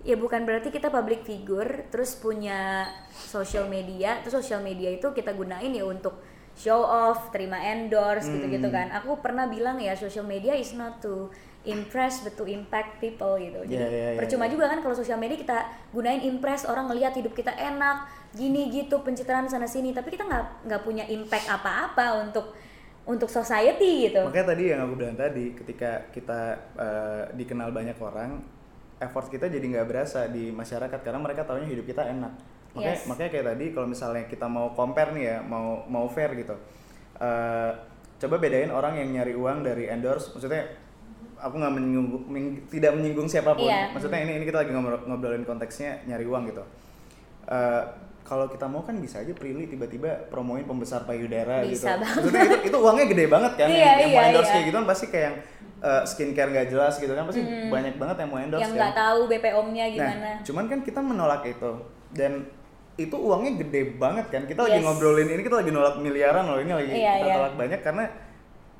ya 0.00 0.16
bukan 0.16 0.48
berarti 0.48 0.72
kita 0.72 0.88
public 0.88 1.22
figure 1.22 1.84
terus 1.92 2.16
punya 2.16 2.88
social 3.12 3.68
media, 3.68 4.20
terus 4.24 4.40
social 4.40 4.60
media 4.60 4.88
itu 4.88 5.12
kita 5.12 5.32
gunain 5.32 5.68
ya 5.68 5.84
untuk 5.84 6.16
show 6.56 6.80
off, 6.80 7.28
terima 7.32 7.56
endorse 7.56 8.26
gitu-gitu 8.26 8.68
Hmm. 8.68 8.74
kan. 8.74 8.86
Aku 9.00 9.20
pernah 9.20 9.46
bilang 9.46 9.76
ya 9.76 9.92
social 9.92 10.24
media 10.24 10.52
is 10.52 10.72
not 10.72 10.98
to 11.00 11.28
impress 11.62 12.24
but 12.24 12.32
to 12.34 12.48
impact 12.48 12.96
people 12.98 13.36
gitu. 13.36 13.60
Jadi 13.68 13.76
Iya, 13.76 13.88
iya, 13.88 14.08
iya, 14.16 14.18
percuma 14.18 14.48
iya. 14.48 14.52
juga 14.56 14.64
kan 14.68 14.80
kalau 14.80 14.96
social 14.96 15.20
media 15.20 15.36
kita 15.36 15.58
gunain 15.92 16.20
impress 16.20 16.64
orang 16.64 16.88
ngelihat 16.88 17.12
hidup 17.12 17.36
kita 17.36 17.52
enak, 17.52 18.08
gini 18.32 18.72
gitu 18.72 19.04
pencitraan 19.04 19.44
sana 19.44 19.68
sini, 19.68 19.92
tapi 19.92 20.08
kita 20.10 20.24
nggak 20.24 20.64
nggak 20.64 20.80
punya 20.80 21.04
impact 21.06 21.46
apa-apa 21.46 22.24
untuk 22.24 22.56
untuk 23.00 23.26
society 23.26 24.06
gitu. 24.06 24.22
makanya 24.22 24.54
tadi 24.54 24.64
yang 24.70 24.80
aku 24.86 24.94
bilang 24.94 25.16
tadi 25.18 25.56
ketika 25.56 26.08
kita 26.12 26.40
eh, 26.78 27.22
dikenal 27.34 27.72
banyak 27.72 27.96
orang 27.98 28.38
effort 29.00 29.26
kita 29.26 29.48
jadi 29.48 29.64
nggak 29.66 29.86
berasa 29.86 30.26
di 30.26 30.48
masyarakat 30.48 31.00
karena 31.00 31.18
mereka 31.18 31.42
taunya 31.42 31.66
hidup 31.66 31.84
kita 31.84 32.04
enak 32.06 32.32
makanya 32.70 32.94
Yes. 32.94 33.02
makanya 33.04 33.30
kayak 33.30 33.46
tadi 33.48 33.64
kalau 33.70 33.86
misalnya 33.86 34.24
kita 34.24 34.46
mau 34.46 34.70
compare 34.70 35.10
nih 35.10 35.24
ya 35.26 35.36
mau 35.42 35.66
mau 35.84 36.06
fair 36.06 36.32
gitu 36.34 36.54
Eh, 37.16 37.72
coba 38.16 38.36
bedain 38.36 38.68
orang 38.68 38.96
yang 38.96 39.08
nyari 39.10 39.34
uang 39.34 39.60
dari 39.60 39.84
endorse 39.86 40.32
maksudnya 40.32 40.64
aku 41.36 41.52
nggak 41.54 41.68
menyinggung 41.70 42.24
meng- 42.26 42.64
tidak 42.66 42.92
menyinggung 42.92 43.24
siapa 43.26 43.52
pun 43.52 43.64
Iya. 43.64 43.90
maksudnya 43.90 44.20
ini 44.20 44.32
ini 44.34 44.44
kita 44.44 44.58
lagi 44.58 44.70
ngobrol- 44.70 45.04
ngobrolin 45.04 45.42
konteksnya 45.42 46.00
nyari 46.04 46.24
uang 46.24 46.44
gitu 46.46 46.64
Eh, 47.42 47.82
kalau 48.22 48.46
kita 48.46 48.64
mau 48.64 48.80
kan 48.80 48.94
bisa 48.96 49.18
aja 49.18 49.32
Prilly 49.32 49.66
tiba-tiba 49.66 50.06
promoin 50.28 50.62
pembesar 50.62 51.02
payudara 51.02 51.60
gitu 51.62 51.82
Bisa 51.82 51.98
banget. 51.98 52.14
maksudnya 52.22 52.42
itu, 52.46 52.56
itu 52.68 52.76
uangnya 52.78 53.06
gede 53.06 53.24
banget 53.26 53.52
kan 53.54 53.68
Iya, 53.70 53.80
yang, 53.80 53.98
yang 53.98 54.08
mau 54.08 54.16
iya, 54.16 54.28
endorse 54.30 54.46
iya. 54.46 54.54
kayak 54.54 54.64
gitu 54.64 54.76
kan 54.76 54.86
pasti 54.86 55.06
kayak 55.06 55.24
yang 55.24 55.36
eh, 55.80 56.02
skincare 56.04 56.50
nggak 56.50 56.68
jelas 56.68 56.94
gitu 56.94 57.10
kan 57.10 57.24
pasti 57.24 57.40
banyak 57.66 57.96
banget 57.96 58.16
yang 58.18 58.28
mau 58.28 58.38
endorse 58.38 58.60
yang 58.60 58.70
kan 58.70 58.78
nggak 58.78 58.94
tahu 58.94 59.20
BPOM-nya 59.26 59.84
gimana 59.88 60.28
Nah, 60.30 60.36
cuman 60.42 60.64
kan 60.66 60.78
kita 60.80 61.00
menolak 61.00 61.42
itu 61.44 61.70
dan 62.10 62.32
itu 62.94 63.16
uangnya 63.16 63.56
gede 63.58 63.96
banget 63.96 64.28
kan. 64.28 64.44
Kita 64.44 64.60
lagi 64.60 64.76
Yes. 64.76 64.84
ngobrolin 64.84 65.24
ini 65.26 65.40
kita 65.40 65.56
lagi 65.56 65.70
nolak 65.70 65.96
miliaran 65.96 66.44
loh 66.44 66.58
ini 66.58 66.68
lagi 66.70 66.92
Iya, 66.92 67.12
kita 67.14 67.24
iya. 67.24 67.34
tolak 67.34 67.54
banyak 67.56 67.80
karena 67.80 68.04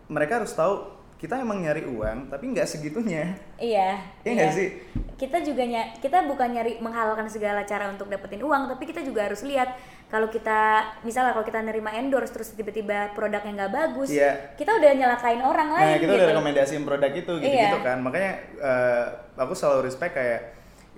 mereka 0.06 0.32
harus 0.36 0.52
tahu 0.52 0.74
kita 1.16 1.36
emang 1.36 1.60
nyari 1.60 1.84
uang 1.86 2.28
tapi 2.28 2.48
nggak 2.48 2.64
segitunya. 2.64 3.32
iya 3.56 3.96
Iya 4.20 4.32
nggak 4.34 4.52
sih? 4.52 4.68
kita 5.16 5.36
juga 5.38 5.62
ny- 5.62 5.92
kita 5.96 6.24
bukan 6.24 6.48
nyari 6.50 6.80
menghalalkan 6.80 7.28
segala 7.28 7.60
cara 7.62 7.88
untuk 7.88 8.08
dapetin 8.08 8.40
uang 8.40 8.68
tapi 8.68 8.84
kita 8.84 9.00
juga 9.00 9.24
harus 9.24 9.40
lihat 9.42 9.76
kalau 10.10 10.26
kita 10.26 10.60
misalnya 11.00 11.30
kalau 11.30 11.46
kita 11.46 11.62
nerima 11.62 11.94
endorse 11.94 12.34
terus 12.34 12.50
tiba-tiba 12.50 13.14
produknya 13.14 13.54
nggak 13.56 13.72
bagus 13.72 14.10
Iya. 14.10 14.58
kita 14.58 14.74
udah 14.74 14.90
nyelakain 14.92 15.38
orang 15.40 15.68
Nah, 15.70 15.78
lain 15.78 15.94
kita 15.94 16.02
gitu 16.02 16.12
udah 16.18 16.28
rekomendasiin 16.34 16.82
produk 16.82 17.12
itu 17.14 17.32
gitu-gitu 17.38 17.78
Iya. 17.78 17.86
kan. 17.86 17.98
Makanya 18.02 18.30
eh, 18.58 19.04
aku 19.38 19.54
selalu 19.54 19.86
respect 19.86 20.12
kayak 20.12 20.40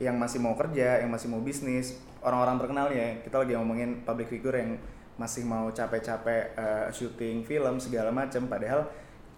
yang 0.00 0.16
masih 0.16 0.40
mau 0.40 0.56
kerja, 0.56 0.98
yang 0.98 1.12
masih 1.12 1.28
mau 1.28 1.38
bisnis, 1.38 1.94
orang-orang 2.20 2.56
terkenal 2.58 2.88
ya. 2.88 3.20
Kita 3.20 3.36
lagi 3.38 3.52
ngomongin 3.54 4.02
public 4.02 4.26
figure 4.26 4.56
yang 4.56 4.80
masih 5.14 5.44
mau 5.44 5.68
capek-capek 5.68 6.56
eh, 6.56 6.86
syuting 6.90 7.44
film 7.44 7.76
segala 7.76 8.08
macam 8.08 8.48
padahal 8.48 8.88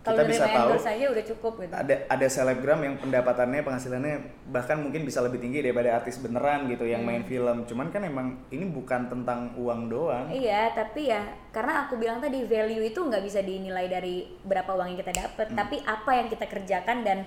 kalau 0.04 0.20
kita 0.20 0.28
bisa 0.28 0.44
tahu 0.44 0.76
aja 0.76 1.06
udah 1.08 1.24
cukup 1.24 1.52
gitu 1.64 1.72
ada 1.72 1.94
ada 2.06 2.26
selebgram 2.28 2.80
yang 2.84 2.94
pendapatannya 3.00 3.64
penghasilannya 3.64 4.16
bahkan 4.52 4.76
mungkin 4.76 5.02
bisa 5.02 5.24
lebih 5.24 5.40
tinggi 5.40 5.64
daripada 5.64 5.96
artis 5.96 6.20
beneran 6.20 6.68
gitu 6.68 6.84
yang 6.84 7.00
main 7.00 7.24
film 7.24 7.64
cuman 7.64 7.88
kan 7.88 8.04
emang 8.04 8.36
ini 8.52 8.68
bukan 8.68 9.08
tentang 9.08 9.56
uang 9.56 9.88
doang 9.88 10.28
Iya, 10.28 10.76
tapi 10.76 11.08
ya 11.08 11.24
karena 11.48 11.88
aku 11.88 11.96
bilang 11.96 12.20
tadi 12.20 12.44
value 12.44 12.84
itu 12.84 13.00
nggak 13.00 13.24
bisa 13.24 13.40
dinilai 13.40 13.88
dari 13.88 14.28
berapa 14.44 14.68
uang 14.70 14.92
yang 14.92 15.00
kita 15.00 15.12
dapat, 15.16 15.46
Hmm. 15.48 15.56
tapi 15.56 15.76
apa 15.80 16.10
yang 16.12 16.28
kita 16.28 16.44
kerjakan 16.44 17.00
dan 17.00 17.18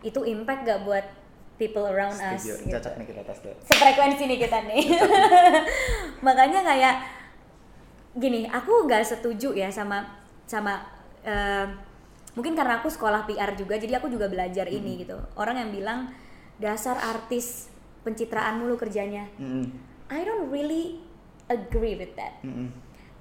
itu 0.00 0.24
impact 0.24 0.64
gak 0.64 0.80
buat 0.82 1.04
people 1.54 1.84
around 1.84 2.16
us. 2.16 2.40
Setuju. 2.40 2.64
Gitu. 2.64 2.72
cocok 2.74 2.92
nih 2.96 3.06
kita 3.12 3.20
tes 3.22 3.38
deh 3.38 3.54
Sefrekuensi 3.60 4.24
nih 4.24 4.38
kita 4.40 4.58
nih. 4.66 4.82
Makanya 6.26 6.60
kayak 6.64 6.94
gini, 8.14 8.48
aku 8.48 8.84
nggak 8.84 9.04
setuju 9.04 9.54
ya 9.54 9.68
sama 9.68 10.04
sama 10.44 10.80
eh, 11.22 11.66
mungkin 12.32 12.56
karena 12.56 12.80
aku 12.80 12.88
sekolah 12.88 13.28
PR 13.28 13.52
juga, 13.56 13.76
jadi 13.76 14.00
aku 14.00 14.08
juga 14.08 14.28
belajar 14.28 14.68
Hmm. 14.68 14.76
ini 14.80 15.04
gitu. 15.04 15.16
Orang 15.36 15.60
yang 15.60 15.70
bilang 15.72 16.12
dasar 16.56 16.96
artis 16.96 17.68
pencitraan 18.02 18.58
mulu 18.60 18.76
kerjanya. 18.76 19.28
Mm-mm. 19.38 19.66
I 20.12 20.20
don't 20.26 20.50
really 20.52 21.00
agree 21.48 21.96
with 21.96 22.12
that. 22.18 22.40
Mm-mm. 22.44 22.68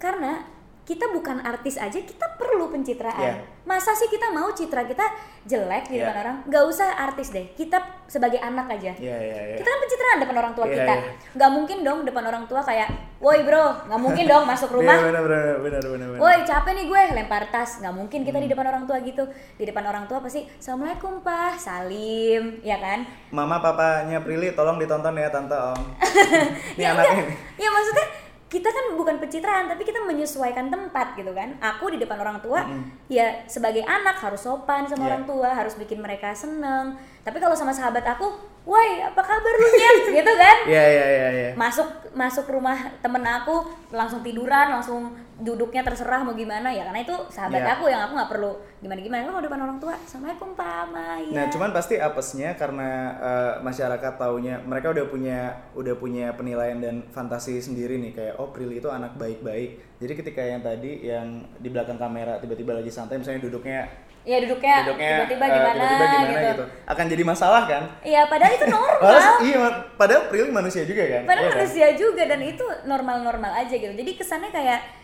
Karena 0.01 0.43
kita 0.81 1.07
bukan 1.07 1.39
artis 1.39 1.77
aja, 1.77 1.93
kita 1.95 2.25
perlu 2.35 2.67
pencitraan. 2.67 3.21
Yeah. 3.37 3.37
Masa 3.63 3.93
sih 3.93 4.09
kita 4.09 4.27
mau 4.29 4.49
citra 4.49 4.83
kita 4.83 5.05
jelek 5.43 5.87
di 5.87 5.95
depan 5.95 6.09
Yeah. 6.09 6.21
orang? 6.21 6.37
Gak 6.45 6.63
usah 6.65 6.89
artis 6.99 7.29
deh, 7.29 7.53
kita 7.53 7.77
sebagai 8.05 8.37
anak 8.37 8.67
aja. 8.67 8.91
Iya 8.91 9.13
iya 9.15 9.39
iya. 9.45 9.55
Kita 9.55 9.67
kan 9.67 9.79
pencitraan 9.79 10.17
depan 10.19 10.35
orang 10.37 10.53
tua 10.53 10.65
Iya, 10.65 10.73
kita. 10.75 10.93
iya. 10.95 11.11
Gak 11.37 11.49
mungkin 11.49 11.77
dong 11.81 11.99
depan 12.01 12.23
orang 12.25 12.43
tua 12.43 12.59
kayak, 12.59 12.89
woi 13.17 13.39
bro, 13.41 13.65
gak 13.83 14.01
mungkin 14.01 14.25
dong 14.25 14.43
masuk 14.43 14.67
Iya 14.67 14.75
rumah. 14.75 14.97
benar 14.99 15.21
benar 15.21 15.41
benar 15.59 15.81
benar. 15.81 16.07
benar. 16.09 16.19
Woi 16.19 16.37
capek 16.41 16.71
nih 16.73 16.85
gue 16.85 17.01
lempar 17.13 17.43
tas 17.47 17.71
nggak 17.77 17.93
mungkin 17.93 18.19
kita 18.21 18.35
Hmm. 18.35 18.43
di 18.43 18.49
depan 18.49 18.65
orang 18.67 18.83
tua 18.83 18.97
gitu 18.99 19.23
di 19.55 19.63
depan 19.63 19.83
orang 19.85 20.05
tua 20.05 20.17
pasti 20.19 20.43
assalamualaikum 20.51 21.21
pak 21.21 21.55
salim 21.55 22.57
ya 22.61 22.75
kan 22.75 23.05
Mama 23.29 23.57
papanya 23.57 24.19
Prilly 24.19 24.51
tolong 24.51 24.75
ditonton 24.75 25.13
ya 25.13 25.29
tante 25.29 25.53
Om. 25.53 25.79
Ini 26.75 26.81
ya 26.81 26.91
anaknya 26.91 27.23
ya 27.55 27.69
maksudnya 27.69 28.05
kita 28.51 28.67
kan 28.67 28.85
bukan 28.93 29.15
pencitraan 29.15 29.65
tapi 29.65 29.81
kita 29.81 30.03
menyesuaikan 30.03 30.67
tempat 30.67 31.15
gitu 31.15 31.31
kan 31.31 31.55
aku 31.57 31.87
di 31.87 31.97
depan 31.97 32.19
orang 32.19 32.35
tua 32.37 32.67
ya 33.07 33.47
sebagai 33.47 33.79
anak 33.81 34.19
harus 34.19 34.43
sopan 34.43 34.83
sama 34.83 35.01
Iya. 35.01 35.09
orang 35.09 35.23
tua 35.23 35.49
harus 35.49 35.73
bikin 35.73 35.97
mereka 35.97 36.35
seneng 36.35 36.91
tapi 37.23 37.39
kalau 37.39 37.55
sama 37.55 37.71
sahabat 37.71 38.03
aku 38.03 38.27
woi 38.61 38.99
apa 38.99 39.17
kabar 39.17 39.53
lu 39.55 39.67
Nyet?" 39.71 40.03
gitu 40.19 40.31
kan 40.35 40.57
Iya 40.67 40.83
iya 40.85 41.05
iya 41.07 41.27
iya. 41.31 41.49
masuk 41.55 41.87
masuk 42.11 42.43
rumah 42.45 42.75
temen 42.99 43.23
aku 43.23 43.63
langsung 43.89 44.19
tiduran 44.19 44.67
langsung 44.69 45.15
duduknya 45.41 45.81
terserah 45.81 46.21
mau 46.21 46.31
gimana 46.31 46.69
ya 46.69 46.85
karena 46.85 47.01
itu 47.01 47.15
sahabat 47.27 47.59
Iya. 47.59 47.73
aku 47.73 47.85
yang 47.89 48.01
aku 48.05 48.13
nggak 48.13 48.29
perlu 48.29 48.51
gimana 48.77 48.99
gimana 49.01 49.21
kalau 49.25 49.41
depan 49.41 49.59
orang 49.59 49.77
tua 49.77 49.93
assalamualaikum 49.97 50.53
pak 50.53 50.83
ma 50.87 51.17
ya 51.17 51.33
Nah, 51.33 51.45
cuman 51.49 51.69
pasti 51.71 51.95
apesnya 51.97 52.53
karena 52.53 52.89
eh, 53.17 53.53
masyarakat 53.59 54.13
taunya 54.15 54.61
mereka 54.61 54.93
udah 54.93 55.05
punya 55.05 55.39
udah 55.73 55.95
punya 55.95 56.29
penilaian 56.31 56.77
dan 56.77 57.01
fantasi 57.09 57.57
sendiri 57.57 57.97
nih 57.97 58.13
kayak 58.13 58.33
oh 58.37 58.49
Prilly 58.49 58.77
itu 58.77 58.87
anak 58.87 59.17
baik-baik. 59.17 59.97
Jadi 59.97 60.13
ketika 60.15 60.41
yang 60.41 60.61
tadi 60.61 61.01
yang 61.01 61.25
di 61.57 61.67
belakang 61.67 61.97
kamera 61.97 62.37
tiba-tiba 62.37 62.73
lagi 62.73 62.89
santai 62.89 63.17
misalnya 63.17 63.41
duduknya 63.41 63.89
ya 64.21 64.37
duduknya, 64.37 64.85
duduknya 64.85 65.09
tiba-tiba 65.25 65.41
eh, 65.41 65.49
gimana, 65.49 65.73
tiba-tiba 65.73 66.05
gimana 66.05 66.29
gitu. 66.29 66.45
gitu. 66.45 66.65
Akan 66.85 67.05
jadi 67.09 67.23
masalah 67.25 67.61
kan? 67.65 67.83
Iya, 68.05 68.21
padahal 68.29 68.53
itu 68.53 68.65
normal. 68.77 69.01
Padahal, 69.01 69.33
iya, 69.41 69.57
padahal 69.97 70.21
Prilly 70.29 70.51
manusia 70.53 70.85
juga 70.85 71.03
kan? 71.09 71.21
Padahal 71.25 71.41
Iya 71.41 71.49
kan? 71.49 71.57
manusia 71.57 71.87
juga 71.97 72.23
dan 72.29 72.41
itu 72.45 72.65
normal-normal 72.85 73.51
aja 73.57 73.73
gitu. 73.73 73.89
Jadi 73.89 74.11
kesannya 74.13 74.53
kayak 74.53 75.00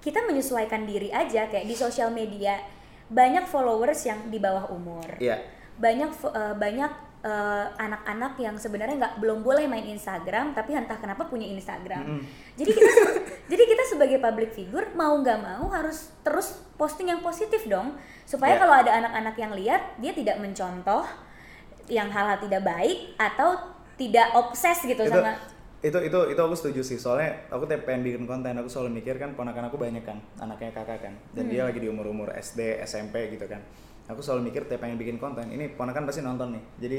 kita 0.00 0.24
menyesuaikan 0.24 0.88
diri 0.88 1.12
aja 1.12 1.46
kayak 1.48 1.68
di 1.68 1.76
sosial 1.76 2.08
media 2.10 2.56
banyak 3.10 3.44
followers 3.44 4.00
yang 4.06 4.32
di 4.32 4.38
bawah 4.40 4.70
umur. 4.72 5.18
Iya. 5.20 5.40
Banyak 5.76 6.10
eh, 6.30 6.54
banyak 6.56 6.92
eh, 7.20 7.66
anak-anak 7.76 8.32
yang 8.40 8.56
sebenarnya 8.56 8.96
nggak 8.96 9.14
belum 9.20 9.44
boleh 9.44 9.68
main 9.68 9.84
Instagram 9.84 10.56
tapi 10.56 10.72
entah 10.72 10.96
kenapa 10.96 11.28
punya 11.28 11.44
Instagram. 11.50 12.16
Mm-mm. 12.16 12.22
Jadi 12.56 12.70
kita 12.70 12.92
jadi 13.52 13.62
kita 13.66 13.82
sebagai 13.92 14.18
public 14.22 14.50
figure 14.56 14.88
mau 14.96 15.18
nggak 15.20 15.38
mau 15.42 15.68
harus 15.74 16.08
terus 16.24 16.64
posting 16.80 17.12
yang 17.12 17.20
positif 17.20 17.66
dong 17.68 17.92
supaya 18.24 18.56
Iya. 18.56 18.60
kalau 18.62 18.74
ada 18.78 18.90
anak-anak 19.04 19.36
yang 19.36 19.52
lihat 19.52 19.82
dia 20.00 20.16
tidak 20.16 20.40
mencontoh 20.40 21.04
yang 21.90 22.06
hal-hal 22.08 22.38
tidak 22.38 22.62
baik 22.62 23.18
atau 23.18 23.58
tidak 23.98 24.32
obses 24.32 24.80
gitu 24.86 25.02
itu 25.02 25.10
sama 25.12 25.36
itu 25.80 25.96
itu 25.96 26.18
itu 26.28 26.40
aku 26.40 26.52
setuju 26.52 26.80
sih. 26.84 27.00
Soalnya 27.00 27.48
aku 27.48 27.64
tiap 27.64 27.88
pengen 27.88 28.04
bikin 28.04 28.28
konten 28.28 28.52
aku 28.52 28.68
selalu 28.68 29.00
mikir 29.00 29.16
kan 29.16 29.32
ponakan 29.32 29.72
aku 29.72 29.80
banyak 29.80 30.04
kan 30.04 30.20
anaknya 30.36 30.76
kakak 30.76 31.00
kan. 31.00 31.14
Dan 31.32 31.48
Hmm. 31.48 31.52
dia 31.52 31.62
lagi 31.64 31.80
di 31.80 31.88
umur 31.88 32.08
umur 32.08 32.28
SD 32.36 32.84
SMP 32.84 33.32
gitu 33.32 33.48
kan. 33.48 33.64
Aku 34.12 34.20
selalu 34.20 34.52
mikir 34.52 34.68
tiap 34.68 34.84
pengen 34.84 35.00
bikin 35.00 35.16
konten 35.16 35.48
ini 35.48 35.72
ponakan 35.72 36.04
pasti 36.04 36.20
nonton 36.20 36.52
nih. 36.52 36.62
Jadi 36.84 36.98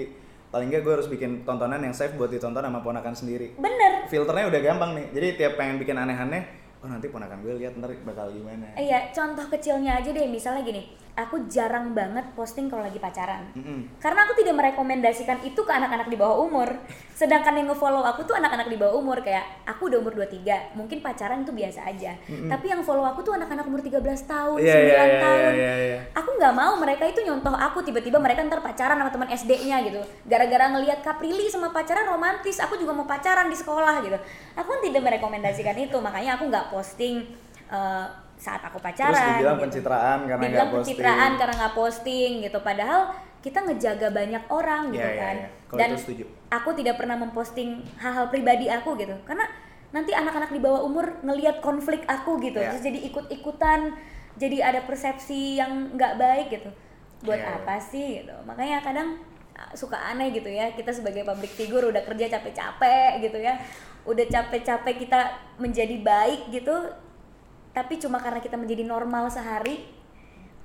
paling 0.50 0.68
nggak 0.68 0.82
gue 0.82 0.94
harus 0.98 1.08
bikin 1.08 1.46
tontonan 1.46 1.80
yang 1.80 1.94
safe 1.94 2.18
buat 2.18 2.34
ditonton 2.34 2.66
sama 2.66 2.82
ponakan 2.82 3.14
sendiri. 3.14 3.54
Bener. 3.56 4.10
Filternya 4.10 4.50
udah 4.50 4.62
gampang 4.66 4.92
nih. 4.98 5.06
Jadi 5.14 5.28
tiap 5.38 5.54
pengen 5.56 5.78
bikin 5.78 5.96
aneh-aneh 5.96 6.62
oh 6.82 6.90
nanti 6.90 7.14
ponakan 7.14 7.46
gue 7.46 7.54
lihat 7.62 7.78
ntar 7.78 7.94
bakal 8.02 8.34
gimana. 8.34 8.74
Iya, 8.74 9.14
contoh 9.14 9.46
kecilnya 9.46 10.02
aja 10.02 10.10
deh, 10.10 10.26
misalnya 10.26 10.66
gini, 10.66 10.90
aku 11.12 11.46
jarang 11.52 11.92
banget 11.92 12.24
posting 12.34 12.72
kalau 12.72 12.88
lagi 12.88 12.98
pacaran. 12.98 13.52
Mm-mm. 13.52 14.00
Karena 14.00 14.24
aku 14.24 14.34
tidak 14.40 14.56
merekomendasikan 14.56 15.44
itu 15.44 15.60
ke 15.60 15.72
anak-anak 15.72 16.08
di 16.08 16.16
bawah 16.16 16.48
umur. 16.48 16.72
Sedangkan 17.12 17.54
yang 17.54 17.68
nge-follow 17.68 18.02
aku 18.02 18.24
tuh 18.24 18.34
anak-anak 18.40 18.72
di 18.72 18.80
bawah 18.80 18.96
umur 18.98 19.20
kayak 19.20 19.44
aku 19.68 19.92
udah 19.92 20.00
umur 20.00 20.16
23, 20.16 20.74
mungkin 20.74 21.04
pacaran 21.04 21.44
itu 21.44 21.52
biasa 21.52 21.84
aja. 21.86 22.16
Tapi 22.26 22.66
yang 22.72 22.82
follow 22.82 23.04
aku 23.04 23.22
tuh 23.22 23.36
anak-anak 23.36 23.68
umur 23.68 23.84
13 23.84 24.00
tahun, 24.26 24.58
9 24.58 24.64
Iya, 24.64 24.76
iya, 24.80 24.96
iya, 24.96 25.20
tahun. 25.22 25.52
iya, 25.54 25.74
iya. 25.78 26.00
Aku 26.16 26.30
nggak 26.40 26.54
mau 26.56 26.74
mereka 26.80 27.04
itu 27.06 27.20
nyontoh 27.22 27.54
aku 27.54 27.84
tiba-tiba 27.84 28.18
mereka 28.18 28.42
ntar 28.48 28.64
pacaran 28.64 28.98
sama 28.98 29.12
teman 29.12 29.30
SD-nya 29.30 29.78
gitu. 29.86 30.02
Gara-gara 30.26 30.72
ngelihat 30.72 31.04
Kaprili 31.04 31.52
sama 31.52 31.70
pacaran 31.70 32.08
romantis, 32.08 32.58
aku 32.58 32.80
juga 32.80 32.96
mau 32.96 33.06
pacaran 33.06 33.52
di 33.52 33.58
sekolah 33.60 34.02
gitu. 34.02 34.18
Aku 34.58 34.68
kan 34.72 34.82
tidak 34.82 35.02
merekomendasikan 35.04 35.76
itu, 35.78 35.98
makanya 36.00 36.40
aku 36.40 36.48
nggak 36.48 36.72
posting 36.72 37.28
eh, 37.72 38.06
saat 38.42 38.62
aku 38.66 38.82
pacaran. 38.82 39.14
terus 39.14 39.30
dibilang 39.38 39.58
gitu. 39.62 39.66
pencitraan 39.70 40.20
karena 40.26 40.46
nggak 40.50 40.70
posting 40.74 40.82
pencitraan 40.98 41.32
karena 41.38 41.54
nggak 41.62 41.76
posting 41.78 42.32
gitu. 42.42 42.58
Padahal 42.66 43.02
kita 43.42 43.60
ngejaga 43.62 44.08
banyak 44.10 44.44
orang 44.50 44.84
gitu 44.90 45.02
Iya, 45.02 45.14
iya, 45.14 45.22
kan. 45.22 45.36
iya. 45.38 45.50
Kalau 45.70 45.78
Dan 45.78 45.90
itu 45.94 46.02
setuju. 46.02 46.24
aku 46.50 46.70
tidak 46.74 46.96
pernah 46.98 47.18
memposting 47.18 47.70
hal-hal 48.02 48.26
pribadi 48.34 48.66
aku 48.66 48.98
gitu. 48.98 49.14
Karena 49.30 49.46
nanti 49.92 50.12
anak-anak 50.18 50.50
di 50.50 50.60
bawah 50.60 50.82
umur 50.82 51.22
ngelihat 51.22 51.62
konflik 51.62 52.02
aku 52.10 52.42
gitu. 52.42 52.58
Iya. 52.58 52.74
Terus 52.74 52.82
jadi 52.82 53.00
ikut-ikutan, 53.14 53.80
jadi 54.42 54.58
ada 54.66 54.82
persepsi 54.86 55.62
yang 55.62 55.94
nggak 55.94 56.14
baik 56.18 56.48
gitu. 56.50 56.70
Buat 57.22 57.38
Iya, 57.38 57.46
iya. 57.46 57.58
apa 57.62 57.76
sih 57.78 58.08
gitu. 58.26 58.34
Makanya 58.50 58.82
kadang 58.82 59.22
ah, 59.54 59.70
suka 59.78 60.02
aneh 60.02 60.34
gitu 60.34 60.50
ya. 60.50 60.74
Kita 60.74 60.90
sebagai 60.90 61.22
public 61.22 61.54
figure 61.54 61.94
udah 61.94 62.02
kerja 62.02 62.26
capek-capek 62.26 63.22
gitu 63.22 63.38
ya. 63.38 63.54
Udah 64.02 64.26
capek-capek 64.26 64.96
kita 64.98 65.20
menjadi 65.62 65.94
baik 66.02 66.50
gitu. 66.50 66.74
Tapi 67.72 68.00
cuma 68.00 68.20
karena 68.20 68.44
kita 68.44 68.60
menjadi 68.60 68.84
normal 68.84 69.32
sehari, 69.32 69.88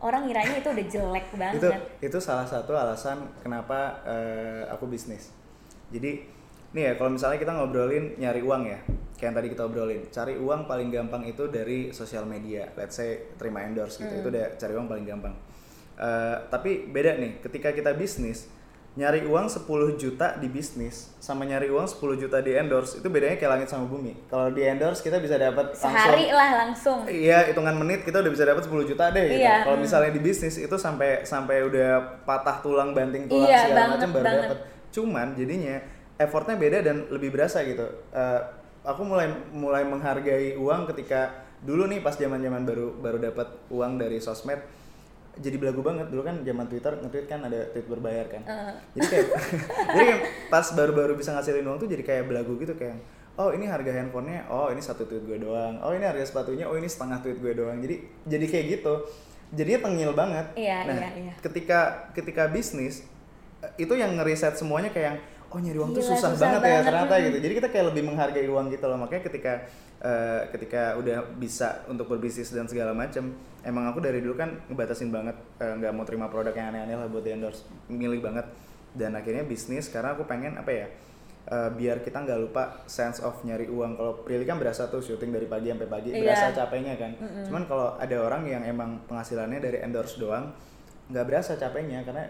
orang 0.02 0.26
ngiranya 0.26 0.58
itu 0.58 0.68
udah 0.68 0.86
jelek 0.90 1.26
banget. 1.38 1.62
itu 1.62 1.68
itu 2.12 2.18
salah 2.18 2.44
satu 2.44 2.74
alasan 2.74 3.30
kenapa 3.40 4.02
eh, 4.04 4.62
aku 4.68 4.90
bisnis. 4.90 5.30
Jadi 5.94 6.26
nih 6.74 6.82
ya 6.82 6.92
kalau 6.98 7.14
misalnya 7.14 7.38
kita 7.38 7.54
ngobrolin 7.54 8.18
nyari 8.18 8.42
uang 8.42 8.62
ya 8.66 8.78
kayak 9.16 9.32
yang 9.32 9.36
tadi 9.38 9.48
kita 9.48 9.62
obrolin. 9.64 10.02
Cari 10.12 10.34
uang 10.36 10.68
paling 10.68 10.88
gampang 10.92 11.24
itu 11.24 11.48
dari 11.48 11.94
sosial 11.94 12.28
media. 12.28 12.68
Let's 12.76 13.00
say 13.00 13.32
terima 13.40 13.64
endorse 13.64 13.96
gitu. 14.02 14.12
Itu 14.12 14.28
udah 14.28 14.60
cari 14.60 14.72
uang 14.76 14.88
paling 14.90 15.06
gampang. 15.08 15.34
Eh, 15.96 16.36
tapi 16.52 16.90
beda 16.92 17.16
nih 17.16 17.40
ketika 17.40 17.72
kita 17.72 17.96
bisnis 17.96 18.52
nyari 18.96 19.28
uang 19.28 19.52
10 19.52 20.00
juta 20.00 20.40
di 20.40 20.48
bisnis 20.48 21.12
sama 21.20 21.44
nyari 21.44 21.68
uang 21.68 21.84
10 21.84 22.16
juta 22.16 22.40
di 22.40 22.56
endorse 22.56 22.96
itu 22.96 23.08
bedanya 23.12 23.36
kayak 23.36 23.52
langit 23.52 23.68
sama 23.68 23.84
bumi 23.84 24.16
kalau 24.32 24.48
di 24.48 24.64
endorse 24.64 25.04
kita 25.04 25.20
bisa 25.20 25.36
dapat 25.36 25.76
Sehari 25.76 26.32
lah 26.32 26.64
langsung. 26.64 27.04
Iya, 27.04 27.52
hitungan 27.52 27.76
menit 27.76 28.08
kita 28.08 28.24
udah 28.24 28.32
bisa 28.32 28.48
dapat 28.48 28.64
10 28.64 28.88
juta 28.88 29.12
deh 29.12 29.24
gitu. 29.28 29.44
Iya, 29.44 29.68
Kalau 29.68 29.76
hmm. 29.76 29.84
misalnya 29.84 30.10
di 30.16 30.20
bisnis 30.24 30.56
itu 30.56 30.76
sampai 30.80 31.28
sampai 31.28 31.68
udah 31.68 32.22
patah 32.24 32.64
tulang, 32.64 32.96
banting 32.96 33.28
tulang 33.28 33.52
Iya, 33.52 33.68
segala 33.68 33.86
macam 33.92 34.08
baru 34.16 34.24
dapat. 34.24 34.58
Cuman 34.90 35.26
jadinya 35.36 35.76
effortnya 36.16 36.56
beda 36.56 36.78
dan 36.80 36.96
lebih 37.12 37.36
berasa 37.36 37.60
gitu. 37.68 37.84
Eh, 38.16 38.40
aku 38.80 39.02
mulai 39.04 39.28
mulai 39.52 39.84
menghargai 39.84 40.56
uang 40.56 40.88
ketika 40.94 41.44
dulu 41.60 41.84
nih 41.90 42.00
pas 42.00 42.16
zaman-zaman 42.16 42.62
baru 42.64 42.96
baru 42.96 43.18
dapat 43.20 43.48
uang 43.68 44.00
dari 44.00 44.22
sosmed 44.22 44.60
jadi 45.36 45.56
belagu 45.60 45.80
banget. 45.84 46.08
Dulu 46.08 46.22
kan 46.24 46.36
zaman 46.40 46.66
Twitter 46.68 46.92
nge-tweet 46.96 47.26
kan 47.28 47.40
ada 47.44 47.60
tweet 47.72 47.86
berbayar 47.86 48.26
kan. 48.28 48.42
Jadi 48.96 49.06
kayak 49.06 49.26
jadi 49.94 50.04
kayak 50.04 50.20
pas 50.48 50.66
baru-baru 50.72 51.12
bisa 51.16 51.36
ngasilin 51.36 51.66
uang 51.68 51.78
tuh 51.80 51.88
jadi 51.88 52.02
kayak 52.02 52.24
belagu 52.28 52.56
gitu 52.56 52.74
kayak 52.76 52.98
oh 53.36 53.52
ini 53.52 53.68
harga 53.68 53.92
handphonenya 53.92 54.48
oh 54.48 54.72
ini 54.72 54.80
satu 54.80 55.04
tweet 55.04 55.28
gue 55.28 55.36
doang 55.36 55.76
oh 55.84 55.92
ini 55.92 56.08
harga 56.08 56.24
sepatunya 56.24 56.64
oh 56.64 56.72
ini 56.72 56.88
setengah 56.88 57.20
tweet 57.20 57.38
gue 57.40 57.52
doang. 57.52 57.78
Jadi 57.80 57.96
jadi 58.24 58.46
kayak 58.48 58.64
gitu. 58.80 58.94
Jadinya 59.54 59.80
tengil 59.86 60.10
banget. 60.10 60.46
Iya, 60.58 60.78
nah 60.90 60.98
iya, 60.98 61.10
iya. 61.14 61.32
ketika 61.38 62.10
ketika 62.10 62.50
bisnis 62.50 63.06
eh, 63.62 63.70
itu 63.78 63.94
yang 63.94 64.18
ngeriset 64.18 64.58
semuanya 64.58 64.90
kayak 64.90 65.06
yang 65.14 65.18
oh 65.54 65.58
nyari 65.62 65.78
uang 65.78 65.90
tuh 65.94 66.02
Gila, 66.02 66.10
susah, 66.18 66.30
susah 66.34 66.42
banget, 66.42 66.60
ya 66.60 66.66
banget, 66.66 66.84
ternyata 66.90 67.14
mm. 67.14 67.22
gitu. 67.22 67.38
Jadi 67.46 67.52
kita 67.62 67.68
kayak 67.70 67.86
lebih 67.94 68.02
menghargai 68.10 68.48
uang 68.50 68.66
gitu 68.74 68.84
loh. 68.90 68.98
Makanya 68.98 69.22
ketika 69.22 69.52
eh, 70.06 70.46
ketika 70.48 70.94
udah 70.94 71.34
bisa 71.34 71.82
untuk 71.86 72.06
berbisnis 72.06 72.48
dan 72.48 72.64
segala 72.64 72.94
macam 72.94 73.34
emang 73.60 73.84
aku 73.86 73.98
dari 73.98 74.22
dulu 74.22 74.38
kan 74.38 74.54
ngebatasin 74.66 75.10
banget 75.10 75.34
eh, 75.58 75.74
nggak 75.74 75.90
mau 75.90 76.04
terima 76.04 76.26
produk 76.26 76.52
yang 76.52 76.70
aneh-aneh 76.70 76.94
lah 76.96 77.08
buat 77.08 77.20
di 77.20 77.34
endorse 77.34 77.60
milih 77.88 78.22
banget. 78.22 78.46
Dan 78.92 79.12
akhirnya 79.12 79.42
bisnis 79.42 79.86
karena 79.86 80.14
aku 80.14 80.24
pengen 80.24 80.54
apa 80.54 80.70
ya 80.70 80.86
eh, 81.46 81.70
biar 81.70 82.00
kita 82.00 82.22
nggak 82.22 82.38
lupa 82.40 82.62
sense 82.86 83.18
of 83.18 83.42
nyari 83.42 83.66
uang. 83.66 83.92
Kalau 83.94 84.22
Prilly 84.22 84.42
kan 84.42 84.56
berasa 84.56 84.86
tuh 84.86 84.98
syuting 84.98 85.30
dari 85.30 85.44
pagi 85.44 85.68
sampai 85.68 85.86
pagi 85.86 86.08
Iya. 86.10 86.22
berasa 86.22 86.46
capeknya 86.54 86.94
kan. 86.94 87.12
Cuman 87.44 87.62
kalau 87.64 87.94
ada 87.94 88.16
orang 88.18 88.46
yang 88.46 88.62
emang 88.62 89.02
penghasilannya 89.04 89.58
dari 89.58 89.78
endorse 89.78 90.16
doang 90.16 90.54
nggak 91.06 91.22
berasa 91.22 91.54
capeknya 91.54 92.02
karena 92.02 92.24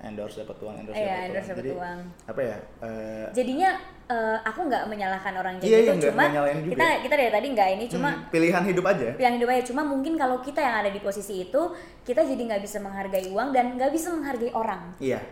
endorse 0.00 0.40
dapat 0.40 0.56
uang 0.58 0.76
endorse 0.78 0.96
Iya, 0.96 1.04
dapat 1.04 1.20
uang. 1.20 1.34
dapat 1.42 1.56
jadi 1.58 1.70
uang. 1.74 1.98
apa 2.24 2.40
ya 2.40 2.56
eh, 2.80 3.26
Jadinya 3.34 3.70
eh, 4.10 4.38
aku 4.42 4.66
nggak 4.66 4.84
menyalahkan 4.84 5.30
orang 5.32 5.54
kayak 5.56 5.64
Iya, 5.64 5.78
gitu, 5.78 5.86
iya, 5.86 5.94
nggak- 5.94 6.10
cuma 6.10 6.24
nyalain 6.28 6.58
juga. 6.58 6.72
kita 6.72 6.86
kita 7.00 7.14
dari 7.16 7.30
tadi 7.30 7.46
nggak 7.48 7.68
ini, 7.70 7.84
cuma 7.86 8.08
hmm, 8.10 8.22
pilihan 8.28 8.62
hidup 8.64 8.84
aja 8.84 9.06
pilihan 9.14 9.34
hidup 9.36 9.48
aja. 9.48 9.62
Cuma 9.62 9.82
mungkin 9.82 10.12
kalau 10.14 10.36
kita 10.38 10.58
yang 10.58 10.76
ada 10.76 10.90
di 10.90 10.98
posisi 10.98 11.34
itu, 11.40 11.62
kita 12.02 12.20
jadi 12.20 12.42
nggak 12.44 12.60
bisa 12.60 12.78
menghargai 12.78 13.26
uang 13.28 13.48
dan 13.50 13.78
nggak 13.78 13.90
bisa 13.90 14.10
menghargai 14.10 14.50
orang. 14.52 14.98
iya 14.98 15.22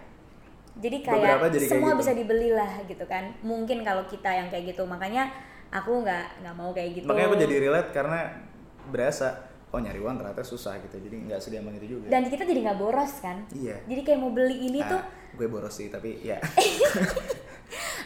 Jadi 0.74 1.02
kayak 1.02 1.50
jadi 1.50 1.58
kayak 1.58 1.72
semua 1.74 1.90
gitu. 1.90 2.00
bisa 2.00 2.12
dibeli 2.14 2.50
lah 2.50 2.70
gitu 2.84 3.02
kan. 3.04 3.34
Mungkin 3.42 3.82
kalau 3.82 4.06
kita 4.06 4.30
yang 4.30 4.46
kayak 4.46 4.64
gitu, 4.68 4.86
makanya 4.86 5.26
aku 5.68 6.00
nggak 6.00 6.38
nggak 6.38 6.54
mau 6.54 6.70
kayak 6.70 6.90
gitu. 6.94 7.04
makanya 7.04 7.28
aku 7.28 7.38
jadi 7.40 7.56
relate 7.60 7.90
karena 7.90 8.18
berasa 8.86 9.42
oh 9.68 9.76
nyari 9.76 9.98
uang 9.98 10.16
ternyata 10.16 10.40
susah 10.40 10.78
gitu 10.78 10.96
jadi 10.96 11.28
nggak 11.28 11.40
segampang 11.42 11.76
itu 11.76 11.92
juga 11.92 12.08
dan 12.08 12.24
kita 12.24 12.40
jadi 12.42 12.60
nggak 12.64 12.78
boros 12.78 13.12
kan. 13.18 13.42
Iya. 13.50 13.76
Jadi 13.84 14.00
kayak 14.00 14.16
mau 14.16 14.30
beli 14.30 14.56
ini 14.64 14.80
Ah, 14.80 14.88
tuh, 14.88 15.00
gue 15.34 15.46
boros 15.46 15.74
sih 15.74 15.90
tapi 15.90 16.22
ya 16.22 16.38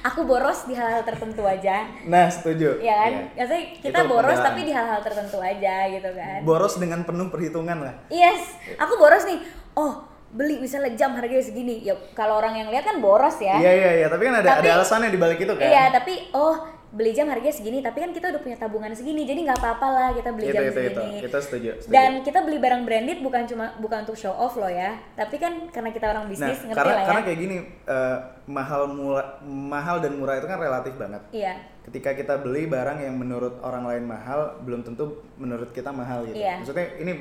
aku 0.03 0.21
boros 0.23 0.65
di 0.65 0.75
hal-hal 0.75 1.03
tertentu 1.03 1.43
aja. 1.43 1.87
nah 2.05 2.27
setuju 2.27 2.79
Ya 2.79 2.95
kan? 2.99 3.11
Iya. 3.11 3.23
Maksudnya 3.39 3.63
kita 3.79 3.99
Itu 3.99 4.09
boros 4.09 4.39
tapi 4.39 4.61
di 4.63 4.73
hal-hal 4.73 5.01
tertentu 5.01 5.39
aja 5.39 5.75
gitu 5.89 6.11
kan. 6.11 6.39
boros 6.43 6.75
dengan 6.77 7.01
penuh 7.03 7.29
perhitungan 7.29 7.79
lah 7.81 7.95
Yes, 8.09 8.43
aku 8.75 8.95
boros 8.97 9.23
nih. 9.23 9.39
Oh, 9.73 10.03
beli 10.29 10.59
misalnya 10.59 10.93
jam 10.93 11.13
harganya 11.13 11.41
segini. 11.41 11.81
Ya 11.81 11.95
kalau 12.13 12.37
orang 12.37 12.57
yang 12.57 12.69
lihat 12.69 12.83
kan 12.85 12.99
boros 12.99 13.39
ya. 13.39 13.55
iya 13.55 13.73
iya 13.73 13.91
iya 13.97 14.07
tapi 14.09 14.23
kan 14.25 14.35
ada 14.37 14.49
Tapi- 14.53 14.65
ada 14.65 14.71
alasannya 14.77 15.09
di 15.09 15.17
balik 15.17 15.39
itu 15.39 15.53
kan 15.53 15.63
Iya, 15.63 15.85
tapi 15.91 16.13
oh 16.33 16.57
beli 16.93 17.17
jam 17.17 17.25
harganya 17.33 17.57
segini, 17.57 17.81
tapi 17.81 18.05
kan 18.05 18.13
kita 18.13 18.29
udah 18.29 18.41
punya 18.45 18.57
tabungan 18.61 18.93
segini, 18.93 19.25
jadi 19.25 19.49
nggak 19.49 19.59
apa-apa 19.65 19.87
lah 19.89 20.09
kita 20.13 20.29
beli 20.37 20.53
itu 20.53 20.55
jam 20.55 20.63
itu 20.63 20.69
itu 20.69 20.81
segini. 20.93 21.19
kita 21.25 21.39
setuju, 21.41 21.71
setuju. 21.81 21.93
Dan 21.97 22.11
kita 22.21 22.39
beli 22.45 22.59
barang 22.61 22.83
branded 22.85 23.19
bukan 23.25 23.43
cuma 23.49 23.73
bukan 23.81 24.05
untuk 24.05 24.17
show 24.21 24.37
off 24.37 24.61
loh 24.61 24.69
ya, 24.69 25.01
tapi 25.17 25.41
kan 25.41 25.73
karena 25.73 25.89
kita 25.89 26.07
orang 26.13 26.29
nah 26.29 26.31
bisnis 26.31 26.61
ngerti 26.61 26.77
karena 26.77 26.93
lah 26.93 27.01
ya. 27.01 27.09
karena 27.09 27.23
kayak 27.25 27.39
gini 27.41 27.57
eh, 27.89 28.17
mahal 28.45 28.83
mula, 28.93 29.23
mahal 29.49 29.97
dan 30.05 30.13
murah 30.21 30.37
itu 30.37 30.45
kan 30.45 30.59
relatif 30.61 30.93
banget 31.01 31.23
Iya, 31.33 31.55
ketika 31.89 32.13
kita 32.13 32.35
beli 32.45 32.69
barang 32.69 33.01
yang 33.01 33.17
menurut 33.17 33.57
orang 33.65 33.89
lain 33.89 34.05
mahal 34.05 34.61
belum 34.61 34.85
tentu 34.85 35.25
menurut 35.41 35.73
kita 35.73 35.91
mahal 35.91 36.29
gitu 36.29 36.37
Iya. 36.37 36.61
maksudnya 36.61 36.87
ini 37.01 37.13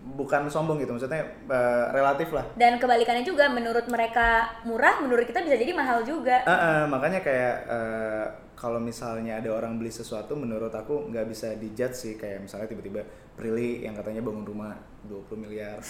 bukan 0.00 0.48
sombong 0.48 0.80
gitu 0.80 0.96
maksudnya 0.96 1.22
eh, 1.46 1.84
relatif 1.94 2.32
lah 2.34 2.44
dan 2.56 2.80
kebalikannya 2.80 3.22
juga 3.22 3.46
menurut 3.52 3.86
mereka 3.86 4.58
murah, 4.66 4.98
menurut 5.04 5.22
kita 5.28 5.44
bisa 5.44 5.54
jadi 5.54 5.70
mahal 5.76 6.02
juga. 6.02 6.42
Ah, 6.48 6.52
ah, 6.52 6.80
makanya 6.88 7.20
kayak 7.22 7.54
eh, 7.68 8.26
kalau 8.60 8.76
misalnya 8.76 9.40
ada 9.40 9.56
orang 9.56 9.80
beli 9.80 9.88
sesuatu 9.88 10.36
menurut 10.36 10.68
aku 10.68 11.08
nggak 11.08 11.26
bisa 11.32 11.56
dijudge 11.56 11.96
sih. 11.96 12.14
Kayak 12.20 12.44
misalnya 12.44 12.68
tiba-tiba 12.68 13.00
Prilly 13.32 13.88
yang 13.88 13.96
katanya 13.96 14.20
bangun 14.20 14.44
rumah 14.44 14.76
20 15.08 15.32
miliar. 15.40 15.80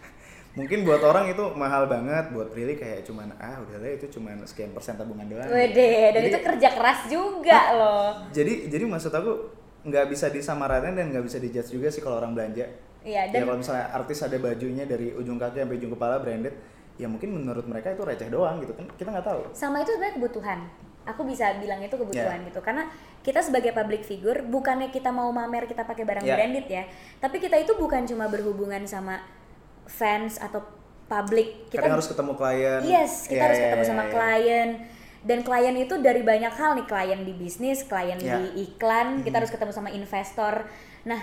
Mungkin 0.60 0.84
buat 0.84 1.00
orang 1.04 1.32
itu 1.32 1.40
mahal 1.56 1.88
banget 1.88 2.32
buat 2.36 2.52
Prilly 2.52 2.76
kayak 2.76 3.08
cuman 3.08 3.32
ah 3.40 3.60
udahlah 3.64 3.96
itu 3.96 4.12
cuman 4.12 4.44
sekian 4.44 4.76
persen 4.76 5.00
tabungan 5.00 5.24
doang. 5.24 5.48
Wede, 5.48 6.12
dan 6.12 6.20
Jadi- 6.20 6.32
itu 6.32 6.38
kerja 6.44 6.68
keras 6.76 7.00
juga 7.08 7.60
loh. 7.76 8.08
jadi 8.28 8.68
jadi 8.68 8.84
maksud 8.84 9.12
aku 9.12 9.32
nggak 9.88 10.06
bisa 10.12 10.28
disamaratain 10.28 10.96
dan 10.96 11.12
nggak 11.12 11.24
bisa 11.24 11.40
dijudge 11.40 11.72
juga 11.72 11.88
sih 11.88 12.04
kalau 12.04 12.20
orang 12.20 12.36
belanja. 12.36 12.68
Iya, 13.06 13.30
ya 13.30 13.32
dan 13.32 13.40
kalau 13.48 13.58
misalnya 13.60 13.86
artis 13.96 14.18
ada 14.20 14.36
bajunya 14.36 14.84
dari 14.84 15.16
ujung 15.16 15.40
kaki 15.40 15.64
sampai 15.64 15.76
ujung 15.80 15.92
kepala 15.96 16.20
branded 16.20 16.52
ya 16.96 17.06
mungkin 17.06 17.36
menurut 17.36 17.68
mereka 17.68 17.92
itu 17.92 18.02
receh 18.02 18.32
doang 18.32 18.56
gitu 18.64 18.72
kan 18.72 18.84
kita 18.96 19.08
nggak 19.12 19.28
tahu. 19.28 19.40
Sama 19.52 19.84
itu 19.84 19.92
sebenarnya 19.92 20.14
kebutuhan 20.16 20.58
aku 21.06 21.22
bisa 21.22 21.54
bilang 21.56 21.78
itu 21.78 21.94
kebutuhan 21.94 22.38
Yeah. 22.38 22.48
gitu 22.50 22.60
karena 22.60 22.90
kita 23.22 23.40
sebagai 23.40 23.70
public 23.70 24.02
figure 24.02 24.42
bukannya 24.42 24.90
kita 24.90 25.08
mau 25.08 25.30
mamer 25.30 25.64
kita 25.64 25.82
pakai 25.82 26.02
barang 26.02 26.22
Yeah. 26.22 26.36
branded 26.36 26.66
ya 26.66 26.84
tapi 27.16 27.38
kita 27.38 27.56
itu 27.56 27.74
bukan 27.74 28.04
cuma 28.04 28.26
berhubungan 28.26 28.82
sama 28.84 29.22
fans 29.84 30.36
atau 30.36 30.66
public 31.06 31.70
kita 31.70 31.86
kadang 31.86 31.96
harus 31.96 32.10
ketemu 32.10 32.32
klien 32.34 32.80
yes 32.82 33.12
kita 33.24 33.38
Ya, 33.38 33.44
harus 33.46 33.58
ya, 33.58 33.64
ketemu 33.64 33.82
ya, 33.82 33.88
sama 33.88 34.02
ya. 34.02 34.10
klien 34.10 34.68
dan 35.22 35.38
klien 35.42 35.74
itu 35.76 35.94
dari 35.98 36.22
banyak 36.22 36.50
hal 36.52 36.70
nih 36.74 36.86
klien 36.86 37.20
di 37.22 37.32
bisnis 37.32 37.82
klien 37.82 38.18
Ya. 38.18 38.36
di 38.36 38.66
iklan 38.66 39.22
kita 39.22 39.38
harus 39.38 39.54
ketemu 39.54 39.70
sama 39.70 39.90
investor 39.90 40.66
nah 41.02 41.22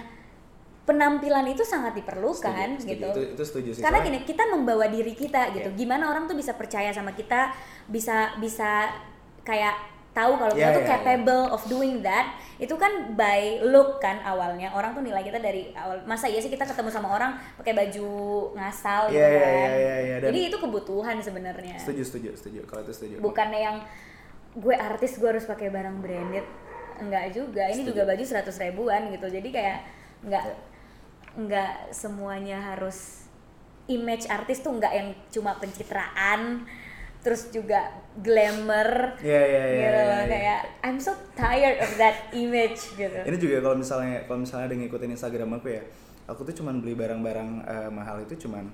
penampilan 0.83 1.47
itu 1.47 1.63
sangat 1.63 1.95
diperlukan 1.95 2.75
Setuju, 2.75 2.83
setuju. 2.83 2.91
gitu 2.91 3.07
itu, 3.07 3.21
itu 3.35 3.43
setuju 3.43 3.69
sih 3.71 3.83
karena 3.83 3.99
gini 4.03 4.19
kita 4.23 4.43
membawa 4.47 4.87
diri 4.87 5.15
kita 5.15 5.55
gitu 5.55 5.71
Iya. 5.71 5.79
gimana 5.79 6.11
orang 6.11 6.27
tuh 6.27 6.35
bisa 6.35 6.55
percaya 6.55 6.91
sama 6.91 7.11
kita 7.11 7.55
bisa 7.87 8.35
bisa 8.39 8.91
kayak 9.43 9.75
tahu 10.09 10.37
kalau 10.37 10.53
kita 10.53 10.69
Iya, 10.69 10.77
tuh 10.77 10.83
iya, 10.83 10.91
capable 10.93 11.43
of 11.49 11.61
doing 11.65 11.99
that 11.99 12.27
itu 12.55 12.71
kan 12.73 12.91
by 13.11 13.59
look 13.61 13.97
kan 13.97 14.21
awalnya. 14.21 14.69
Orang 14.69 14.93
tuh 14.93 15.01
nilai 15.01 15.19
kita 15.19 15.37
dari 15.37 15.73
awal 15.73 15.99
masa 16.03 16.25
iya 16.25 16.37
sih 16.37 16.47
kita 16.47 16.63
ketemu 16.63 16.87
sama 16.87 17.09
orang 17.09 17.33
pakai 17.55 17.73
baju 17.73 18.09
ngasal 18.53 19.09
gitu 19.09 19.17
Iya, 19.17 19.27
iya, 19.27 19.41
kan? 19.41 19.49
iya, 19.49 19.73
iya, 19.73 19.95
iya. 19.99 20.15
Dan- 20.21 20.29
jadi 20.29 20.39
itu 20.47 20.57
kebutuhan 20.57 21.17
sebenarnya. 21.17 21.75
Setuju 21.75 22.01
setuju 22.03 22.29
setuju. 22.33 22.59
Kalau 22.63 22.81
itu 22.81 22.93
setuju. 22.93 23.15
Bukannya 23.19 23.59
yang 23.59 23.77
gue 24.53 24.75
artis 24.75 25.17
gue 25.17 25.25
harus 25.27 25.43
pakai 25.43 25.67
barang 25.67 25.97
branded 25.97 26.45
enggak 26.95 27.33
juga. 27.33 27.65
Ini 27.67 27.81
Setuju. 27.81 27.89
juga 27.89 28.01
baju 28.05 28.23
100 28.23 28.53
ribuan 28.61 29.01
gitu. 29.09 29.27
Jadi 29.27 29.49
kayak 29.49 29.77
enggak 30.21 30.45
Ya. 30.45 30.55
enggak 31.33 31.71
semuanya 31.89 32.61
harus 32.63 33.25
image 33.85 34.29
artis 34.29 34.61
tuh 34.61 34.71
enggak 34.71 34.93
yang 34.93 35.09
cuma 35.27 35.57
pencitraan 35.57 36.69
terus 37.23 37.47
juga 37.49 37.87
glamour 38.19 39.15
Iya, 39.23 39.41
iya, 39.41 39.63
iya, 39.63 39.79
gitu 39.79 40.01
loh 40.03 40.19
iya. 40.19 40.27
kayak 40.27 40.59
I'm 40.83 40.99
so 40.99 41.15
tired 41.33 41.79
of 41.79 41.91
that 41.95 42.27
image 42.35 42.93
gitu 42.93 43.19
ini 43.23 43.37
juga 43.39 43.63
kalau 43.63 43.79
misalnya 43.79 44.27
kalau 44.27 44.43
misalnya 44.43 44.65
ada 44.67 44.75
ngikutin 44.75 45.11
Instagram 45.15 45.49
aku 45.57 45.67
ya 45.71 45.83
aku 46.23 46.43
tuh 46.43 46.55
cuman 46.59 46.83
beli 46.83 46.93
barang-barang 46.93 47.49
eh, 47.63 47.89
mahal 47.89 48.21
itu 48.21 48.35
cuman 48.43 48.67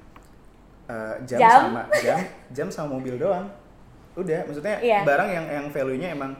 eh, 0.86 1.16
jam, 1.30 1.40
Jam? 1.40 1.60
sama 1.70 1.82
jam 2.02 2.20
jam 2.50 2.68
sama 2.68 2.98
mobil 2.98 3.16
doang 3.16 3.46
udah 4.18 4.42
maksudnya 4.44 4.82
Iya. 4.82 5.06
barang 5.06 5.30
yang 5.30 5.46
yang 5.48 5.66
value-nya 5.70 6.10
emang, 6.12 6.34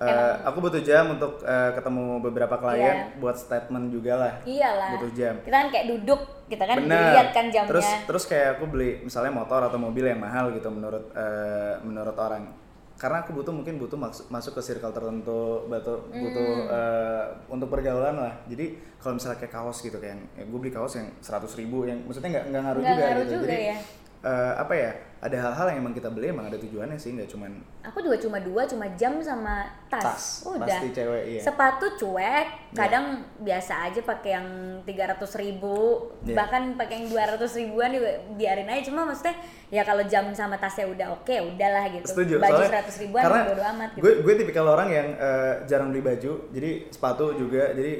eh, 0.00 0.08
Emang- 0.08 0.40
aku 0.44 0.58
butuh 0.60 0.80
jam 0.80 1.04
untuk 1.10 1.32
eh, 1.40 1.70
ketemu 1.72 2.04
beberapa 2.20 2.56
klien 2.56 2.80
Iya. 3.06 3.16
buat 3.16 3.36
statement 3.36 3.86
juga 3.88 4.12
lah 4.16 4.32
iyalah 4.42 4.88
butuh 4.94 5.10
jam 5.12 5.34
kita 5.38 5.52
kan 5.54 5.68
kayak 5.68 5.86
duduk 5.88 6.20
kita 6.46 6.64
kan 6.64 6.76
dilihat 6.80 7.28
kan 7.30 7.46
jamnya 7.46 7.70
Terus 7.70 7.88
terus 8.04 8.24
kayak 8.24 8.48
aku 8.56 8.64
beli 8.66 8.90
misalnya 9.00 9.30
motor 9.30 9.60
atau 9.60 9.76
mobil 9.76 10.02
yang 10.02 10.18
mahal 10.18 10.50
gitu 10.50 10.66
menurut 10.66 11.12
eh, 11.12 11.78
menurut 11.80 12.16
orang. 12.16 12.48
Karena 12.96 13.22
aku 13.22 13.32
butuh 13.32 13.48
mungkin 13.48 13.78
butuh 13.78 13.96
masuk 13.96 14.28
masuk 14.28 14.52
ke 14.52 14.62
circle 14.62 14.90
tertentu, 14.90 15.64
butuh 15.64 16.04
butuh 16.06 16.44
Hmm. 16.58 16.68
eh, 16.68 17.24
untuk 17.48 17.68
pergaulan 17.68 18.12
lah. 18.14 18.34
Jadi 18.44 18.66
kalau 18.98 19.14
misalnya 19.14 19.38
kayak 19.38 19.54
kaos 19.54 19.80
gitu 19.80 19.96
kayak 19.96 20.16
gue 20.36 20.58
beli 20.58 20.68
kaos 20.68 20.96
yang 20.96 21.08
100.000 21.16 21.56
ribu 21.56 21.86
yang 21.86 22.02
maksudnya 22.02 22.28
nggak 22.34 22.44
nggak 22.50 22.62
ngaruh 22.62 22.80
Nggak 22.80 22.92
juga 22.92 23.04
ngaruh 23.06 23.22
gitu. 23.22 23.32
juga 23.32 23.46
Jadi 23.46 23.64
ya. 23.64 23.76
Eh, 24.20 24.52
apa 24.56 24.74
ya 24.76 24.90
ada 25.20 25.36
hal-hal 25.36 25.66
yang 25.76 25.78
emang 25.84 25.92
kita 25.92 26.08
beli 26.08 26.32
emang 26.32 26.48
ada 26.48 26.56
tujuannya 26.56 26.96
sih 26.96 27.12
nggak 27.12 27.28
cuman 27.28 27.52
Aku 27.84 28.00
juga 28.00 28.16
cuma 28.20 28.40
dua, 28.40 28.64
cuma 28.68 28.88
jam 28.96 29.20
sama 29.20 29.64
tas. 29.88 30.04
Tas, 30.04 30.24
Udah. 30.44 30.64
pasti 30.68 30.92
cewek, 30.92 31.22
iya. 31.28 31.40
Sepatu 31.40 31.92
cuek, 31.96 32.72
kadang 32.76 33.24
biasa 33.40 33.88
aja 33.88 34.00
pakai 34.04 34.36
yang 34.36 34.48
300 34.84 35.16
ribu, 35.40 36.08
Iya. 36.24 36.36
bahkan 36.36 36.76
pakai 36.76 37.04
yang 37.04 37.06
200 37.12 37.56
ribuan 37.56 37.88
juga 37.92 38.20
biarin 38.36 38.68
aja. 38.68 38.92
Cuma 38.92 39.08
maksudnya 39.08 39.36
ya 39.68 39.80
kalau 39.84 40.04
jam 40.04 40.28
sama 40.36 40.60
tasnya 40.60 40.88
udah 40.88 41.06
oke, 41.16 41.32
udahlah 41.32 41.84
gitu. 41.88 42.04
setuju 42.08 42.34
Baju 42.36 42.62
100 42.68 43.02
ribuan 43.04 43.22
karena 43.24 43.42
bodo 43.48 43.62
amat 43.76 43.88
gitu. 43.96 44.02
gue 44.04 44.12
gue 44.24 44.34
tipikal 44.40 44.66
orang 44.68 44.88
yang 44.88 45.08
eh, 45.16 45.52
jarang 45.64 45.88
beli 45.92 46.02
baju 46.04 46.32
jadi 46.52 46.70
sepatu 46.92 47.24
juga 47.36 47.72
jadi 47.72 47.92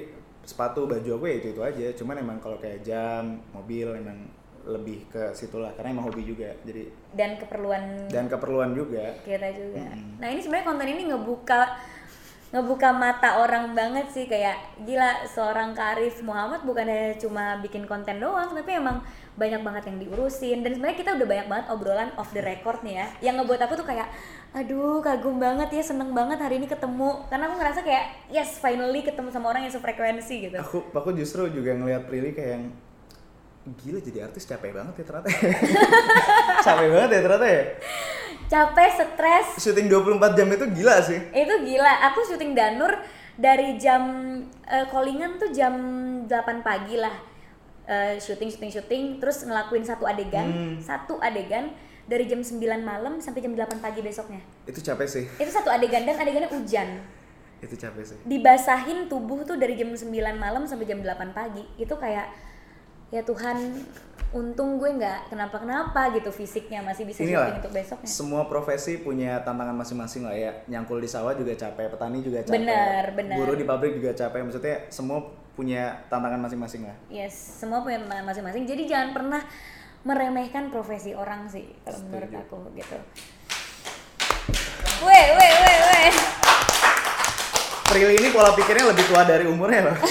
sepatu 0.44 0.88
baju 0.88 1.10
aku 1.16 1.24
ya 1.28 1.34
itu 1.40 1.48
itu 1.54 1.60
aja 1.62 1.86
cuman 1.94 2.16
emang 2.20 2.36
kalau 2.42 2.56
kayak 2.58 2.82
jam 2.82 3.38
mobil 3.54 3.92
emang 3.94 4.18
lebih 4.70 5.10
ke 5.10 5.34
situlah 5.34 5.74
karena 5.74 5.98
emang 5.98 6.06
hobi 6.06 6.22
juga. 6.22 6.54
Jadi 6.62 6.86
Dan 7.14 7.36
keperluan 7.36 8.06
dan 8.08 8.30
keperluan 8.30 8.70
juga. 8.72 9.18
kita 9.26 9.50
juga. 9.52 9.82
Nah 10.22 10.28
ini 10.30 10.40
sebenarnya 10.40 10.66
konten 10.66 10.88
ini 10.88 11.02
ngebuka 11.10 11.60
ngebuka 12.50 12.90
mata 12.90 13.38
orang 13.42 13.78
banget 13.78 14.10
sih. 14.10 14.26
Kayak 14.26 14.58
gila 14.82 15.22
seorang 15.26 15.70
Karif 15.74 16.18
Muhammad 16.26 16.66
bukannya 16.66 17.14
cuma 17.18 17.58
bikin 17.62 17.86
konten 17.86 18.18
doang 18.18 18.50
tapi 18.50 18.74
emang 18.74 19.02
banyak 19.38 19.62
banget 19.62 19.86
yang 19.86 19.98
diurusin. 20.02 20.66
Dan 20.66 20.74
sebenarnya 20.74 20.98
kita 20.98 21.10
udah 21.14 21.26
banyak 21.30 21.46
banget 21.46 21.66
obrolan 21.70 22.10
off 22.18 22.34
the 22.34 22.42
record 22.42 22.82
nih 22.82 22.98
ya. 22.98 23.06
Yang 23.30 23.34
ngebuat 23.42 23.60
aku 23.70 23.74
tuh 23.78 23.86
kayak 23.86 24.10
aduh 24.50 24.98
kagum 24.98 25.38
banget 25.38 25.70
ya 25.70 25.82
seneng 25.86 26.10
banget 26.10 26.42
hari 26.42 26.58
ini 26.58 26.66
ketemu. 26.66 27.22
Karena 27.30 27.46
aku 27.46 27.54
ngerasa 27.62 27.80
kayak 27.86 28.04
yes 28.34 28.58
finally 28.58 29.06
ketemu 29.06 29.30
sama 29.30 29.46
orang 29.54 29.62
yang 29.66 29.74
sefrekuensi 29.74 30.50
gitu. 30.50 30.58
Aku 30.58 30.90
aku 30.90 31.14
justru 31.14 31.46
juga 31.54 31.70
ngelihat 31.78 32.10
Prilly 32.10 32.34
kayak 32.34 32.50
yang 32.58 32.64
gila 33.61 34.00
jadi 34.00 34.24
artis 34.24 34.48
capek 34.48 34.72
banget 34.72 34.94
ya 34.96 35.04
ternyata 35.04 35.28
capek 36.66 36.86
banget 36.88 37.11
ya 37.12 37.20
ternyata 37.20 37.46
ya? 37.46 37.62
Capek 38.50 38.88
stres. 38.90 39.46
Syuting 39.62 39.86
24 39.86 40.34
jam 40.34 40.48
itu 40.50 40.64
gila 40.74 40.98
sih. 41.00 41.20
Itu 41.30 41.54
gila. 41.62 41.92
Aku 42.11 42.26
syuting 42.26 42.50
Danur 42.52 42.98
dari 43.36 43.78
jam 43.78 44.02
eh, 44.64 44.86
callingan 44.90 45.38
tuh 45.38 45.54
jam 45.54 45.74
8 46.26 46.66
pagi 46.66 46.98
lah. 46.98 47.14
Eh, 47.86 48.18
syuting 48.18 48.50
syuting 48.50 48.70
syuting 48.70 49.02
terus 49.18 49.42
ngelakuin 49.42 49.82
satu 49.82 50.02
adegan 50.02 50.46
Hmm. 50.46 50.74
satu 50.78 51.18
adegan 51.18 51.70
dari 52.06 52.26
jam 52.26 52.42
9 52.42 52.58
malam 52.82 53.22
sampai 53.22 53.38
jam 53.38 53.54
8 53.54 53.78
pagi 53.78 54.02
besoknya. 54.02 54.42
Itu 54.66 54.82
capek 54.82 55.06
sih. 55.06 55.24
Itu 55.38 55.50
satu 55.50 55.70
adegan 55.70 56.02
dan 56.02 56.18
adegannya 56.18 56.50
hujan. 56.50 57.06
Itu 57.62 57.78
capek 57.78 58.02
sih. 58.02 58.18
Dibasahin 58.26 59.06
tubuh 59.06 59.46
tuh 59.46 59.54
dari 59.54 59.78
jam 59.78 59.94
9 59.94 60.11
malam 60.34 60.66
sampai 60.66 60.90
jam 60.90 60.98
8 60.98 61.30
pagi. 61.30 61.62
Itu 61.78 61.94
kayak 61.94 62.49
ya 63.11 63.22
Tuhan 63.22 63.58
untung 64.30 64.78
gue 64.78 64.86
nggak 64.94 65.34
kenapa-kenapa 65.34 66.14
gitu 66.14 66.30
fisiknya 66.30 66.78
masih 66.86 67.02
bisa 67.02 67.26
syuting 67.26 67.34
inilah 67.34 67.58
untuk 67.58 67.74
besoknya 67.74 68.06
semua 68.06 68.46
profesi 68.46 69.02
punya 69.02 69.42
tantangan 69.42 69.74
masing-masing 69.74 70.22
lah 70.22 70.38
ya 70.38 70.54
nyangkul 70.70 71.02
di 71.02 71.11
sawah 71.11 71.34
juga 71.34 71.50
capek 71.58 71.90
petani 71.90 72.22
juga 72.22 72.38
capek 72.46 72.54
Benar, 72.54 73.04
benar. 73.18 73.36
buruh 73.42 73.58
di 73.58 73.66
pabrik 73.66 73.98
juga 73.98 74.14
capek 74.14 74.46
maksudnya 74.46 74.86
semua 74.86 75.18
punya 75.50 75.98
tantangan 76.06 76.38
masing-masing 76.46 76.86
lah 76.86 76.94
Yes, 77.11 77.34
semua 77.34 77.82
punya 77.82 78.00
tantangan 78.00 78.32
masing-masing. 78.32 78.64
Jadi 78.64 78.86
jangan 78.86 79.12
pernah 79.12 79.42
meremehkan 80.00 80.70
profesi 80.70 81.12
orang 81.12 81.50
sih 81.50 81.66
kalau 81.84 82.00
menurut 82.08 82.32
aku 82.32 82.56
gitu. 82.72 82.96
Weh, 85.04 85.26
weh, 85.36 85.52
weh, 85.58 85.76
weh. 85.84 86.08
Prilly 87.90 88.14
ini 88.14 88.28
pola 88.30 88.54
pikirnya 88.54 88.94
lebih 88.94 89.04
tua 89.04 89.26
dari 89.26 89.44
umurnya 89.50 89.90
loh 89.90 89.96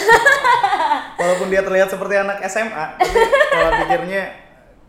walaupun 1.19 1.51
dia 1.51 1.61
terlihat 1.61 1.91
seperti 1.91 2.15
anak 2.15 2.39
SMA 2.47 2.85
tapi 2.95 3.19
pola 3.51 3.69
pikirnya 3.83 4.23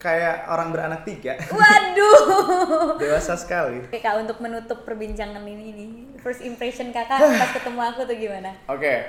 kayak 0.00 0.48
orang 0.48 0.72
beranak 0.72 1.04
tiga 1.04 1.36
Waduh. 1.52 2.96
dewasa 2.96 3.36
sekali 3.36 3.84
Oke 3.84 4.00
kak, 4.00 4.16
untuk 4.16 4.40
menutup 4.40 4.88
perbincangan 4.88 5.44
ini 5.44 5.66
nih, 5.76 5.90
first 6.24 6.40
impression 6.40 6.88
kakak 6.94 7.20
pas 7.20 7.50
ketemu 7.60 7.80
aku 7.84 8.00
tuh 8.08 8.16
gimana? 8.16 8.56
Oke, 8.64 9.04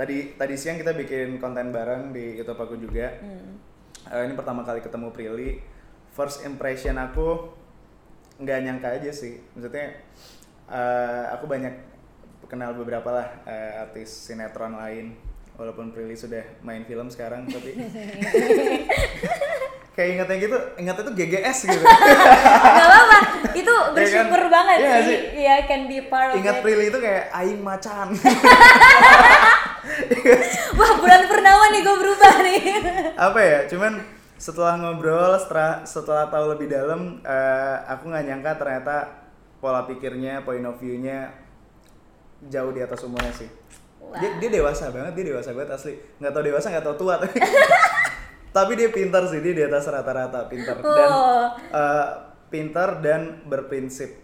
tadi 0.00 0.32
tadi 0.40 0.54
siang 0.56 0.80
kita 0.80 0.96
bikin 0.96 1.36
konten 1.36 1.68
bareng 1.68 2.16
di 2.16 2.40
YouTube 2.40 2.56
aku 2.56 2.80
juga. 2.80 3.12
Eh, 4.06 4.22
ini 4.24 4.32
pertama 4.38 4.62
kali 4.62 4.80
ketemu 4.80 5.10
Prilly. 5.10 5.60
First 6.16 6.46
impression 6.48 6.96
aku 6.96 7.52
nggak 8.40 8.58
nyangka 8.64 8.88
aja 8.96 9.10
sih. 9.12 9.36
Maksudnya 9.52 10.00
eh, 10.72 11.24
aku 11.34 11.44
banyak 11.44 11.74
kenal 12.46 12.72
beberapa 12.72 13.10
lah 13.10 13.28
eh, 13.44 13.82
artis 13.84 14.08
sinetron 14.30 14.80
lain. 14.80 15.12
Walaupun 15.56 15.88
Prilly 15.88 16.12
sudah 16.12 16.42
main 16.60 16.84
film 16.84 17.08
sekarang, 17.08 17.46
tapi 17.46 17.72
kayak 19.96 20.08
ingatnya 20.12 20.36
gitu, 20.38 20.56
ingatnya 20.76 21.02
tuh 21.02 21.12
GGS 21.12 21.58
gitu. 21.66 21.84
Gak 22.76 22.84
apa-apa, 22.84 23.16
itu 23.50 23.72
kan? 23.72 23.90
bersyukur 23.90 24.40
banget 24.46 24.76
Iya 24.78 24.94
sih. 24.94 25.06
sih? 25.08 25.18
Iya, 25.38 25.54
can 25.64 25.80
be 25.86 25.98
part 26.04 26.28
of 26.30 26.36
Ingat. 26.36 26.54
Prilly 26.60 26.84
itu 26.86 26.98
kayak 26.98 27.22
aing 27.32 27.60
macan. 27.60 28.06
Wah, 30.76 30.90
bulan 30.98 31.22
purnama 31.24 31.64
nih 31.70 31.80
gue 31.80 31.96
berubah 31.96 32.34
nih. 32.42 32.60
apa 33.16 33.38
ya 33.40 33.58
cuman 33.64 33.92
setelah 34.36 34.76
ngobrol 34.76 35.32
setelah 35.40 35.80
setelah 35.82 36.24
tahu 36.28 36.44
lebih 36.52 36.68
dalam 36.68 37.16
eh, 37.22 37.76
aku 37.88 38.12
nggak 38.12 38.24
nyangka 38.26 38.52
ternyata 38.60 38.94
pola 39.56 39.88
pikirnya 39.88 40.44
point 40.44 40.62
of 40.62 40.76
view-nya 40.76 41.32
jauh 42.44 42.68
di 42.68 42.84
atas 42.84 43.00
umurnya 43.00 43.32
sih 43.32 43.48
Wah. 44.06 44.16
dia, 44.16 44.30
dia 44.38 44.50
dewasa 44.52 44.88
banget 44.88 45.12
dia 45.14 45.24
dewasa 45.28 45.50
banget 45.50 45.70
asli 45.72 45.92
nggak 46.16 46.30
tahu 46.30 46.42
dewasa 46.44 46.66
nggak 46.68 46.84
tahu 46.84 46.96
tua 46.96 47.14
tapi 47.18 47.36
tapi 48.56 48.72
dia 48.74 48.88
pintar 48.88 49.26
sih 49.26 49.40
dia 49.40 49.52
di 49.52 49.62
atas 49.62 49.84
rata-rata 49.84 50.46
pintar 50.46 50.78
dan 50.78 51.08
Oh. 51.08 51.46
eh, 51.52 52.06
pintar 52.46 53.00
dan 53.00 53.42
berprinsip 53.44 54.14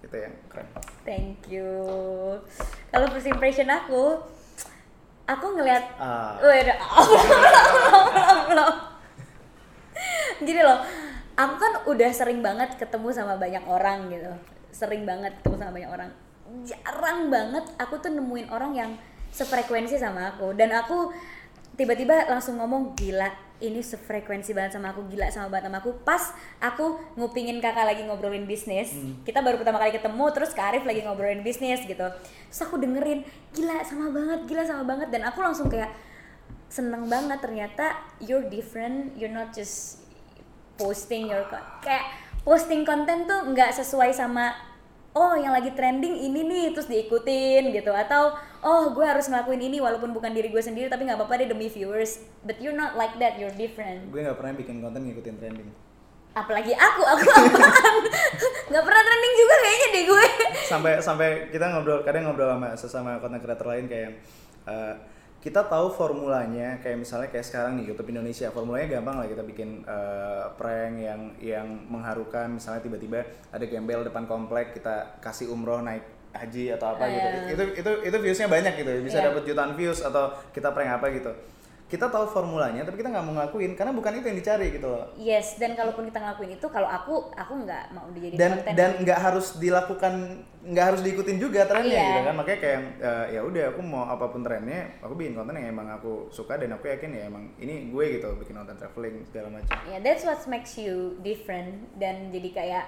gitu 0.00 0.16
ya 0.16 0.30
keren 0.46 0.66
Thank 1.02 1.46
you. 1.48 1.66
Kalau 2.88 3.06
first 3.08 3.26
impression 3.26 3.66
aku, 3.66 4.22
aku 5.24 5.46
ngelihat, 5.52 5.82
Ah. 5.96 6.38
Belum. 8.44 8.74
Gini 10.46 10.60
loh, 10.60 10.78
aku 11.32 11.54
kan 11.56 11.72
udah 11.86 12.10
sering 12.10 12.38
banget 12.38 12.74
ketemu 12.76 13.10
sama 13.10 13.34
banyak 13.34 13.62
orang 13.62 14.10
gitu, 14.10 14.30
sering 14.70 15.02
banget 15.02 15.34
ketemu 15.38 15.56
sama 15.56 15.72
banyak 15.72 15.90
orang. 15.90 16.10
Jarang 16.66 17.30
banget 17.30 17.64
aku 17.78 17.98
tuh 18.02 18.10
nemuin 18.12 18.50
orang 18.50 18.72
yang 18.74 18.90
sefrekuensi 19.32 19.96
sama 19.96 20.36
aku. 20.36 20.52
Dan 20.52 20.74
aku 20.74 21.10
tiba-tiba 21.74 22.28
langsung 22.28 22.60
ngomong 22.60 22.92
gila 22.92 23.32
ini 23.62 23.78
sefrekuensi 23.78 24.52
banget 24.52 24.76
sama 24.76 24.90
aku 24.90 25.06
gila 25.08 25.30
sama 25.30 25.48
banget 25.48 25.70
sama 25.70 25.78
aku. 25.80 25.90
Pas 26.02 26.34
aku 26.58 27.00
ngupingin 27.16 27.62
kakak 27.62 27.86
lagi 27.86 28.02
ngobrolin 28.04 28.44
bisnis 28.44 28.92
kita 29.22 29.38
baru 29.40 29.56
pertama 29.62 29.78
kali 29.78 29.94
ketemu 29.94 30.24
terus 30.34 30.50
Kak 30.52 30.74
Arif 30.74 30.84
lagi 30.84 31.00
ngobrolin 31.06 31.46
bisnis 31.46 31.80
gitu. 31.86 32.06
Terus 32.50 32.60
aku 32.60 32.76
dengerin 32.76 33.22
gila 33.54 33.80
sama 33.86 34.10
banget 34.10 34.40
gila 34.50 34.62
sama 34.66 34.82
banget. 34.84 35.08
Dan 35.14 35.22
aku 35.24 35.40
langsung 35.40 35.70
kayak 35.70 35.94
seneng 36.72 37.04
banget 37.04 37.36
ternyata 37.44 38.00
you're 38.16 38.48
different 38.48 39.12
you're 39.20 39.28
not 39.28 39.52
just 39.52 40.00
posting 40.80 41.28
your 41.28 41.44
kayak 41.84 42.08
posting 42.48 42.80
konten 42.88 43.28
tuh 43.28 43.52
nggak 43.52 43.76
sesuai 43.76 44.08
sama 44.16 44.56
oh 45.12 45.36
yang 45.36 45.52
lagi 45.52 45.72
trending 45.76 46.16
ini 46.16 46.40
nih 46.44 46.64
terus 46.72 46.88
diikutin 46.88 47.72
gitu. 47.72 47.92
Atau 47.92 48.36
oh 48.64 48.92
gue 48.96 49.04
harus 49.04 49.28
ngelakuin 49.28 49.60
ini 49.60 49.78
walaupun 49.78 50.12
bukan 50.16 50.32
diri 50.32 50.48
gue 50.48 50.62
sendiri 50.62 50.88
tapi 50.88 51.04
nggak 51.04 51.20
apa-apa 51.20 51.44
deh 51.44 51.48
demi 51.52 51.68
viewers. 51.68 52.24
But 52.44 52.60
you're 52.60 52.76
not 52.76 52.96
like 52.96 53.16
that 53.20 53.36
you're 53.36 53.54
different. 53.54 54.08
Gue 54.08 54.24
nggak 54.24 54.38
pernah 54.40 54.52
bikin 54.56 54.80
konten 54.80 55.04
ngikutin 55.08 55.36
trending. 55.38 55.70
Apalagi 56.32 56.72
aku 56.72 57.02
aku 57.04 57.28
apaan 57.28 57.94
nggak 58.72 58.84
pernah 58.88 59.02
trending 59.04 59.34
juga 59.36 59.54
kayaknya 59.60 59.88
deh 59.92 60.04
gue. 60.08 60.26
Sampai 60.64 60.92
sampai 61.04 61.28
kita 61.52 61.64
ngobrol 61.68 62.00
kadang 62.02 62.24
ngobrol 62.28 62.56
sama 62.56 62.68
sesama 62.74 63.10
content 63.20 63.44
creator 63.44 63.68
lain 63.68 63.84
kayak 63.84 64.10
eh, 64.64 64.94
kita 65.42 65.66
tahu 65.66 65.90
formulanya 65.90 66.78
kayak 66.78 67.02
misalnya 67.02 67.26
kayak 67.26 67.42
sekarang 67.42 67.74
nih 67.74 67.90
YouTube 67.90 68.14
Indonesia. 68.14 68.46
Formulanya 68.48 68.86
gampang 68.94 69.18
lah 69.18 69.26
kita 69.26 69.42
bikin 69.42 69.82
eh, 69.82 70.44
prank 70.54 70.94
yang 70.96 71.20
yang 71.42 71.66
mengharukan. 71.90 72.46
Misalnya 72.46 72.78
tiba-tiba 72.80 73.26
ada 73.50 73.64
gembel 73.66 74.06
depan 74.06 74.24
komplek 74.24 74.72
kita 74.72 75.18
kasih 75.18 75.50
umroh 75.50 75.82
naik 75.82 76.06
haji 76.32 76.72
atau 76.72 76.96
apa 76.96 77.04
Oh, 77.04 77.08
gitu. 77.10 77.26
iya. 77.28 77.42
itu 77.52 77.64
itu 77.76 77.90
itu 78.08 78.16
viewsnya 78.22 78.48
banyak 78.48 78.72
gitu. 78.78 78.90
Bisa 79.02 79.18
Iya. 79.18 79.34
dapat 79.34 79.42
jutaan 79.44 79.72
views 79.74 80.00
atau 80.00 80.30
kita 80.54 80.70
prank 80.70 80.96
apa 80.96 81.10
gitu 81.10 81.32
kita 81.92 82.08
tahu 82.08 82.24
formulanya 82.24 82.82
tapi 82.82 82.96
kita 82.96 83.12
nggak 83.12 83.20
mau 83.22 83.36
ngelakuin 83.36 83.76
karena 83.76 83.92
bukan 83.92 84.16
itu 84.16 84.24
yang 84.24 84.38
dicari 84.40 84.72
gitu 84.72 84.88
loh. 84.88 85.12
Yes 85.14 85.54
dan 85.54 85.76
kalaupun 85.76 86.08
kita 86.08 86.18
ngelakuin 86.18 86.56
itu 86.56 86.66
kalau 86.66 86.88
aku 86.88 87.28
aku 87.30 87.52
nggak 87.62 87.84
mau 87.92 88.08
dijadiin 88.08 88.40
dan 88.40 88.50
konten. 88.56 88.72
dan 88.72 88.90
nggak 88.98 89.18
harus 89.20 89.46
dilakukan 89.56 90.14
nggak 90.62 90.84
harus 90.88 91.00
diikutin 91.02 91.36
juga 91.36 91.68
trennya 91.68 91.92
Iya. 91.92 92.06
gitu 92.08 92.20
kan. 92.24 92.34
Makanya 92.34 92.58
kayak 92.58 92.80
eh, 92.96 93.26
ya 93.30 93.40
udah 93.42 93.64
aku 93.68 93.80
mau 93.82 94.04
apa 94.06 94.24
pun 94.26 94.40
trennya 94.40 94.80
aku 94.98 95.12
bikin 95.12 95.36
konten 95.36 95.52
yang 95.52 95.68
emang 95.68 95.92
aku 95.92 96.32
suka 96.32 96.56
dan 96.56 96.72
aku 96.72 96.88
yakin 96.88 97.12
ya 97.12 97.28
emang 97.28 97.52
ini 97.56 97.92
gue 97.92 98.04
gitu 98.16 98.32
bikin 98.36 98.56
konten 98.56 98.72
traveling 98.74 99.20
segala 99.22 99.52
macam. 99.52 99.68
Ya, 99.84 100.00
that's 100.00 100.24
what 100.24 100.40
makes 100.46 100.72
you 100.74 101.20
different 101.20 101.92
dan 101.94 102.32
jadi 102.32 102.48
kayak 102.50 102.86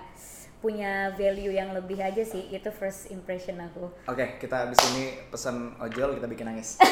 punya 0.59 1.13
value 1.13 1.53
yang 1.53 1.77
lebih 1.77 2.01
aja 2.01 2.25
sih. 2.25 2.49
Itu 2.49 2.73
first 2.73 3.13
impression 3.13 3.61
aku. 3.61 3.93
oke 4.09 4.41
kita 4.41 4.65
abis 4.65 4.81
ini 4.91 5.05
pesan 5.29 5.77
ojol 5.77 6.17
kita 6.17 6.25
bikin 6.25 6.49
nangis 6.49 6.81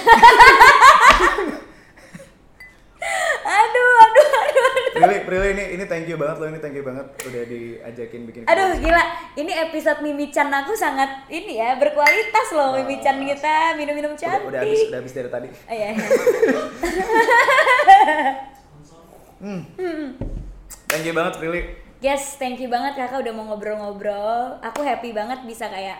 Aduh, 3.42 3.92
aduh, 3.98 4.28
aduh, 4.38 4.64
aduh. 4.70 4.91
Prilly, 5.02 5.26
Prilly 5.26 5.58
ini 5.58 5.74
ini 5.74 5.82
thank 5.90 6.06
you 6.06 6.14
banget 6.14 6.38
loh, 6.38 6.46
ini 6.46 6.62
thank 6.62 6.78
you 6.78 6.86
banget 6.86 7.10
udah 7.26 7.42
diajakin 7.42 8.22
bikin. 8.30 8.46
Aduh 8.46 8.78
gila, 8.78 9.02
ini 9.34 9.50
episode 9.50 9.98
Mimichan 9.98 10.46
aku 10.46 10.78
sangat 10.78 11.26
ini 11.26 11.58
ya 11.58 11.74
berkualitas 11.74 12.54
loh 12.54 12.78
Mimichan 12.78 13.18
kita 13.18 13.74
minum-minum 13.74 14.14
cantik. 14.14 14.46
udah 14.46 14.62
habis 14.62 14.86
udah 14.86 15.02
habis 15.02 15.10
dari 15.10 15.26
tadi. 15.26 15.50
Oh, 15.50 15.74
iya, 15.74 15.90
iya. 15.90 16.06
Thank 20.86 21.02
you 21.02 21.18
banget 21.18 21.34
Prilly. 21.42 21.66
Yes, 21.98 22.38
thank 22.38 22.62
you 22.62 22.70
banget 22.70 22.94
kakak 22.94 23.26
udah 23.26 23.34
mau 23.34 23.50
ngobrol-ngobrol. 23.50 24.62
Aku 24.62 24.86
happy 24.86 25.10
banget 25.10 25.42
bisa 25.42 25.66
kayak 25.66 25.98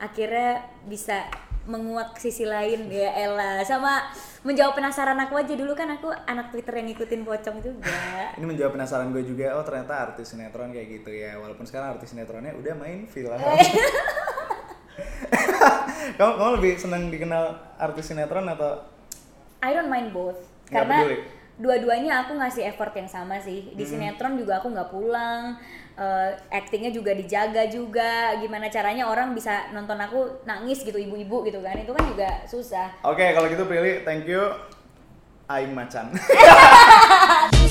akhirnya 0.00 0.64
bisa 0.88 1.28
menguak 1.66 2.14
sisi 2.18 2.46
lain 2.46 2.86
ya 2.90 3.10
Ella 3.14 3.62
sama 3.66 4.06
menjawab 4.46 4.78
penasaran 4.78 5.18
aku 5.18 5.34
aja 5.34 5.54
dulu 5.58 5.74
kan 5.74 5.90
aku 5.90 6.14
anak 6.24 6.54
Twitter 6.54 6.78
yang 6.78 6.86
ngikutin 6.90 7.26
pocong 7.26 7.58
juga. 7.58 7.90
Ini 8.38 8.46
menjawab 8.46 8.78
penasaran 8.78 9.10
gue 9.10 9.26
juga, 9.26 9.58
oh 9.58 9.66
ternyata 9.66 10.10
artis 10.10 10.30
sinetron 10.30 10.70
kayak 10.70 11.02
gitu 11.02 11.10
ya. 11.10 11.34
Walaupun 11.42 11.66
sekarang 11.66 11.98
artis 11.98 12.14
sinetronnya 12.14 12.54
udah 12.54 12.74
main 12.78 13.10
film. 13.10 13.34
kamu, 16.18 16.32
kamu 16.38 16.50
lebih 16.62 16.72
senang 16.78 17.10
dikenal 17.10 17.58
artis 17.76 18.14
sinetron 18.14 18.46
atau 18.46 18.86
I 19.60 19.74
don't 19.74 19.90
mind 19.90 20.14
both 20.14 20.38
Nggak 20.70 20.86
karena 20.86 20.96
peduli? 21.02 21.18
Dua-duanya 21.56 22.24
aku 22.24 22.36
ngasih 22.36 22.68
effort 22.68 22.92
yang 22.96 23.08
sama 23.08 23.40
sih. 23.40 23.72
Di 23.72 23.84
sinetron 23.84 24.36
juga 24.36 24.60
aku 24.60 24.72
nggak 24.72 24.90
pulang 24.92 25.56
eh, 25.96 26.30
actingnya 26.52 26.92
juga 26.92 27.16
dijaga 27.16 27.66
juga. 27.68 28.36
Gimana 28.38 28.68
caranya 28.68 29.08
orang 29.08 29.32
bisa 29.32 29.72
nonton 29.72 29.96
aku 29.96 30.44
nangis 30.44 30.84
gitu 30.84 30.96
ibu-ibu 30.96 31.44
gitu 31.48 31.60
kan. 31.64 31.76
Itu 31.80 31.92
kan 31.96 32.04
juga 32.06 32.28
susah. 32.44 32.92
Oke, 33.04 33.24
kalau 33.32 33.48
gitu 33.48 33.64
Prilly, 33.64 34.04
thank 34.04 34.28
you. 34.28 34.52
Aing 35.46 35.72
macan. 35.72 36.10